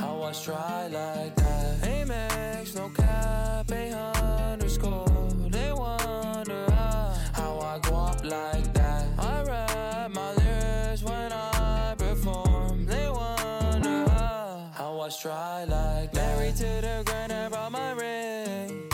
I 0.00 0.32
try 0.32 0.86
like 0.88 1.34
that. 1.36 1.80
Amex, 1.80 2.76
no 2.76 2.88
cap, 2.90 3.70
a 3.70 4.52
underscore. 4.52 5.06
They 5.50 5.72
wonder 5.72 6.70
how, 6.70 7.58
I 7.60 7.78
go 7.82 7.96
up 7.96 8.22
like 8.24 8.72
that. 8.74 9.06
I 9.18 9.42
rap 9.42 10.10
my 10.10 10.34
lyrics 10.34 11.02
when 11.02 11.32
I 11.32 11.94
perform. 11.96 12.84
They 12.84 13.08
wonder 13.08 14.08
how, 14.10 15.00
I 15.00 15.08
try 15.08 15.64
like 15.64 16.12
that. 16.12 16.38
Married 16.38 16.56
to 16.56 16.80
the 16.82 17.02
grind, 17.06 17.32
I 17.32 17.48
brought 17.48 17.72
my 17.72 17.92
ring. 17.92 18.90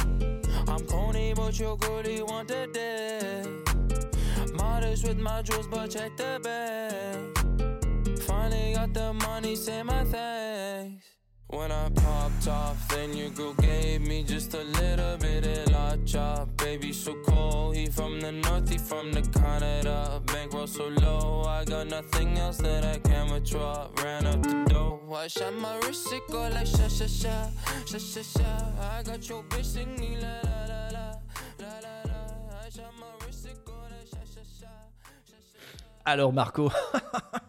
I'm 0.68 0.86
corny, 0.86 1.34
but 1.34 1.58
your 1.58 1.76
girlie 1.76 2.22
want 2.22 2.48
the 2.48 2.68
dick. 2.72 4.54
Modest 4.54 5.06
with 5.06 5.18
my 5.18 5.42
jewels, 5.42 5.66
but 5.66 5.90
check 5.90 6.16
the 6.16 6.40
bag. 6.42 7.43
Finally 8.44 8.74
got 8.74 8.92
the 8.92 9.12
money, 9.14 9.56
say 9.56 9.82
my 9.82 10.04
thanks. 10.04 11.06
When 11.46 11.72
I 11.72 11.88
popped 11.88 12.46
off, 12.46 12.88
then 12.88 13.16
your 13.16 13.30
girl 13.30 13.54
gave 13.54 14.02
me 14.02 14.22
just 14.22 14.52
a 14.52 14.62
little 14.62 15.16
bit 15.16 15.46
of 15.46 15.72
la 15.72 15.96
chop. 16.04 16.54
Baby, 16.58 16.92
so 16.92 17.14
cold. 17.26 17.74
He 17.74 17.86
from 17.86 18.20
the 18.20 18.32
north, 18.32 18.68
he 18.68 18.76
from 18.76 19.12
the 19.12 19.22
Canada. 19.22 20.20
Bankroll 20.26 20.66
so 20.66 20.88
low, 20.88 21.44
I 21.48 21.64
got 21.64 21.86
nothing 21.86 22.36
else 22.36 22.58
that 22.58 22.84
I 22.84 22.98
can 22.98 23.32
withdraw. 23.32 23.88
Ran 24.02 24.26
up 24.26 24.42
the 24.42 24.64
dough. 24.68 25.00
I 25.14 25.26
shot 25.26 25.54
my 25.54 25.78
wrist, 25.78 26.12
it 26.12 26.22
go 26.30 26.42
like 26.42 26.66
sha 26.66 26.86
sha 26.88 27.06
sha, 27.06 27.48
sha 27.86 27.98
sha 27.98 28.22
sha. 28.22 28.50
I 28.98 29.02
got 29.04 29.26
your 29.26 29.42
bitch 29.44 29.64
singing 29.64 30.20
la 30.20 30.40
la 30.44 30.58
la 30.72 30.88
la, 30.96 31.06
la 31.60 31.72
la 31.84 31.96
la. 32.10 32.20
I 32.62 32.68
shot 32.68 32.92
my 33.00 33.24
wrist, 33.24 33.46
it 33.46 33.64
go 33.64 33.72
like 33.72 34.06
sha 34.06 34.22
sha 34.34 34.42
sha, 34.60 34.72
sha 35.30 35.38
sha. 35.50 35.58
Alors, 36.04 36.32
Marco, 36.32 36.70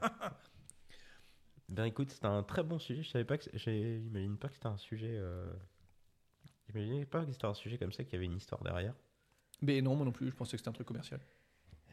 Ben 1.75 1.85
écoute, 1.85 2.09
c'était 2.11 2.25
un 2.27 2.43
très 2.43 2.63
bon 2.63 2.79
sujet. 2.79 3.03
Je 3.03 3.09
savais 3.09 3.25
pas 3.25 3.37
que 3.37 3.45
j'ai- 3.53 4.01
j'imagine 4.01 4.37
pas 4.37 4.47
que 4.47 4.53
c'était 4.55 4.67
un 4.67 4.77
sujet. 4.77 5.11
Euh... 5.11 5.51
J'imaginais 6.67 7.05
pas 7.05 7.25
que 7.25 7.31
c'était 7.31 7.45
un 7.45 7.53
sujet 7.53 7.77
comme 7.77 7.91
ça 7.91 8.03
qui 8.03 8.15
avait 8.15 8.25
une 8.25 8.37
histoire 8.37 8.63
derrière. 8.63 8.95
mais 9.61 9.81
non, 9.81 9.95
moi 9.95 10.05
non 10.05 10.11
plus, 10.11 10.29
je 10.29 10.35
pensais 10.35 10.51
que 10.51 10.57
c'était 10.57 10.69
un 10.69 10.73
truc 10.73 10.87
commercial. 10.87 11.19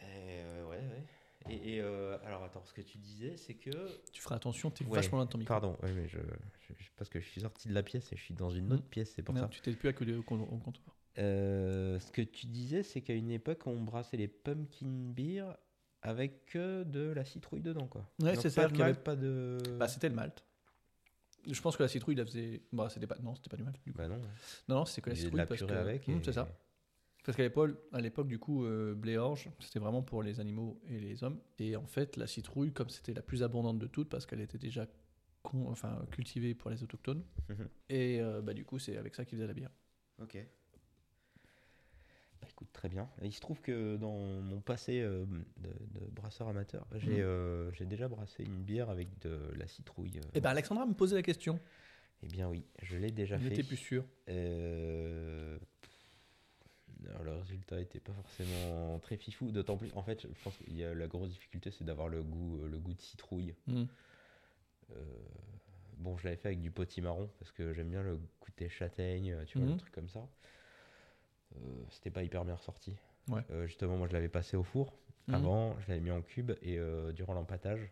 Et, 0.00 0.40
euh, 0.42 0.66
ouais, 0.68 0.78
ouais. 0.78 1.04
Et, 1.52 1.74
et, 1.76 1.80
euh, 1.80 2.16
alors 2.24 2.44
attends, 2.44 2.64
ce 2.64 2.72
que 2.72 2.80
tu 2.82 2.98
disais, 2.98 3.36
c'est 3.36 3.54
que. 3.54 3.70
Tu 4.12 4.22
feras 4.22 4.36
attention, 4.36 4.70
t'es 4.70 4.84
Ouais, 4.84 4.96
vachement 4.96 5.18
loin 5.18 5.26
de 5.26 5.30
ton 5.30 5.38
micro. 5.38 5.52
Pardon, 5.54 5.76
ouais, 5.82 5.92
mais 5.92 6.06
je, 6.08 6.18
je- 6.18 6.74
je- 6.78 6.90
parce 6.96 7.10
que 7.10 7.20
je 7.20 7.28
suis 7.28 7.40
sorti 7.40 7.68
de 7.68 7.74
la 7.74 7.82
pièce 7.82 8.12
et 8.12 8.16
je 8.16 8.22
suis 8.22 8.34
dans 8.34 8.50
une 8.50 8.68
Mm. 8.68 8.72
autre 8.72 8.84
pièce, 8.88 9.12
c'est 9.14 9.22
pour 9.22 9.34
Non, 9.34 9.42
ça. 9.42 9.48
tu 9.48 9.60
t'es 9.60 9.72
plus 9.72 9.88
acculé 9.88 10.14
au, 10.14 10.22
con- 10.22 10.40
au 10.50 10.58
comptoir. 10.58 10.96
Euh, 11.18 11.98
ce 11.98 12.10
que 12.12 12.22
tu 12.22 12.46
disais, 12.46 12.82
c'est 12.84 13.00
qu'à 13.02 13.14
une 13.14 13.30
époque, 13.30 13.66
on 13.66 13.80
brassait 13.82 14.16
les 14.16 14.28
pumpkin 14.28 14.86
beer 15.12 15.44
avec 16.02 16.46
que 16.46 16.82
de 16.84 17.10
la 17.12 17.24
citrouille 17.24 17.62
dedans, 17.62 17.86
quoi. 17.86 18.08
Ouais, 18.20 18.34
c'est 18.36 18.42
pas 18.44 18.50
ça 18.50 18.62
y 18.62 18.64
avait- 18.64 18.78
malt, 18.78 19.00
pas 19.04 19.16
de. 19.16 19.58
Bah, 19.78 19.88
c'était 19.88 20.08
le 20.08 20.14
malt. 20.14 20.44
Je 21.50 21.60
pense 21.60 21.76
que 21.76 21.82
la 21.82 21.88
citrouille, 21.88 22.14
la 22.14 22.24
faisait. 22.24 22.62
Bah, 22.72 22.88
c'était 22.90 23.06
pas. 23.06 23.16
Non, 23.20 23.34
c'était 23.34 23.48
pas 23.50 23.56
du 23.56 23.64
malt. 23.64 23.76
du 23.84 23.92
coup. 23.92 23.98
Bah 23.98 24.08
non. 24.08 24.18
Non, 24.68 24.76
non, 24.76 24.84
c'était 24.84 25.00
que 25.02 25.10
la 25.10 25.14
de 25.16 25.20
citrouille. 25.20 25.38
la 25.38 25.46
parce 25.46 25.58
purée 25.60 25.72
que... 25.74 25.78
avec. 25.78 26.08
Hum, 26.08 26.18
et- 26.18 26.24
c'est 26.24 26.32
ça. 26.32 26.48
Parce 27.24 27.36
qu'à 27.36 27.44
l'époque, 27.44 27.70
à 27.92 28.00
l'époque, 28.00 28.26
du 28.26 28.38
coup, 28.40 28.64
euh, 28.64 28.94
blé 28.96 29.16
orge, 29.16 29.48
c'était 29.60 29.78
vraiment 29.78 30.02
pour 30.02 30.24
les 30.24 30.40
animaux 30.40 30.80
et 30.88 30.98
les 30.98 31.22
hommes. 31.22 31.38
Et 31.60 31.76
en 31.76 31.86
fait, 31.86 32.16
la 32.16 32.26
citrouille, 32.26 32.72
comme 32.72 32.88
c'était 32.90 33.14
la 33.14 33.22
plus 33.22 33.44
abondante 33.44 33.78
de 33.78 33.86
toutes, 33.86 34.08
parce 34.08 34.26
qu'elle 34.26 34.40
était 34.40 34.58
déjà 34.58 34.86
con- 35.44 35.68
enfin, 35.70 36.04
cultivée 36.10 36.54
pour 36.54 36.68
les 36.70 36.82
autochtones, 36.82 37.22
Mhm. 37.48 37.68
et 37.90 38.20
euh, 38.20 38.42
bah, 38.42 38.54
du 38.54 38.64
coup, 38.64 38.80
c'est 38.80 38.96
avec 38.96 39.14
ça 39.14 39.24
qu'ils 39.24 39.38
faisaient 39.38 39.46
la 39.46 39.54
bière. 39.54 39.70
Ok. 40.20 40.36
Bah, 42.42 42.48
écoute, 42.50 42.68
très 42.72 42.88
bien. 42.88 43.08
Il 43.22 43.32
se 43.32 43.40
trouve 43.40 43.60
que 43.62 43.96
dans 43.96 44.12
mon 44.18 44.60
passé 44.60 45.00
euh, 45.00 45.24
de, 45.58 45.70
de 46.00 46.06
brasseur 46.10 46.48
amateur, 46.48 46.86
j'ai 46.96 47.18
Mhm. 47.20 47.22
euh, 47.22 47.72
j'ai 47.72 47.86
déjà 47.86 48.08
brassé 48.08 48.42
une 48.44 48.62
bière 48.62 48.90
avec 48.90 49.08
de 49.20 49.38
la 49.56 49.66
citrouille. 49.66 50.18
euh. 50.18 50.28
Et 50.34 50.40
ben, 50.40 50.50
Alexandra 50.50 50.84
me 50.84 50.92
posait 50.94 51.14
la 51.16 51.22
question. 51.22 51.58
Eh 52.24 52.26
bien 52.28 52.48
oui, 52.48 52.64
je 52.82 52.96
l'ai 52.96 53.10
déjà 53.10 53.38
fait. 53.38 53.48
n'étais 53.50 53.62
plus 53.62 53.76
sûr. 53.76 54.04
Euh, 54.28 55.58
alors, 57.08 57.24
le 57.24 57.32
résultat 57.34 57.80
était 57.80 57.98
pas 58.00 58.12
forcément 58.12 58.98
très 59.00 59.16
fifou, 59.16 59.50
d'autant 59.50 59.76
plus. 59.76 59.90
En 59.94 60.02
fait, 60.02 60.22
je 60.22 60.42
pense 60.44 60.56
qu'il 60.56 60.76
y 60.76 60.84
a 60.84 60.94
la 60.94 61.06
grosse 61.08 61.30
difficulté, 61.30 61.70
c'est 61.72 61.84
d'avoir 61.84 62.08
le 62.08 62.22
goût, 62.22 62.60
le 62.64 62.78
goût 62.78 62.94
de 62.94 63.00
citrouille. 63.00 63.54
Euh, 63.68 65.04
bon, 65.98 66.16
je 66.16 66.24
l'avais 66.24 66.36
fait 66.36 66.48
avec 66.48 66.60
du 66.60 66.70
potimarron 66.70 67.28
parce 67.38 67.50
que 67.50 67.72
j'aime 67.72 67.88
bien 67.90 68.02
le 68.02 68.18
goûter 68.40 68.68
châtaigne, 68.68 69.36
tu 69.46 69.58
vois, 69.58 69.66
Mhm. 69.66 69.72
le 69.74 69.78
truc 69.78 69.92
comme 69.92 70.08
ça. 70.08 70.28
Euh, 71.56 71.84
C'était 71.90 72.10
pas 72.10 72.22
hyper 72.22 72.44
bien 72.44 72.54
ressorti. 72.54 72.96
Ouais. 73.28 73.42
Euh, 73.50 73.66
justement, 73.66 73.96
moi 73.96 74.06
je 74.08 74.12
l'avais 74.12 74.28
passé 74.28 74.56
au 74.56 74.62
four. 74.62 74.92
Mhm. 75.28 75.34
Avant, 75.34 75.78
je 75.80 75.88
l'avais 75.88 76.00
mis 76.00 76.10
en 76.10 76.22
cube 76.22 76.52
et 76.62 76.78
euh, 76.78 77.12
durant 77.12 77.34
l'empâtage, 77.34 77.90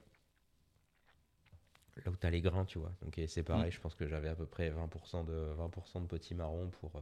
là 2.04 2.10
où 2.10 2.16
t'as 2.16 2.30
les 2.30 2.40
grains, 2.40 2.64
tu 2.64 2.78
vois. 2.78 2.92
Donc 3.02 3.20
c'est 3.26 3.42
pareil, 3.42 3.66
Mhm. 3.66 3.72
je 3.72 3.80
pense 3.80 3.94
que 3.94 4.06
j'avais 4.06 4.28
à 4.28 4.34
peu 4.34 4.46
près 4.46 4.70
20% 4.70 5.24
de, 5.24 5.32
20 5.56 6.00
de 6.02 6.06
potimarron 6.06 6.68
pour, 6.70 6.96
euh, 6.96 7.00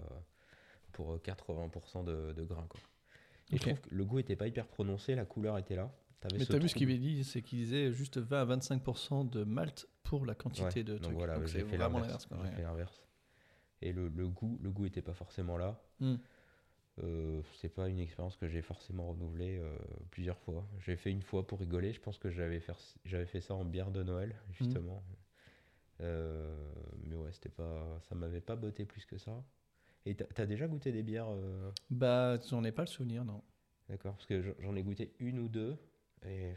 pour 0.92 1.12
euh, 1.14 1.18
80% 1.18 2.04
de, 2.04 2.32
de 2.32 2.42
grains, 2.44 2.66
quoi. 2.68 2.80
Et 3.50 3.56
je 3.56 3.62
trouve 3.62 3.80
que 3.80 3.94
le 3.94 4.04
goût 4.04 4.18
était 4.18 4.36
pas 4.36 4.46
hyper 4.46 4.66
prononcé, 4.66 5.14
la 5.14 5.24
couleur 5.24 5.56
était 5.56 5.76
là. 5.76 5.90
Mais 6.32 6.40
ce 6.40 6.52
t'as 6.52 6.58
vu 6.58 6.68
ce 6.68 6.74
qu'il 6.74 6.88
avait 6.88 6.98
dit 6.98 7.22
C'est 7.24 7.40
qu'il 7.42 7.60
disait 7.60 7.92
juste 7.92 8.18
20 8.18 8.42
à 8.42 8.56
25% 8.56 9.30
de 9.30 9.44
malt 9.44 9.86
pour 10.02 10.26
la 10.26 10.34
quantité 10.34 10.80
Ouais, 10.80 10.84
de 10.84 10.94
donc 10.94 11.02
trucs. 11.04 11.16
voilà, 11.16 11.38
Donc 11.38 11.46
j'ai 11.46 11.62
l'inverse. 11.62 12.28
ouais. 12.32 12.50
fait 12.50 12.62
l'inverse. 12.62 13.00
Et 13.80 13.92
le, 13.92 14.08
le 14.08 14.28
goût, 14.28 14.58
le 14.60 14.70
goût 14.70 14.84
était 14.84 15.00
pas 15.00 15.14
forcément 15.14 15.56
là. 15.56 15.80
Hmm. 16.00 16.16
Euh, 17.04 17.42
c'est 17.60 17.68
pas 17.68 17.88
une 17.88 18.00
expérience 18.00 18.36
que 18.36 18.48
j'ai 18.48 18.62
forcément 18.62 19.08
renouvelée 19.10 19.58
euh, 19.58 19.76
plusieurs 20.10 20.38
fois. 20.40 20.66
J'ai 20.80 20.96
fait 20.96 21.10
une 21.10 21.22
fois 21.22 21.46
pour 21.46 21.60
rigoler. 21.60 21.92
Je 21.92 22.00
pense 22.00 22.18
que 22.18 22.30
j'avais 22.30 22.60
fait, 22.60 22.72
j'avais 23.04 23.26
fait 23.26 23.40
ça 23.40 23.54
en 23.54 23.64
bière 23.64 23.90
de 23.90 24.02
Noël 24.02 24.34
justement. 24.50 25.02
Euh, 26.00 26.54
mais 27.04 27.16
ouais, 27.16 27.32
c'était 27.32 27.48
pas, 27.48 27.98
ça 28.08 28.14
m'avait 28.14 28.40
pas 28.40 28.56
botté 28.56 28.84
plus 28.84 29.04
que 29.04 29.18
ça. 29.18 29.44
Et 30.06 30.14
t'as, 30.14 30.24
t'as 30.26 30.46
déjà 30.46 30.66
goûté 30.66 30.92
des 30.92 31.02
bières, 31.02 31.28
Bah, 31.90 32.38
j'en 32.48 32.64
ai 32.64 32.72
pas 32.72 32.82
le 32.82 32.88
souvenir, 32.88 33.24
non. 33.24 33.42
d'accord 33.88 34.14
Parce 34.14 34.26
que 34.26 34.54
j'en- 34.60 34.76
ai 34.76 34.82
goûté 34.82 35.12
une 35.18 35.38
ou 35.38 35.48
deux. 35.48 35.76
Et 36.26 36.52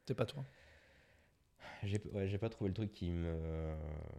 C'était 0.00 0.14
pas 0.14 0.26
toi. 0.26 0.44
J'ai 1.82 2.00
ouais, 2.12 2.28
j'ai 2.28 2.38
pas 2.38 2.50
trouvé 2.50 2.68
le 2.68 2.74
truc 2.74 2.92
qui 2.92 3.10
me. 3.10 3.74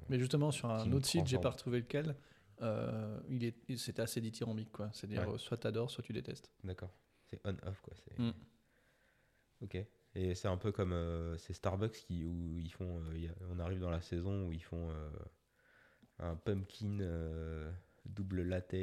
Mais 0.10 0.18
justement, 0.20 0.52
sur 0.52 0.70
un 0.70 0.92
autre 0.92 1.08
site, 1.08 1.28
j'ai 1.28 1.38
pas 1.38 1.50
retrouvé 1.50 1.80
lequel. 1.80 2.16
Euh, 2.62 3.20
il 3.30 3.43
est, 3.43 3.76
c'était 3.78 4.01
assez 4.01 4.22
dithyrambique, 4.22 4.72
quoi. 4.72 4.89
C'est-à-dire, 4.93 5.28
Ouais. 5.28 5.36
euh, 5.36 5.38
soit 5.38 5.57
t'adores, 5.57 5.89
soit 5.91 6.03
tu 6.03 6.14
détestes. 6.14 6.51
D'accord. 6.64 6.91
C'est 7.30 7.39
on-off, 7.45 7.82
quoi. 7.82 7.93
c'est- 7.95 8.20
Mm. 8.20 8.34
Ok. 9.62 9.78
Et 10.16 10.36
c'est 10.36 10.47
un 10.47 10.57
peu 10.57 10.72
comme 10.72 10.91
euh, 10.93 11.38
c'est 11.38 11.53
Starbucks 11.53 11.91
qui, 11.93 12.24
où 12.26 12.59
ils 12.59 12.72
font. 12.74 13.01
euh, 13.05 13.28
a- 13.30 13.43
on 13.51 13.59
arrive 13.59 13.80
dans 13.80 13.89
la 13.91 14.01
saison 14.01 14.47
où 14.47 14.51
ils 14.51 14.64
font 14.64 14.89
euh, 14.91 15.09
un 16.20 16.36
pumpkin 16.36 16.97
double 18.05 18.41
latte 18.43 18.76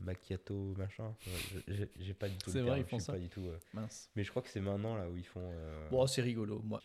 macchiato 0.00 0.74
machin. 0.76 1.14
J'ai 1.66 1.90
j'ai 1.98 2.14
pas 2.14 2.28
du 2.28 2.36
tout. 2.38 2.50
le 2.50 2.52
C'est 2.52 2.60
vrai, 2.60 2.70
terme, 2.76 2.80
ils 2.80 2.88
font 2.88 2.98
ça. 2.98 3.12
Pas 3.14 3.18
du 3.18 3.28
tout. 3.28 3.46
Mince. 3.72 4.10
Mais 4.14 4.22
je 4.24 4.30
crois 4.30 4.42
que 4.42 4.48
c'est 4.48 4.60
maintenant 4.60 4.94
là 4.96 5.08
où 5.10 5.16
ils 5.16 5.26
font. 5.26 5.52
Bon, 5.90 6.06
c'est 6.06 6.22
rigolo, 6.22 6.60
moi. 6.62 6.80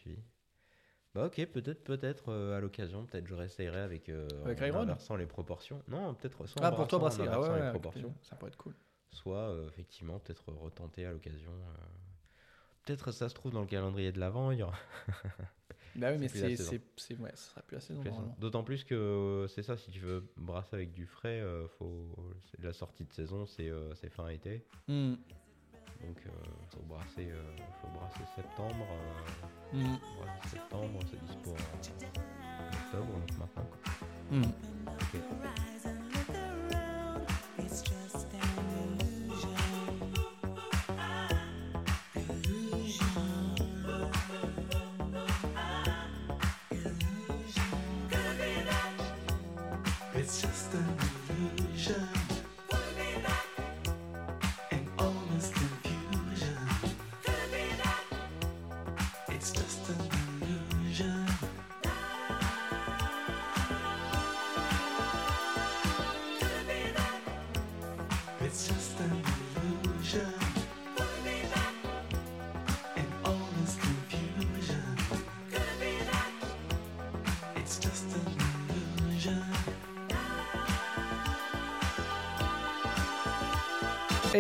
Bah 1.14 1.26
ok, 1.26 1.46
peut-être, 1.48 1.84
peut-être 1.84 2.30
euh, 2.30 2.58
à 2.58 2.62
l'occasion, 2.62 3.06
peut-être 3.06 3.28
je 3.28 3.36
réessayerai 3.36 3.80
avec, 3.82 4.08
euh, 4.08 4.28
Avec 4.46 4.62
en 4.62 4.66
Iron 4.66 4.80
inversant 4.80 5.18
les 5.18 5.26
proportions. 5.26 5.84
Non, 5.90 6.14
peut-être 6.14 6.46
soit 6.48 6.62
en 6.62 6.66
Ah, 6.66 6.72
pour 6.72 6.88
toi, 6.88 7.00
brasser. 7.00 7.24
Ah 7.30 7.40
ouais, 7.42 7.62
les 7.66 7.70
proportions, 7.72 8.14
ça 8.22 8.36
pourrait 8.36 8.50
être 8.52 8.58
cool. 8.58 8.74
soit 9.12 9.50
euh, 9.50 9.68
effectivement 9.68 10.20
peut-être 10.20 10.50
retenter 10.54 11.06
à 11.06 11.12
l'occasion. 11.12 11.52
euh, 11.52 11.84
Peut-être 12.86 13.12
ça 13.12 13.30
se 13.30 13.36
trouve 13.36 13.52
dans 13.52 13.62
le 13.62 13.68
calendrier 13.68 14.12
de 14.12 14.20
l'avant, 14.20 14.52
il 14.52 14.60
y 14.60 14.64
aura 14.64 14.78
Bah 15.96 16.14
oui, 16.14 16.18
mais 16.20 16.30
c'est, 16.30 16.56
c'est, 16.56 16.82
c'est, 16.96 17.18
ouais, 17.18 17.32
ce 17.36 17.50
sera 17.50 17.62
plus 17.64 17.76
la 17.76 17.82
saison, 17.82 18.02
ça. 18.02 18.36
D'autant 18.40 18.64
plus 18.64 18.86
que 18.86 19.46
c'est 19.50 19.62
ça, 19.62 19.76
si 19.76 19.92
tu 19.92 20.00
veux 20.00 20.32
brasser 20.38 20.78
avec 20.78 20.94
du 20.94 21.06
frais, 21.06 21.44
faut... 21.78 22.16
la 22.60 22.72
sortie 22.72 23.04
de 23.04 23.12
saison 23.12 23.46
c'est 23.46 24.10
fin 24.10 24.30
été. 24.30 24.66
Hmm. 24.88 25.16
Donc 26.06 26.18
euh, 26.26 26.30
faut, 26.72 26.84
brasser, 26.88 27.30
euh, 27.32 27.56
faut 27.82 27.88
brasser 28.00 28.24
septembre. 28.36 28.86
euh, 28.92 29.78
brasser 30.20 30.50
septembre, 30.58 31.00
c'est 31.10 31.24
dispo 31.26 31.52
en 31.52 32.68
octobre, 32.68 33.14
donc 33.20 33.38
maintenant. 33.40 33.66
quoi. 33.70 34.38
Ok. 34.88 35.61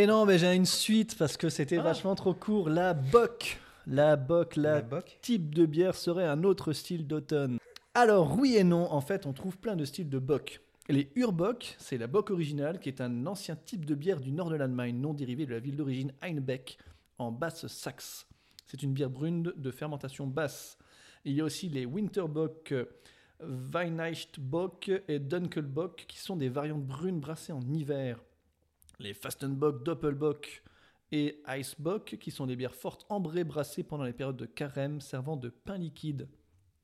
Et 0.02 0.08
non, 0.08 0.26
mais 0.26 0.40
j'ai 0.40 0.56
une 0.56 0.66
suite 0.66 1.16
parce 1.16 1.38
que 1.38 1.48
c'était 1.50 1.78
Ah. 1.78 1.84
vachement 1.84 2.16
trop 2.16 2.34
court. 2.34 2.70
La 2.70 2.96
bock. 2.96 3.60
La 3.86 4.16
bock, 4.16 4.56
la, 4.56 4.74
La 4.78 4.82
bock 4.82 5.20
type 5.22 5.54
de 5.54 5.68
bière 5.68 5.94
serait 5.94 6.26
un 6.26 6.44
autre 6.44 6.74
style 6.74 7.06
d'automne. 7.06 7.60
Alors, 7.94 8.36
oui 8.40 8.56
et 8.58 8.64
non, 8.64 8.92
en 8.92 9.00
fait, 9.02 9.28
on 9.28 9.34
trouve 9.34 9.60
plein 9.60 9.76
de 9.76 9.86
styles 9.86 10.10
de 10.10 10.18
bock. 10.18 10.60
Les 10.90 11.12
Urbock, 11.14 11.76
c'est 11.78 12.00
la 12.00 12.08
bock 12.08 12.32
originale, 12.32 12.80
qui 12.80 12.90
est 12.90 13.00
un 13.00 13.28
ancien 13.28 13.56
type 13.56 13.86
de 13.86 13.94
bière 13.94 14.20
du 14.20 14.32
nord 14.32 14.50
de 14.50 14.56
l'Allemagne, 14.56 14.96
non 14.98 15.14
dérivé 15.14 15.46
de 15.46 15.52
la 15.52 15.60
ville 15.60 15.76
d'origine 15.76 16.12
Einbeck, 16.24 16.80
en 17.20 17.32
Basse-Saxe. 17.32 18.26
C'est 18.66 18.82
une 18.82 18.94
bière 18.94 19.12
brune 19.12 19.54
de 19.56 19.70
fermentation 19.70 20.26
basse. 20.26 20.80
Il 21.26 21.34
y 21.34 21.42
a 21.42 21.44
aussi 21.44 21.70
les 21.70 21.86
Winterbock, 21.86 22.74
Weihnachtsbock 23.40 24.92
et 25.08 25.20
Dunkelbock, 25.20 26.06
qui 26.08 26.18
sont 26.18 26.38
des 26.38 26.50
variantes 26.50 26.86
brunes 26.88 27.20
brassées 27.20 27.52
en 27.54 27.62
hiver. 27.72 28.20
Les 29.02 29.16
Fastenbock, 29.16 29.84
Doppelbock 29.84 30.64
et 31.12 31.42
Icebock, 31.48 32.18
qui 32.20 32.30
sont 32.30 32.46
des 32.46 32.56
bières 32.56 32.76
fortes 32.76 33.04
ambrées 33.10 33.44
brassées 33.44 33.82
pendant 33.82 34.04
les 34.04 34.14
périodes 34.14 34.38
de 34.38 34.46
carême, 34.46 35.02
servant 35.02 35.38
de 35.38 35.50
pain 35.50 35.80
liquide. 35.80 36.30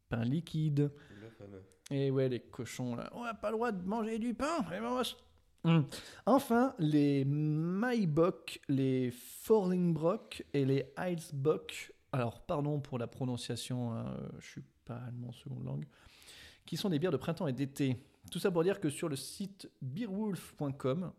Pain 0.09 0.24
liquide. 0.24 0.91
Le 1.22 1.30
fameux. 1.30 1.63
Et 1.91 2.09
ouais, 2.09 2.28
les 2.28 2.39
cochons, 2.39 2.95
là. 2.95 3.07
On 3.13 3.24
n'a 3.24 3.36
pas 3.36 3.51
le 3.51 3.57
droit 3.57 3.72
de 3.72 3.86
manger 3.86 4.18
du 4.18 4.34
pain. 4.34 4.65
ben, 4.68 4.84
on 4.84 5.03
Hum. 5.70 5.86
Enfin, 6.26 6.74
les 6.80 7.24
Maibock, 7.26 8.61
les 8.68 9.11
Forlingbrock 9.11 10.43
et 10.53 10.65
les 10.65 10.91
Heilsbock. 10.97 11.93
Alors, 12.11 12.41
pardon 12.41 12.80
pour 12.80 12.97
la 12.97 13.07
prononciation, 13.07 13.93
hein, 13.93 14.18
je 14.39 14.47
suis 14.47 14.63
pas 14.86 14.95
allemand 14.95 15.32
seconde 15.34 15.65
langue. 15.65 15.86
Qui 16.65 16.78
sont 16.78 16.89
des 16.89 16.97
bières 16.97 17.11
de 17.11 17.18
printemps 17.18 17.47
et 17.47 17.53
d'été. 17.53 17.97
Tout 18.32 18.39
ça 18.39 18.49
pour 18.49 18.63
dire 18.63 18.80
que 18.80 18.89
sur 18.89 19.07
le 19.07 19.15
site 19.15 19.70
beerwolf.com, 19.82 21.11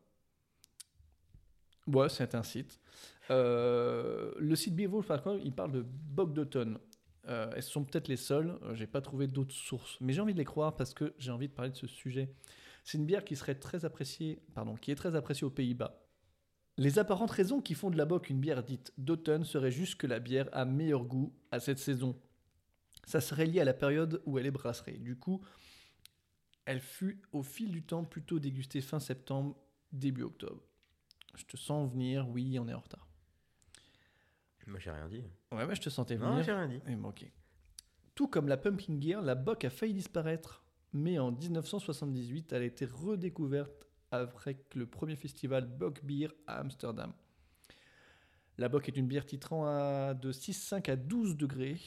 ouais, 1.88 2.08
c'est 2.08 2.34
un 2.34 2.42
site. 2.42 2.78
Euh, 3.30 4.32
le 4.38 4.56
site 4.56 4.74
beerwolf.com, 4.74 5.40
il 5.42 5.52
parle 5.52 5.72
de 5.72 5.82
bock 5.82 6.32
d'automne. 6.32 6.78
Euh, 7.28 7.50
elles 7.54 7.62
sont 7.62 7.84
peut-être 7.84 8.08
les 8.08 8.16
seules. 8.16 8.58
Euh, 8.62 8.74
J'ai 8.74 8.86
pas 8.86 9.00
trouvé 9.00 9.26
d'autres 9.26 9.54
sources, 9.54 9.98
mais 10.00 10.12
j'ai 10.12 10.20
envie 10.20 10.32
de 10.32 10.38
les 10.38 10.44
croire 10.44 10.76
parce 10.76 10.94
que 10.94 11.14
j'ai 11.18 11.30
envie 11.30 11.48
de 11.48 11.52
parler 11.52 11.70
de 11.70 11.76
ce 11.76 11.86
sujet. 11.86 12.32
C'est 12.84 12.96
une 12.96 13.06
bière 13.06 13.24
qui 13.24 13.36
serait 13.36 13.56
très 13.56 13.84
appréciée, 13.84 14.40
pardon, 14.54 14.76
qui 14.76 14.90
est 14.90 14.94
très 14.94 15.14
appréciée 15.14 15.46
aux 15.46 15.50
Pays-Bas. 15.50 16.00
Les 16.78 16.98
apparentes 16.98 17.32
raisons 17.32 17.60
qui 17.60 17.74
font 17.74 17.90
de 17.90 17.98
la 17.98 18.04
bock 18.04 18.30
une 18.30 18.40
bière 18.40 18.62
dite 18.62 18.92
d'automne 18.96 19.44
seraient 19.44 19.72
juste 19.72 19.96
que 19.96 20.06
la 20.06 20.20
bière 20.20 20.48
a 20.52 20.64
meilleur 20.64 21.04
goût 21.04 21.34
à 21.50 21.60
cette 21.60 21.80
saison. 21.80 22.16
Ça 23.04 23.20
serait 23.20 23.46
lié 23.46 23.60
à 23.60 23.64
la 23.64 23.74
période 23.74 24.22
où 24.26 24.38
elle 24.38 24.46
est 24.46 24.52
brasserée. 24.52 24.98
Du 24.98 25.16
coup, 25.16 25.42
elle 26.64 26.80
fut 26.80 27.20
au 27.32 27.42
fil 27.42 27.72
du 27.72 27.82
temps 27.82 28.04
plutôt 28.04 28.38
dégustée 28.38 28.80
fin 28.80 29.00
septembre, 29.00 29.56
début 29.92 30.22
octobre. 30.22 30.67
Je 31.34 31.44
te 31.44 31.56
sens 31.56 31.90
venir, 31.92 32.28
oui, 32.28 32.58
on 32.58 32.68
est 32.68 32.74
en 32.74 32.80
retard. 32.80 33.06
Moi 34.66 34.78
j'ai 34.78 34.90
rien 34.90 35.08
dit. 35.08 35.24
Ouais, 35.52 35.64
ouais, 35.64 35.74
je 35.74 35.80
te 35.80 35.88
sentais 35.88 36.16
Non, 36.16 36.30
venir. 36.32 36.44
j'ai 36.44 36.52
rien 36.52 36.68
dit. 36.68 36.80
Ok. 37.04 37.24
Tout 38.14 38.28
comme 38.28 38.48
la 38.48 38.56
Pumpkin 38.56 39.00
Gear, 39.00 39.22
la 39.22 39.34
Bock 39.34 39.64
a 39.64 39.70
failli 39.70 39.94
disparaître, 39.94 40.62
mais 40.92 41.18
en 41.18 41.30
1978, 41.32 42.52
elle 42.52 42.62
a 42.62 42.66
été 42.66 42.84
redécouverte 42.84 43.86
avec 44.10 44.74
le 44.74 44.86
premier 44.86 45.16
festival 45.16 45.66
Bock 45.66 46.04
Beer 46.04 46.28
à 46.46 46.58
Amsterdam. 46.58 47.12
La 48.58 48.68
Bock 48.68 48.88
est 48.88 48.96
une 48.96 49.06
bière 49.06 49.24
titrant 49.24 49.66
à 49.66 50.14
de 50.14 50.32
6,5 50.32 50.90
à 50.90 50.96
12 50.96 51.36
degrés. 51.36 51.78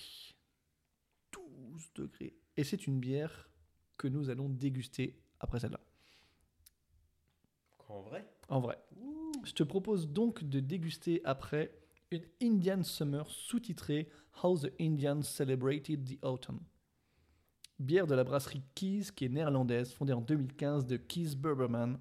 12 1.33 1.93
degrés. 1.95 2.33
Et 2.57 2.63
c'est 2.63 2.87
une 2.87 2.99
bière 2.99 3.49
que 3.97 4.07
nous 4.07 4.29
allons 4.29 4.47
déguster 4.49 5.19
après 5.39 5.59
celle-là. 5.59 5.79
En 7.89 8.01
vrai? 8.01 8.25
En 8.47 8.61
vrai. 8.61 8.79
Je 9.43 9.53
te 9.53 9.63
propose 9.63 10.07
donc 10.09 10.43
de 10.43 10.59
déguster 10.59 11.21
après 11.25 11.71
une 12.11 12.23
Indian 12.41 12.83
Summer 12.83 13.29
sous-titrée 13.29 14.09
How 14.43 14.57
the 14.57 14.71
Indians 14.79 15.21
Celebrated 15.23 16.05
the 16.05 16.23
Autumn. 16.23 16.59
Bière 17.79 18.05
de 18.05 18.13
la 18.13 18.23
brasserie 18.23 18.61
Keys 18.75 19.07
qui 19.15 19.25
est 19.25 19.29
néerlandaise, 19.29 19.91
fondée 19.93 20.13
en 20.13 20.21
2015 20.21 20.85
de 20.85 20.97
Keys 20.97 21.35
Burberman. 21.35 21.99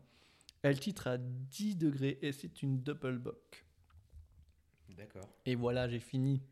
Elle 0.62 0.78
titre 0.78 1.06
à 1.06 1.16
10 1.16 1.76
degrés 1.76 2.18
et 2.20 2.32
c'est 2.32 2.62
une 2.62 2.82
double 2.82 3.18
bock. 3.18 3.64
D'accord. 4.90 5.28
Et 5.46 5.54
voilà, 5.54 5.88
j'ai 5.88 6.00
fini. 6.00 6.42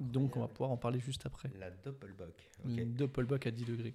Donc 0.00 0.36
on 0.36 0.40
va 0.40 0.48
pouvoir 0.48 0.70
en 0.70 0.76
parler 0.76 1.00
juste 1.00 1.24
après. 1.24 1.50
La 1.58 1.70
Doppelbock. 1.70 2.50
Ok. 2.64 2.70
Une 2.76 2.94
double 2.94 3.26
bock 3.26 3.46
à 3.46 3.50
10 3.50 3.64
degrés. 3.64 3.94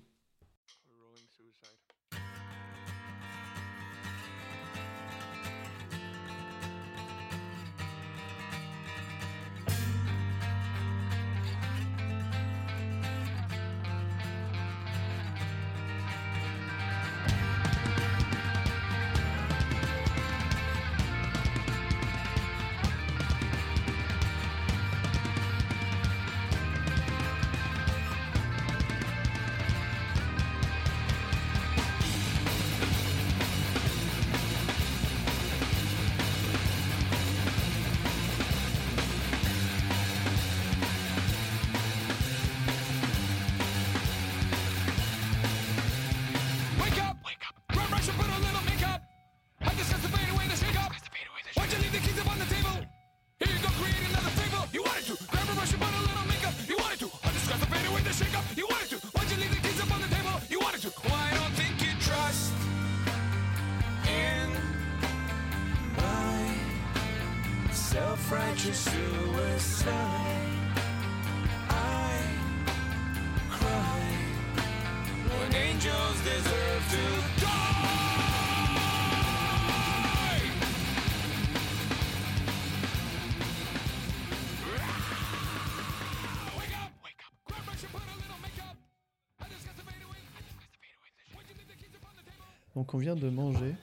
Donc 92.88 92.94
on 92.94 93.00
vient 93.00 93.18
de 93.18 93.28
manger, 93.28 93.76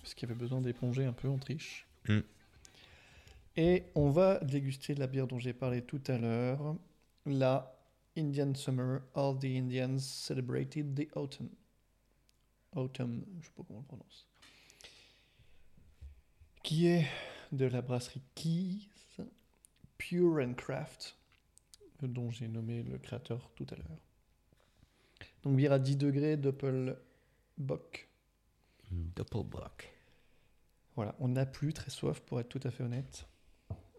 parce 0.00 0.14
qu'il 0.14 0.28
y 0.28 0.30
avait 0.30 0.38
besoin 0.38 0.60
d'éponger 0.60 1.04
un 1.06 1.12
peu 1.12 1.28
en 1.28 1.38
triche. 1.38 1.88
Mm. 2.08 2.20
Et 3.56 3.82
on 3.96 4.10
va 4.10 4.38
déguster 4.44 4.94
la 4.94 5.08
bière 5.08 5.26
dont 5.26 5.40
j'ai 5.40 5.52
parlé 5.52 5.82
tout 5.82 6.00
à 6.06 6.16
l'heure, 6.16 6.76
la 7.24 7.76
Indian 8.16 8.54
Summer. 8.54 9.00
All 9.16 9.36
the 9.40 9.46
Indians 9.46 9.98
celebrated 9.98 10.94
the 10.94 11.16
autumn. 11.16 11.48
Autumn, 12.76 13.24
je 13.40 13.46
sais 13.46 13.52
pas 13.56 13.64
comment 13.66 13.80
on 13.80 13.82
le 13.82 13.86
prononce. 13.88 14.28
Qui 16.62 16.86
est 16.86 17.06
de 17.50 17.64
la 17.64 17.82
brasserie 17.82 18.22
Keys 18.36 18.88
Pure 19.98 20.46
and 20.46 20.54
Craft, 20.54 21.16
dont 22.02 22.30
j'ai 22.30 22.46
nommé 22.46 22.84
le 22.84 22.98
créateur 22.98 23.50
tout 23.56 23.66
à 23.68 23.74
l'heure. 23.74 23.98
Donc 25.42 25.56
bière 25.56 25.72
à 25.72 25.80
10 25.80 25.96
degrés, 25.96 26.36
Doppel 26.36 26.96
Bock. 27.58 28.08
Doppelbock. 28.90 29.92
Voilà, 30.94 31.14
on 31.18 31.28
n'a 31.28 31.44
plus 31.46 31.72
très 31.72 31.90
soif 31.90 32.20
pour 32.20 32.40
être 32.40 32.48
tout 32.48 32.60
à 32.64 32.70
fait 32.70 32.82
honnête. 32.84 33.26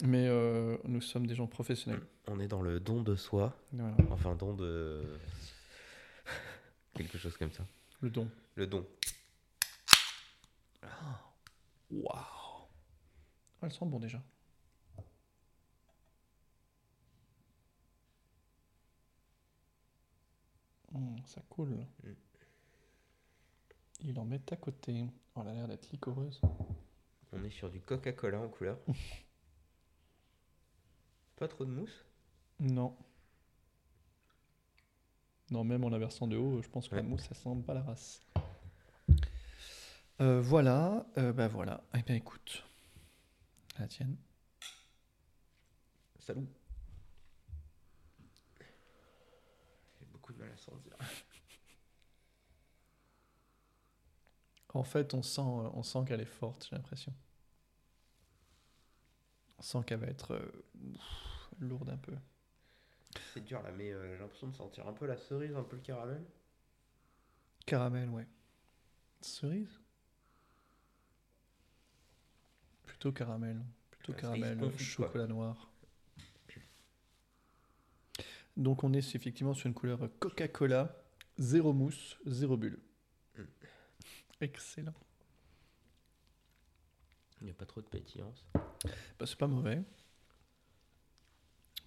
Mais 0.03 0.27
euh, 0.27 0.77
nous 0.85 1.01
sommes 1.01 1.25
des 1.27 1.35
gens 1.35 1.47
professionnels. 1.47 2.01
On 2.27 2.39
est 2.39 2.47
dans 2.47 2.61
le 2.61 2.79
don 2.79 3.01
de 3.01 3.15
soi. 3.15 3.55
Voilà, 3.71 3.95
Enfin, 4.11 4.35
don 4.35 4.53
de. 4.53 5.19
Quelque 6.93 7.17
chose 7.17 7.35
comme 7.37 7.51
ça. 7.51 7.65
le 8.01 8.09
don. 8.09 8.29
Le 8.55 8.67
don. 8.67 8.85
Waouh 11.89 12.09
Ah, 12.13 12.67
Elle 13.63 13.71
sent 13.71 13.85
bon 13.85 13.99
déjà. 13.99 14.21
Hum, 20.93 21.15
ça 21.25 21.41
coule. 21.49 21.85
Mm. 22.03 22.13
Il 24.01 24.19
en 24.19 24.25
met 24.25 24.41
à 24.51 24.55
côté. 24.55 25.05
Oh, 25.35 25.41
elle 25.41 25.49
a 25.49 25.53
l'air 25.53 25.67
d'être 25.67 25.89
licoreuse. 25.91 26.41
On 27.33 27.43
est 27.43 27.49
sur 27.49 27.69
du 27.69 27.81
Coca-Cola 27.81 28.39
en 28.39 28.49
couleur. 28.49 28.77
Pas 31.35 31.47
trop 31.47 31.65
de 31.65 31.71
mousse? 31.71 32.05
Non. 32.59 32.95
Non, 35.51 35.63
même 35.63 35.83
en 35.83 35.89
la 35.89 35.99
versant 35.99 36.27
de 36.27 36.35
haut, 36.35 36.61
je 36.61 36.67
pense 36.67 36.89
que 36.89 36.95
la 36.95 37.03
mousse, 37.03 37.21
ça 37.21 37.35
sent 37.35 37.55
pas 37.65 37.73
la 37.73 37.81
race. 37.81 38.21
Euh, 40.19 40.41
voilà, 40.41 41.05
euh, 41.17 41.31
bah 41.31 41.47
voilà. 41.47 41.83
Eh 41.95 42.01
bien, 42.01 42.15
écoute, 42.15 42.63
la 43.79 43.87
tienne. 43.87 44.17
Salut. 46.19 46.47
J'ai 49.99 50.05
beaucoup 50.11 50.33
de 50.33 50.39
mal 50.39 50.51
à 50.51 50.57
sentir. 50.57 50.97
En 54.77 54.83
fait, 54.83 55.15
on 55.15 55.23
sent, 55.23 55.41
on 55.41 55.81
sent 55.81 56.05
qu'elle 56.07 56.21
est 56.21 56.25
forte, 56.25 56.67
j'ai 56.69 56.75
l'impression. 56.75 57.11
On 59.57 59.63
sent 59.63 59.79
qu'elle 59.87 59.99
va 59.99 60.05
être 60.05 60.35
euh, 60.35 60.65
lourde 61.57 61.89
un 61.89 61.97
peu. 61.97 62.13
C'est 63.33 63.43
dur 63.43 63.63
là, 63.63 63.71
mais 63.71 63.91
euh, 63.91 64.13
j'ai 64.13 64.19
l'impression 64.21 64.49
de 64.49 64.55
sentir 64.55 64.87
un 64.87 64.93
peu 64.93 65.07
la 65.07 65.17
cerise, 65.17 65.55
un 65.55 65.63
peu 65.63 65.77
le 65.77 65.81
caramel. 65.81 66.23
Caramel, 67.65 68.07
ouais. 68.09 68.27
Cerise? 69.21 69.81
Plutôt 72.85 73.11
caramel. 73.11 73.65
Plutôt 73.89 74.11
La 74.13 74.19
cerise 74.19 74.41
caramel, 74.43 74.59
quoi. 74.59 74.77
chocolat 74.77 75.25
noir. 75.25 75.71
Donc 78.55 78.83
on 78.83 78.93
est 78.93 79.15
effectivement 79.15 79.55
sur 79.55 79.65
une 79.65 79.73
couleur 79.73 80.07
Coca-Cola, 80.19 81.03
zéro 81.39 81.73
mousse, 81.73 82.19
zéro 82.27 82.57
bulle. 82.57 82.79
Excellent. 84.41 84.93
Il 87.41 87.45
n'y 87.45 87.51
a 87.51 87.53
pas 87.53 87.65
trop 87.65 87.81
de 87.81 87.87
pétillance. 87.87 88.45
Bah, 89.19 89.25
c'est 89.25 89.37
pas 89.37 89.47
mauvais. 89.47 89.83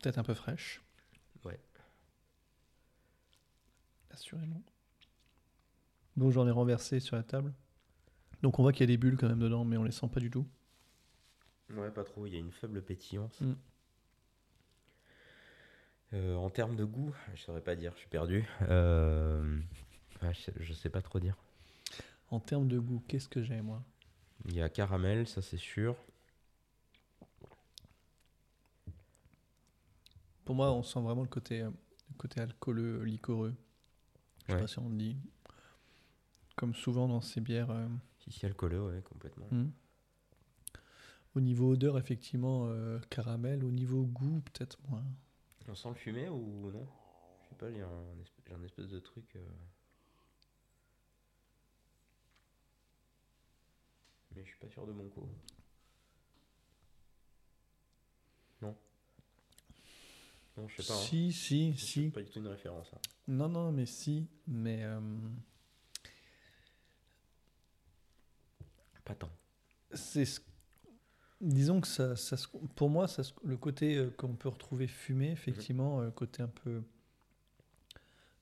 Peut-être 0.02 0.18
un 0.18 0.22
peu 0.22 0.34
fraîche. 0.34 0.82
Ouais. 1.44 1.60
Assurément. 4.10 4.62
Bon, 6.16 6.30
j'en 6.30 6.46
ai 6.46 6.50
renversé 6.50 7.00
sur 7.00 7.16
la 7.16 7.22
table. 7.22 7.52
Donc 8.42 8.58
on 8.58 8.62
voit 8.62 8.72
qu'il 8.72 8.80
y 8.80 8.84
a 8.84 8.86
des 8.94 8.96
bulles 8.96 9.16
quand 9.16 9.28
même 9.28 9.38
dedans, 9.38 9.64
mais 9.64 9.76
on 9.76 9.84
les 9.84 9.92
sent 9.92 10.08
pas 10.08 10.20
du 10.20 10.30
tout. 10.30 10.46
Ouais, 11.70 11.90
pas 11.90 12.04
trop. 12.04 12.26
Il 12.26 12.32
y 12.32 12.36
a 12.36 12.40
une 12.40 12.52
faible 12.52 12.82
pétillance. 12.82 13.40
Mm. 13.40 13.52
Euh, 16.12 16.34
en 16.34 16.50
termes 16.50 16.74
de 16.74 16.84
goût, 16.84 17.14
je 17.34 17.42
saurais 17.42 17.60
pas 17.60 17.76
dire, 17.76 17.92
je 17.94 18.00
suis 18.00 18.08
perdu. 18.08 18.48
Euh, 18.62 19.60
ouais, 20.22 20.32
je 20.58 20.72
sais 20.72 20.90
pas 20.90 21.02
trop 21.02 21.20
dire. 21.20 21.36
En 22.30 22.40
termes 22.40 22.68
de 22.68 22.78
goût, 22.78 23.02
qu'est-ce 23.08 23.28
que 23.28 23.42
j'ai 23.42 23.60
moi? 23.60 23.82
Il 24.46 24.54
y 24.54 24.62
a 24.62 24.68
caramel, 24.68 25.26
ça 25.26 25.42
c'est 25.42 25.56
sûr. 25.58 25.96
Pour 30.44 30.54
moi, 30.54 30.72
on 30.72 30.82
sent 30.82 31.00
vraiment 31.00 31.22
le 31.22 31.28
côté, 31.28 31.60
euh, 31.62 31.70
le 32.10 32.14
côté 32.16 32.40
alcooleux, 32.40 33.02
liquoreux. 33.04 33.54
Je 34.42 34.46
sais 34.46 34.54
Ouais. 34.54 34.60
pas 34.60 34.66
si 34.66 34.78
on 34.78 34.88
le 34.88 34.96
dit. 34.96 35.16
Comme 36.56 36.74
souvent 36.74 37.08
dans 37.08 37.20
ces 37.20 37.40
bières. 37.40 37.70
euh, 37.70 37.88
Si, 38.24 38.32
si, 38.32 38.46
alcooleux, 38.46 38.82
ouais, 38.86 39.02
complètement. 39.02 39.46
hmm. 39.50 39.70
Au 41.36 41.40
niveau 41.40 41.72
odeur, 41.72 41.98
effectivement, 41.98 42.66
euh, 42.66 42.98
caramel. 43.10 43.64
Au 43.64 43.70
niveau 43.70 44.04
goût, 44.04 44.40
peut-être 44.40 44.78
moins. 44.88 45.04
On 45.68 45.74
sent 45.74 45.88
le 45.90 45.94
fumé 45.94 46.28
ou 46.28 46.70
non? 46.72 46.86
Je 47.44 47.48
sais 47.50 47.54
pas, 47.54 47.70
il 47.70 47.76
y 47.76 47.80
a 47.80 47.86
un, 47.86 48.20
espèce, 48.20 48.44
j'ai 48.48 48.54
un 48.54 48.62
espèce 48.64 48.88
de 48.88 48.98
truc. 48.98 49.36
euh. 49.36 49.46
Mais 54.34 54.42
je 54.44 54.48
suis 54.48 54.58
pas 54.58 54.68
sûr 54.68 54.86
de 54.86 54.92
mon 54.92 55.08
coup. 55.08 55.28
Non. 58.62 58.76
Non, 60.56 60.68
je 60.68 60.82
sais 60.82 60.88
pas. 60.88 60.94
hein. 60.98 61.02
Si, 61.02 61.32
si, 61.32 61.74
C'est 61.76 61.84
si. 61.86 62.10
pas 62.10 62.22
du 62.22 62.30
tout 62.30 62.38
une 62.38 62.46
référence. 62.48 62.88
hein. 62.94 62.98
Non, 63.28 63.48
non, 63.48 63.72
mais 63.72 63.86
si. 63.86 64.28
Mais 64.46 64.82
euh, 64.84 65.00
Pas 69.04 69.14
tant. 69.14 69.30
c'est 69.92 70.24
ce- 70.24 70.40
disons 71.40 71.80
que 71.80 71.88
ça, 71.88 72.14
ça 72.16 72.36
se- 72.36 72.46
pour 72.76 72.90
moi 72.90 73.08
ça 73.08 73.24
se- 73.24 73.32
le 73.42 73.56
côté 73.56 73.96
euh, 73.96 74.10
qu'on 74.10 74.36
peut 74.36 74.48
retrouver 74.48 74.86
fumé 74.86 75.30
effectivement 75.32 76.00
euh, 76.00 76.10
côté 76.10 76.42
un 76.42 76.48
peu 76.48 76.82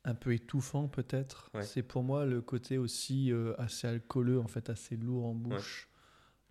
un 0.08 0.14
peu 0.14 0.32
étouffant 0.32 0.88
peut-être 0.88 1.50
Ouais. 1.54 1.62
c'est 1.62 1.82
pour 1.82 2.02
moi 2.02 2.24
le 2.24 2.40
côté 2.40 2.78
aussi 2.78 3.30
euh, 3.32 3.54
assez 3.60 3.86
alcooleux 3.86 4.40
en 4.40 4.46
fait 4.48 4.70
assez 4.70 4.96
lourd 4.96 5.26
en 5.26 5.34
bouche 5.34 5.88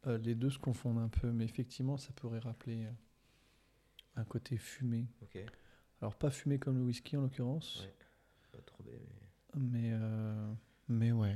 Euh, 0.06 0.18
les 0.20 0.36
deux 0.36 0.52
se 0.52 0.60
confondent 0.60 1.00
un 1.00 1.10
peu 1.10 1.32
mais 1.32 1.44
effectivement 1.46 1.98
ça 1.98 2.12
pourrait 2.16 2.40
rappeler 2.40 2.86
euh, 2.86 2.92
un 4.16 4.24
côté 4.24 4.58
fumé 4.58 5.08
alors 6.02 6.16
pas 6.16 6.30
fumé 6.30 6.60
comme 6.60 6.78
le 6.78 6.84
whisky 6.84 7.18
en 7.18 7.22
l'occurrence 7.22 7.82
Ouais. 7.82 7.94
Pas 8.52 8.62
trop 8.62 8.84
mais. 9.56 9.56
mais 9.56 9.94
mais 10.88 11.12
ouais 11.12 11.36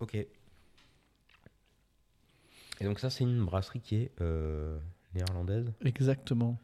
Ok. 0.00 0.14
Et 0.14 0.28
donc 2.84 3.00
ça, 3.00 3.08
c'est 3.08 3.24
une 3.24 3.42
brasserie 3.44 3.80
qui 3.80 3.96
est 3.96 4.12
néerlandaise? 5.14 5.72
exactement 5.84 6.58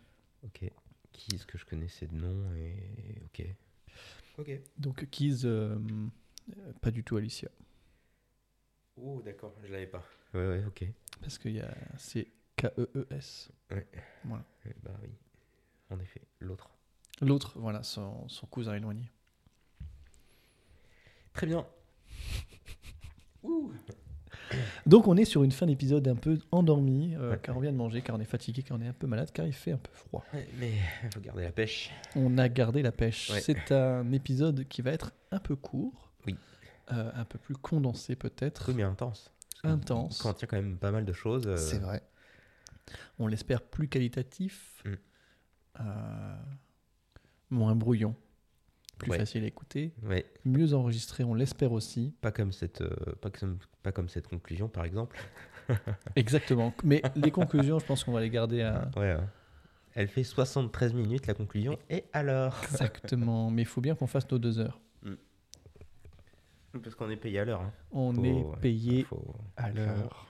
Ok. 0.45 0.71
Qui 1.13 1.35
est-ce 1.35 1.47
que 1.47 1.57
je 1.59 1.65
connaissais 1.65 2.07
de 2.07 2.15
nom 2.15 2.55
et 2.55 3.21
ok. 3.25 3.47
Ok. 4.39 4.51
donc 4.79 5.09
Keys 5.11 5.43
euh, 5.45 5.79
pas 6.81 6.91
du 6.91 7.05
tout 7.05 7.17
Alicia 7.17 7.49
Oh 8.97 9.23
d'accord, 9.25 9.55
je 9.65 9.73
l'avais 9.73 9.87
pas. 9.87 10.05
Ouais 10.35 10.47
ouais 10.47 10.65
ok. 10.67 10.85
Parce 11.21 11.39
qu'il 11.39 11.53
y 11.53 11.61
a. 11.61 11.75
C'est 11.97 12.29
K-E-E-S. 12.57 13.51
Ouais. 13.71 13.87
Voilà. 14.25 14.45
Bah 14.83 14.91
oui. 15.03 15.09
En 15.91 15.99
effet, 15.99 16.21
l'autre. 16.41 16.71
L'autre, 17.21 17.59
voilà, 17.59 17.83
son, 17.83 18.29
son 18.29 18.47
cousin 18.47 18.75
éloigné. 18.75 19.11
Très 21.33 21.47
bien. 21.47 21.67
Donc 24.87 25.07
on 25.09 25.17
est 25.17 25.25
sur 25.25 25.43
une 25.45 25.53
fin 25.53 25.67
d'épisode 25.67 26.07
un 26.09 26.15
peu 26.17 26.39
endormi, 26.51 27.15
euh, 27.17 27.31
Ouais. 27.33 27.39
car 27.43 27.57
on 27.57 27.61
vient 27.61 27.73
de 27.73 27.77
manger, 27.77 28.03
car 28.03 28.17
on 28.17 28.21
est 28.21 28.25
fatigué, 28.25 28.63
car 28.63 28.77
on 28.77 28.81
est 28.81 28.87
un 28.89 28.93
peu 28.93 29.07
malade, 29.07 29.31
car 29.33 29.47
il 29.47 29.53
fait 29.53 29.73
un 29.73 29.77
peu 29.79 29.91
froid. 29.93 30.25
Ouais, 30.35 30.49
mais 30.59 30.73
il 31.05 31.11
faut 31.13 31.21
garder 31.21 31.43
la 31.45 31.53
pêche. 31.53 31.91
On 32.17 32.37
a 32.39 32.49
gardé 32.49 32.83
la 32.83 32.93
pêche. 32.93 33.31
Ouais. 33.31 33.41
C'est 33.41 33.73
un 33.73 34.11
épisode 34.13 34.67
qui 34.69 34.83
va 34.83 34.91
être 34.93 35.13
un 35.31 35.39
peu 35.39 35.57
court. 35.57 36.11
Oui. 36.27 36.37
Euh, 36.93 37.11
un 37.15 37.25
peu 37.25 37.39
plus 37.39 37.55
condensé 37.55 38.17
peut-être. 38.17 38.67
Oui 38.69 38.75
mais 38.77 38.83
intense. 38.83 39.33
Intense. 39.65 40.19
Il 40.19 40.23
contient 40.23 40.49
quand 40.49 40.57
même 40.57 40.77
pas 40.77 40.91
mal 40.91 41.05
de 41.05 41.13
choses. 41.13 41.47
euh, 41.47 41.57
C'est 41.57 41.79
vrai. 41.79 42.03
On 43.19 43.27
l'espère 43.29 43.63
plus 43.63 43.89
qualitatif, 43.89 44.83
Mm. 44.85 45.85
moins 47.51 47.75
brouillon, 47.77 48.15
plus 48.99 49.11
Ouais. 49.11 49.19
facile 49.19 49.45
à 49.45 49.47
écouter, 49.47 49.93
Ouais, 50.05 50.25
mieux 50.45 50.75
enregistré, 50.75 51.25
on 51.25 51.35
l'espère 51.35 51.73
aussi. 51.73 52.15
pas 52.21 52.31
comme 52.33 52.53
cette, 52.53 52.81
euh, 52.83 52.91
pas 53.21 53.31
comme, 53.31 53.59
pas 53.83 53.91
comme 53.93 54.09
cette 54.09 54.29
conclusion 54.29 54.69
par 54.69 54.85
exemple. 54.85 55.19
Exactement. 56.17 56.73
Mais 56.85 57.03
les 57.17 57.31
conclusions, 57.31 57.79
je 57.79 57.87
pense 57.87 58.05
qu'on 58.05 58.13
va 58.13 58.21
les 58.21 58.31
garder 58.31 58.63
à. 58.63 58.91
Ouais. 58.97 59.15
ouais. 59.15 59.21
Elle 59.95 60.09
fait 60.09 60.25
73 60.25 60.95
minutes 60.95 61.27
la 61.27 61.35
conclusion. 61.35 61.79
Et 61.91 62.05
alors 62.13 62.57
Exactement. 62.71 63.51
Mais 63.51 63.63
il 63.63 63.67
faut 63.69 63.81
bien 63.81 63.95
qu'on 63.95 64.07
fasse 64.07 64.31
nos 64.31 64.39
deux 64.39 64.59
heures. 64.59 64.81
Parce 66.83 66.95
qu'on 66.95 67.11
est 67.11 67.17
payé 67.17 67.39
à 67.41 67.45
l'heure. 67.45 67.61
hein. 67.61 67.73
On 67.93 68.15
Faut- 68.15 68.25
est 68.25 68.61
payé 68.63 69.03
faut- 69.05 69.35
à 69.59 69.71
l'heure. 69.71 70.27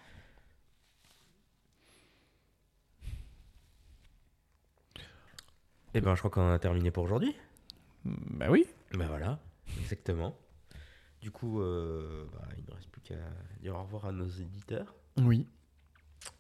Eh 5.95 6.01
ben, 6.01 6.15
je 6.15 6.21
crois 6.21 6.31
qu'on 6.31 6.51
a 6.53 6.59
terminé 6.59 6.91
pour 6.91 7.05
aujourd'hui. 7.05 7.35
Bah 8.05 8.47
oui. 8.51 8.67
Ben 8.93 9.07
voilà, 9.07 9.39
exactement. 9.81 10.37
Du 11.21 11.31
coup, 11.31 11.61
euh, 11.61 12.27
bah, 12.33 12.49
il 12.59 12.65
ne 12.69 12.73
reste 12.75 12.89
plus 12.91 13.01
qu'à 13.01 13.15
dire 13.61 13.77
au 13.77 13.83
revoir 13.83 14.07
à 14.07 14.13
nos 14.13 14.27
éditeurs. 14.27 14.95
Oui. 15.19 15.47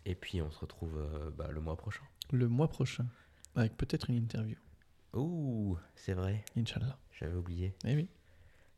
Et 0.04 0.14
puis, 0.14 0.42
on 0.42 0.50
se 0.50 0.58
retrouve 0.58 0.96
euh, 0.96 1.30
bah, 1.30 1.48
le 1.52 1.60
mois 1.60 1.76
prochain. 1.76 2.02
Le 2.32 2.48
mois 2.48 2.68
prochain. 2.68 3.06
Avec 3.54 3.76
peut-être 3.76 4.10
une 4.10 4.16
interview. 4.16 4.56
Ouh, 5.14 5.76
c'est 5.94 6.14
vrai, 6.14 6.44
Inch'Allah. 6.56 6.98
j'avais 7.12 7.36
oublié. 7.36 7.74
Eh 7.84 7.94
oui. 7.94 8.08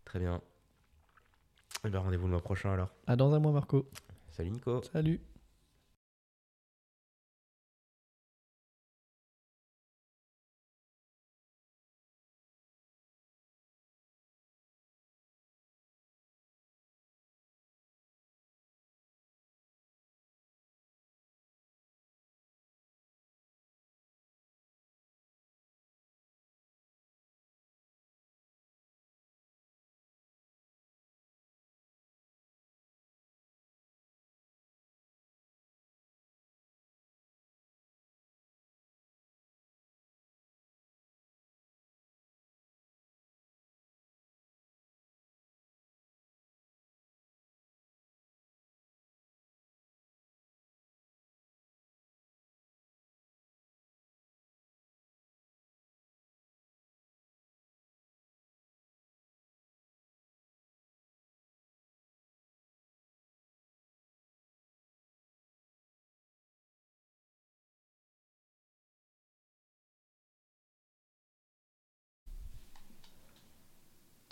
Très 0.04 0.18
bien. 0.18 0.42
Eh 1.86 1.90
ben, 1.90 2.00
rendez-vous 2.00 2.26
le 2.26 2.32
mois 2.32 2.42
prochain 2.42 2.72
alors. 2.72 2.90
À 3.06 3.16
dans 3.16 3.32
un 3.34 3.38
mois, 3.38 3.52
Marco. 3.52 3.88
Salut 4.32 4.50
Nico. 4.50 4.82
Salut. 4.82 5.20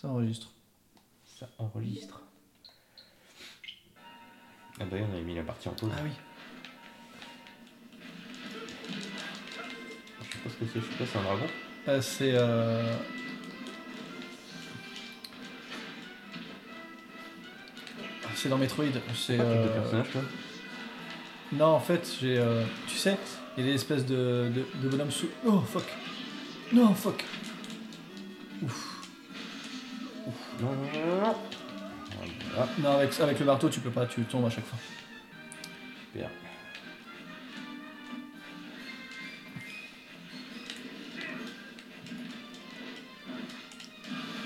Ça 0.03 0.09
enregistre. 0.09 0.48
Ça 1.38 1.48
enregistre. 1.59 2.20
Ah 4.80 4.84
bah 4.84 4.88
oui, 4.92 5.00
on 5.09 5.12
avait 5.12 5.22
mis 5.22 5.34
la 5.36 5.42
partie 5.44 5.68
en 5.68 5.72
pause. 5.74 5.90
Ah 5.96 6.00
oui. 6.03 6.11
Je 10.20 10.32
sais 10.32 10.38
pas 10.44 10.50
ce 10.50 10.55
que 10.57 10.64
c'est, 10.72 10.80
je 10.80 10.84
sais 10.86 10.98
pas, 10.98 11.05
c'est 11.12 11.18
un 11.18 11.22
dragon. 11.22 11.46
Euh, 11.88 12.00
c'est. 12.03 12.32
euh, 12.34 12.96
ah, 18.24 18.28
C'est 18.34 18.48
dans 18.48 18.59
Metroid. 18.59 18.84
C'est. 19.14 19.36
De 19.38 19.42
euh, 19.42 19.68
personnage, 19.80 20.11
toi 20.11 20.22
Non, 21.53 21.66
en 21.66 21.80
fait, 21.80 22.16
j'ai. 22.20 22.38
euh, 22.38 22.64
Tu 22.88 22.96
sais, 22.96 23.16
il 23.57 23.64
y 23.64 23.68
a 23.68 23.70
des 23.70 23.74
espèces 23.76 24.07
de, 24.07 24.50
de, 24.55 24.64
de 24.82 24.88
bonhommes 24.88 25.11
sous. 25.11 25.28
Oh 25.46 25.61
fuck 25.61 25.84
Non, 26.72 26.94
fuck 26.94 27.24
Non, 30.62 30.70
non, 30.72 30.76
non, 30.76 31.06
non, 31.16 31.20
non. 31.26 31.36
Voilà, 32.54 32.68
Non, 32.78 32.90
avec, 32.98 33.18
avec 33.20 33.38
le 33.40 33.44
marteau, 33.46 33.68
tu 33.68 33.80
peux 33.80 33.90
pas, 33.90 34.06
tu 34.06 34.22
tombes 34.22 34.46
à 34.46 34.50
chaque 34.50 34.64
fois. 34.66 34.78
super. 36.12 36.28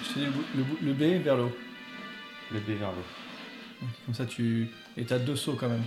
Je 0.02 0.08
te 0.14 0.18
dis 0.18 0.24
le, 0.26 0.30
bout- 0.30 0.44
le, 0.56 0.62
bout- 0.62 0.78
le 0.82 0.92
B 0.92 1.22
vers 1.22 1.36
le 1.36 1.44
haut. 1.44 1.56
Le 2.52 2.60
B 2.60 2.70
vers 2.78 2.92
l'eau. 2.92 3.86
Comme 4.04 4.14
ça, 4.14 4.26
tu. 4.26 4.68
Et 4.96 5.04
t'as 5.04 5.18
deux 5.18 5.36
sauts 5.36 5.56
quand 5.58 5.68
même. 5.68 5.82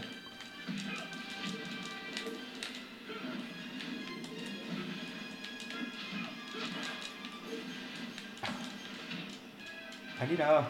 Allez 10.30 10.38
là 10.38 10.70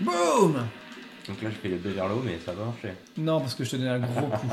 Boum 0.00 0.68
Donc 1.26 1.42
là, 1.42 1.50
je 1.50 1.56
fais 1.56 1.68
le 1.68 1.78
B 1.78 1.86
vers 1.86 2.08
l'eau, 2.08 2.22
mais 2.24 2.38
ça 2.38 2.52
va 2.52 2.66
marcher. 2.66 2.92
Non, 3.16 3.40
parce 3.40 3.56
que 3.56 3.64
je 3.64 3.70
te 3.70 3.76
donnais 3.76 3.90
un 3.90 3.98
gros 3.98 4.28
coup. 4.28 4.46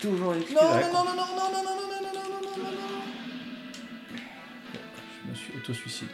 Toujours 0.00 0.32
l'excuse 0.32 0.56
Non, 0.56 0.62
non, 0.62 0.80
non, 0.80 1.04
non, 1.04 1.14
non, 1.14 1.14
non, 1.14 1.52
non, 1.52 1.62
non, 1.62 1.76
non, 1.76 1.88
non, 1.90 2.00
non, 2.00 2.12
non, 2.12 2.40
non, 2.40 2.56
non, 2.56 2.70
non. 2.70 3.02
Je 5.24 5.30
me 5.30 5.34
suis 5.34 5.52
auto-suicide. 5.56 6.08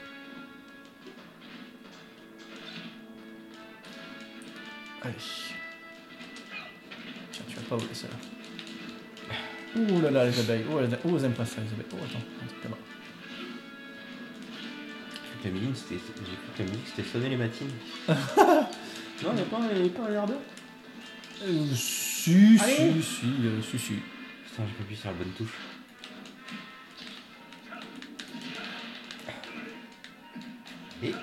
Allez. 5.03 5.15
Tiens, 7.31 7.45
tu 7.49 7.55
vas 7.55 7.63
pas 7.63 7.77
voler 7.77 7.95
ça 7.95 8.09
là. 8.09 8.17
Ouh 9.77 10.01
là 10.01 10.11
là, 10.11 10.25
les 10.25 10.41
abeilles. 10.41 10.65
Oh, 10.73 10.81
elles, 10.81 10.99
oh, 11.05 11.19
aiment 11.19 11.35
pas 11.35 11.45
ça, 11.45 11.61
les 11.61 11.73
abeilles. 11.73 11.87
Oh, 11.93 12.05
attends, 12.05 12.25
un 12.43 12.47
truc 12.47 12.73
là-bas. 15.51 15.75
J'ai 15.91 15.97
cru 15.97 16.53
que 16.57 16.63
la 16.63 16.69
musique, 16.69 16.87
c'était- 16.95 17.09
sonner 17.09 17.29
les 17.29 17.37
matines. 17.37 17.71
non, 18.09 19.31
il 19.31 19.35
n'y 19.35 19.41
a 19.41 19.45
pas, 19.45 19.59
y 19.75 19.87
a 19.87 19.89
pas 19.91 20.03
un 20.09 20.13
air 20.13 20.27
d'eux 20.27 20.39
Euh, 21.43 21.65
si, 21.75 22.59
Allez. 22.63 23.03
si, 23.03 23.03
si, 23.03 23.27
euh, 23.45 23.63
si, 23.63 23.79
si. 23.79 23.93
Putain, 23.95 24.65
j'ai 24.67 24.75
pas 24.75 24.83
appuyé 24.83 24.97
sur 25.01 25.11
la 25.11 25.17
bonne 25.17 25.33
touche. 25.33 25.55
Et 31.03 31.15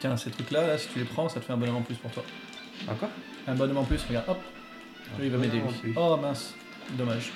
Tiens, 0.00 0.16
ces 0.16 0.30
trucs-là, 0.30 0.66
là, 0.66 0.78
si 0.78 0.88
tu 0.88 0.98
les 1.00 1.04
prends, 1.04 1.28
ça 1.28 1.40
te 1.40 1.44
fait 1.44 1.52
un 1.52 1.56
bonhomme 1.56 1.76
en 1.76 1.82
plus 1.82 1.96
pour 1.96 2.10
toi. 2.12 2.24
encore? 2.88 3.10
Un 3.48 3.54
bonhomme 3.54 3.78
en 3.78 3.84
plus, 3.84 4.00
regarde, 4.06 4.28
hop. 4.28 4.38
Lui, 5.18 5.26
il 5.26 5.32
va 5.32 5.38
m'aider. 5.38 5.60
Oh 5.96 6.16
mince, 6.20 6.54
dommage. 6.96 7.32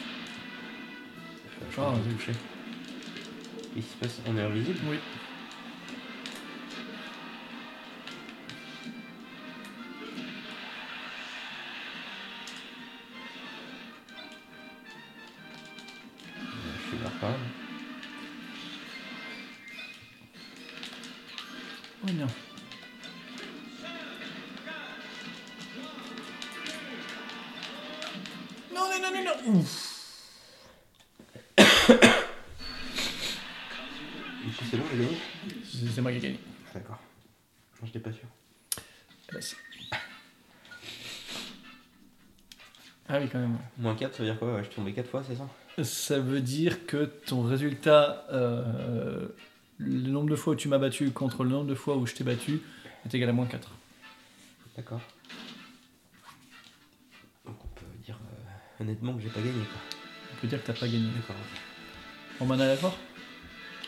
Je 1.71 1.81
Oh, 1.81 1.93
vais 1.93 2.15
toucher. 2.15 2.33
Il 3.77 3.83
se 3.83 3.97
passe, 4.01 4.21
on 4.27 4.37
est 4.37 4.43
invisible? 4.43 4.79
Oui. 4.89 4.99
4, 44.13 44.17
ça 44.17 44.23
veut 44.23 44.29
dire 44.29 44.39
quoi 44.39 44.59
je 44.59 44.67
suis 44.67 44.75
tombé 44.75 44.93
4 44.93 45.09
fois, 45.09 45.23
c'est 45.27 45.37
ça 45.37 45.85
Ça 45.85 46.19
veut 46.19 46.41
dire 46.41 46.87
que 46.87 47.05
ton 47.05 47.43
résultat 47.43 48.27
euh, 48.31 49.29
le 49.79 50.11
nombre 50.11 50.31
de 50.31 50.37
fois 50.37 50.53
où 50.53 50.57
tu 50.57 50.69
m'as 50.69 50.79
battu 50.79 51.11
contre 51.11 51.45
le 51.45 51.51
nombre 51.51 51.67
de 51.67 51.75
fois 51.75 51.97
où 51.97 52.07
je 52.07 52.15
t'ai 52.15 52.25
battu 52.25 52.61
est 53.05 53.15
égal 53.15 53.31
à 53.31 53.33
moins 53.33 53.47
4. 53.47 53.71
D'accord. 54.77 55.01
Donc 57.45 57.57
on 57.65 57.69
peut 57.69 57.87
dire 58.05 58.19
euh, 58.23 58.83
honnêtement 58.83 59.15
que 59.15 59.21
j'ai 59.23 59.29
pas 59.29 59.41
gagné 59.41 59.53
quoi. 59.53 59.81
On 60.33 60.41
peut 60.41 60.49
dire 60.49 60.63
que 60.63 60.67
t'as 60.67 60.79
pas 60.79 60.87
gagné. 60.87 61.09
D'accord. 61.17 61.37
On 62.41 62.47
met 62.47 62.55
en 62.55 62.61
aléatoire? 62.61 62.97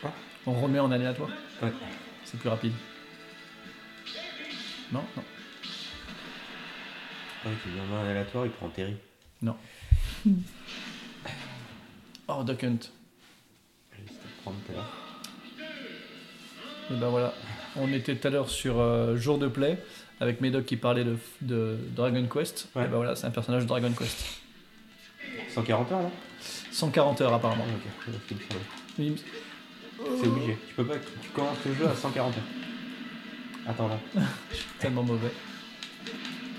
Ah. 0.03 0.11
On 0.45 0.53
remet 0.53 0.79
en 0.79 0.91
aléatoire? 0.91 1.29
Ouais. 1.61 1.71
C'est 2.23 2.39
plus 2.39 2.49
rapide. 2.49 2.73
Non, 4.91 5.03
non. 5.15 5.23
Ouais, 7.45 7.51
tu 7.63 7.69
viens 7.69 7.83
un 7.83 8.09
aléatoire, 8.09 8.45
il 8.45 8.51
prend 8.51 8.69
Terry. 8.69 8.95
Oh, 12.27 12.43
Duck 12.43 12.63
Hunt. 12.63 12.79
Et 16.91 16.95
ben 16.95 17.09
voilà. 17.09 17.33
On 17.75 17.91
était 17.91 18.15
tout 18.15 18.27
à 18.27 18.31
l'heure 18.31 18.49
sur 18.49 18.79
euh, 18.79 19.17
Jour 19.17 19.37
de 19.37 19.47
Play 19.47 19.77
avec 20.19 20.41
Médoc 20.41 20.65
qui 20.65 20.77
parlait 20.77 21.03
de, 21.03 21.17
de 21.41 21.77
Dragon 21.95 22.25
Quest. 22.27 22.69
Ouais. 22.75 22.85
Et 22.85 22.87
ben 22.87 22.95
voilà, 22.95 23.15
c'est 23.15 23.27
un 23.27 23.31
personnage 23.31 23.63
de 23.63 23.67
Dragon 23.67 23.91
Quest. 23.91 24.41
140 25.49 25.91
heures 25.91 26.01
là? 26.03 26.11
140 26.71 27.21
heures 27.21 27.33
apparemment. 27.33 27.65
Ah, 27.67 27.89
c'est 30.19 30.27
obligé. 30.27 30.57
Tu 30.67 30.75
peux 30.75 30.85
pas. 30.85 30.95
Tu 31.21 31.29
commences 31.29 31.57
le 31.65 31.73
jeu 31.73 31.87
à 31.87 31.95
140 31.95 32.35
heures. 32.35 32.43
Attends 33.67 33.87
là. 33.87 33.97
Tellement 34.79 35.03
mauvais. 35.03 35.31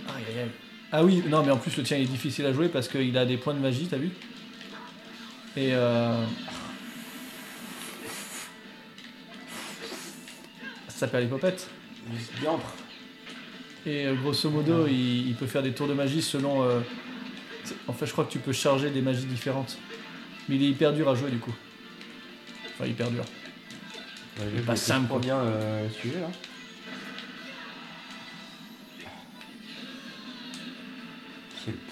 Aïe, 0.09 0.25
aïe, 0.29 0.39
aïe. 0.41 0.51
Ah 0.93 1.05
oui, 1.05 1.23
non, 1.29 1.43
mais 1.43 1.51
en 1.51 1.57
plus 1.59 1.77
le 1.77 1.83
tien 1.83 1.97
il 1.97 2.05
est 2.05 2.07
difficile 2.07 2.47
à 2.47 2.53
jouer 2.53 2.69
parce 2.69 2.89
qu'il 2.89 3.17
a 3.19 3.27
des 3.27 3.37
points 3.37 3.55
de 3.55 3.59
magie, 3.59 3.87
t'as 3.89 3.97
vu 3.99 4.11
Et 5.57 5.75
euh... 5.75 6.25
Ça 10.89 11.01
s'appelle 11.01 11.25
les 11.25 11.29
popettes. 11.29 11.69
Et 13.85 14.07
euh, 14.07 14.15
grosso 14.15 14.49
modo, 14.51 14.87
il, 14.87 15.29
il 15.29 15.35
peut 15.35 15.47
faire 15.47 15.63
des 15.63 15.73
tours 15.73 15.87
de 15.89 15.95
magie 15.95 16.23
selon. 16.23 16.63
euh, 16.63 16.81
En 17.89 17.93
fait, 17.93 18.07
je 18.07 18.13
crois 18.13 18.25
que 18.25 18.33
tu 18.33 18.39
peux 18.39 18.53
charger 18.53 18.91
des 18.91 19.03
magies 19.03 19.27
différentes. 19.27 19.77
Mais 20.49 20.57
il 20.57 20.63
est 20.63 20.69
hyper 20.69 20.93
dur 20.93 21.09
à 21.09 21.15
jouer 21.15 21.31
du 21.31 21.39
coup. 21.39 21.55
Enfin, 22.75 22.87
hyper 22.89 23.11
dur. 23.11 23.25
Ouais, 24.39 24.61
Pas 24.63 24.77
simple, 24.77 25.07
pas 25.07 25.15
quoi. 25.15 25.19
bien 25.21 25.37
euh, 25.39 25.89
sujet 25.91 26.21
là. 26.21 26.31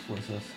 Quel 0.06 0.16
poissasse. 0.16 0.50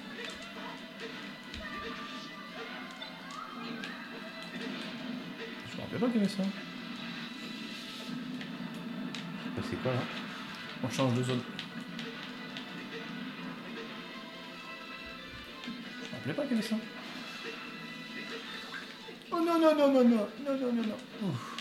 Je 5.71 5.77
me 5.77 5.81
rappelle 5.81 5.99
pas 5.99 6.07
qu'il 6.07 6.15
y 6.21 6.23
avait 6.23 6.29
ça. 6.33 6.43
Bah, 9.55 9.61
C'est 9.69 9.81
quoi 9.81 9.93
là? 9.93 9.99
On 10.83 10.89
change 10.89 11.13
de 11.15 11.23
zone. 11.23 11.41
Je 15.65 15.69
me 15.69 16.13
rappelais 16.15 16.33
pas 16.33 16.43
qu'il 16.43 16.51
y 16.57 16.59
avait 16.59 16.67
ça. 16.67 16.75
Oh 19.31 19.35
non, 19.45 19.59
non, 19.59 19.75
non, 19.75 19.91
non, 19.91 20.03
non, 20.03 20.27
non, 20.45 20.57
non, 20.57 20.73
non, 20.73 20.83
non. 20.83 21.27
Ouf. 21.29 21.55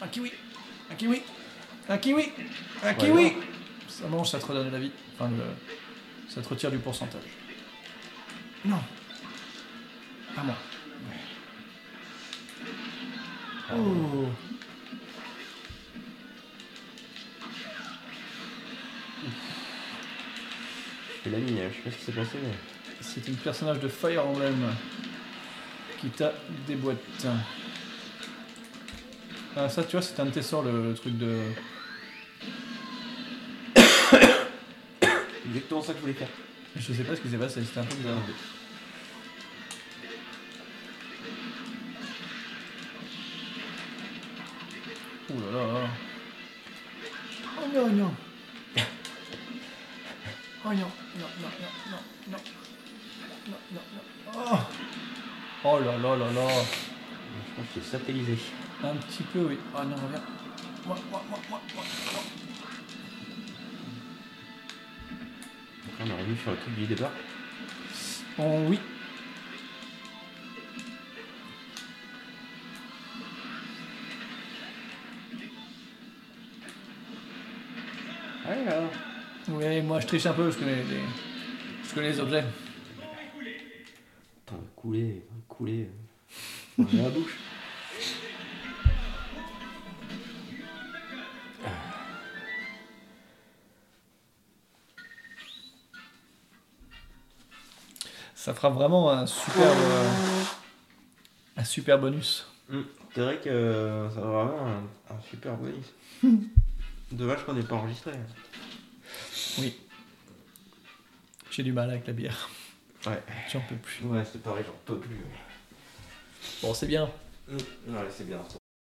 Un 0.00 0.06
kiwi, 0.08 0.30
un 0.90 0.94
kiwi, 0.94 1.22
un 1.88 1.98
kiwi, 1.98 2.24
un 2.84 2.94
kiwi. 2.94 3.32
Ça 3.88 4.06
mange, 4.06 4.28
ça 4.30 4.38
te 4.38 4.46
redonne 4.46 4.70
la 4.70 4.78
vie. 4.78 4.92
Enfin, 5.14 5.28
le- 5.30 5.44
ça 6.28 6.42
te 6.42 6.48
retire 6.48 6.70
du 6.70 6.78
pourcentage. 6.78 7.22
Non. 8.64 8.80
Pas 10.34 10.42
moi. 10.42 10.54
Oh. 13.74 14.26
C'est 21.22 21.30
la 21.30 21.38
mine, 21.38 21.58
je 21.70 21.76
sais 21.76 21.82
pas 21.82 21.90
ce 21.90 21.96
qui 21.96 22.04
s'est 22.04 22.12
passé 22.12 22.38
mais. 22.42 22.54
C'est 23.00 23.28
un 23.28 23.34
personnage 23.34 23.78
de 23.78 23.88
Fire 23.88 24.26
Emblem 24.26 24.56
qui 26.00 26.08
t'a 26.10 26.32
déboîté. 26.66 27.00
Ah, 29.56 29.68
ça, 29.68 29.84
tu 29.84 29.92
vois, 29.92 30.02
c'est 30.02 30.18
un 30.20 30.26
de 30.26 30.30
tes 30.30 30.42
sorts, 30.42 30.62
le, 30.62 30.88
le 30.88 30.94
truc 30.94 31.16
de. 31.16 31.40
Exactement 35.48 35.82
ça 35.82 35.92
que 35.92 35.98
je 35.98 36.02
voulais 36.02 36.12
faire. 36.14 36.28
Je 36.76 36.92
sais 36.92 37.04
pas 37.04 37.16
ce 37.16 37.20
qui 37.22 37.28
s'est 37.30 37.38
passé, 37.38 37.64
c'était 37.64 37.80
un 37.80 37.84
peu 37.84 37.94
bizarre. 37.94 38.18
Ouh 45.30 45.40
là 45.40 45.50
là. 45.50 45.88
Oh 47.56 47.66
non, 47.74 47.88
non. 47.88 48.14
Oh 50.64 50.70
non, 50.70 50.74
non, 50.74 51.28
non, 51.40 51.50
non, 51.60 51.68
non, 51.90 51.98
non. 52.30 52.38
Non, 53.48 53.58
non, 53.72 53.80
non. 53.94 54.02
Oh. 54.34 54.58
Oh 55.64 55.78
là 55.78 55.96
là 55.96 56.16
là 56.16 56.32
là. 56.32 56.48
Je 57.48 57.54
pense 57.54 57.66
que 57.74 57.80
c'est 57.80 57.90
satellisé. 57.90 58.36
Un 58.84 58.96
petit 58.96 59.22
peu, 59.22 59.40
oui. 59.40 59.58
Oh 59.74 59.84
non, 59.84 59.96
reviens. 59.96 60.22
Moi, 60.84 60.96
moi, 61.10 61.22
moi, 61.30 61.38
moi, 61.48 61.60
moi, 61.74 61.84
moi. 62.12 62.37
Revenu 66.28 66.38
sur 66.42 66.50
le 66.50 66.56
truc 66.56 66.74
du 66.74 66.86
départ. 66.86 67.10
Oh 68.38 68.58
oui. 68.68 68.78
Alors. 78.46 78.90
Oui, 79.50 79.80
moi 79.80 80.00
je 80.00 80.06
triche 80.06 80.26
un 80.26 80.32
peu, 80.32 80.50
je 80.50 80.58
connais 80.58 80.76
les, 80.76 81.00
je 81.88 81.94
connais 81.94 82.10
les 82.10 82.20
objets. 82.20 82.44
Couler, 84.76 85.24
couler. 85.48 85.88
Dans 86.78 87.02
la 87.02 87.10
bouche. 87.10 87.27
Fera 98.58 98.70
vraiment 98.70 99.10
un 99.10 99.24
super, 99.26 99.70
euh, 99.70 100.10
un 101.56 101.64
super 101.64 101.98
bonus. 101.98 102.46
Hmm, 102.68 102.82
C'est 103.14 103.20
vrai 103.20 103.38
que 103.38 103.48
euh, 103.48 104.10
ça 104.10 104.20
va 104.20 104.26
vraiment 104.44 104.66
un, 104.66 105.14
un 105.14 105.20
super 105.30 105.54
bonus. 105.56 105.86
Dommage 107.12 107.44
qu'on 107.46 107.52
n'ait 107.54 107.62
pas 107.62 107.76
enregistré. 107.76 108.12
Oui. 109.58 109.76
J'ai 111.52 111.62
du 111.62 111.72
mal 111.72 111.88
avec 111.90 112.06
la 112.08 112.12
bière. 112.12 112.50
Ouais. 113.06 113.22
J'en 113.52 113.60
peux 113.60 113.76
plus. 113.76 114.04
Ouais, 114.04 114.24
c'est 114.30 114.42
pareil, 114.42 114.64
j'en 114.66 114.74
peux 114.84 114.98
plus. 115.00 115.16
Bon, 116.62 116.74
c'est 116.74 116.86
bien. 116.86 117.08
Ouais, 117.48 117.58
c'est 118.10 118.26
bien. 118.26 118.40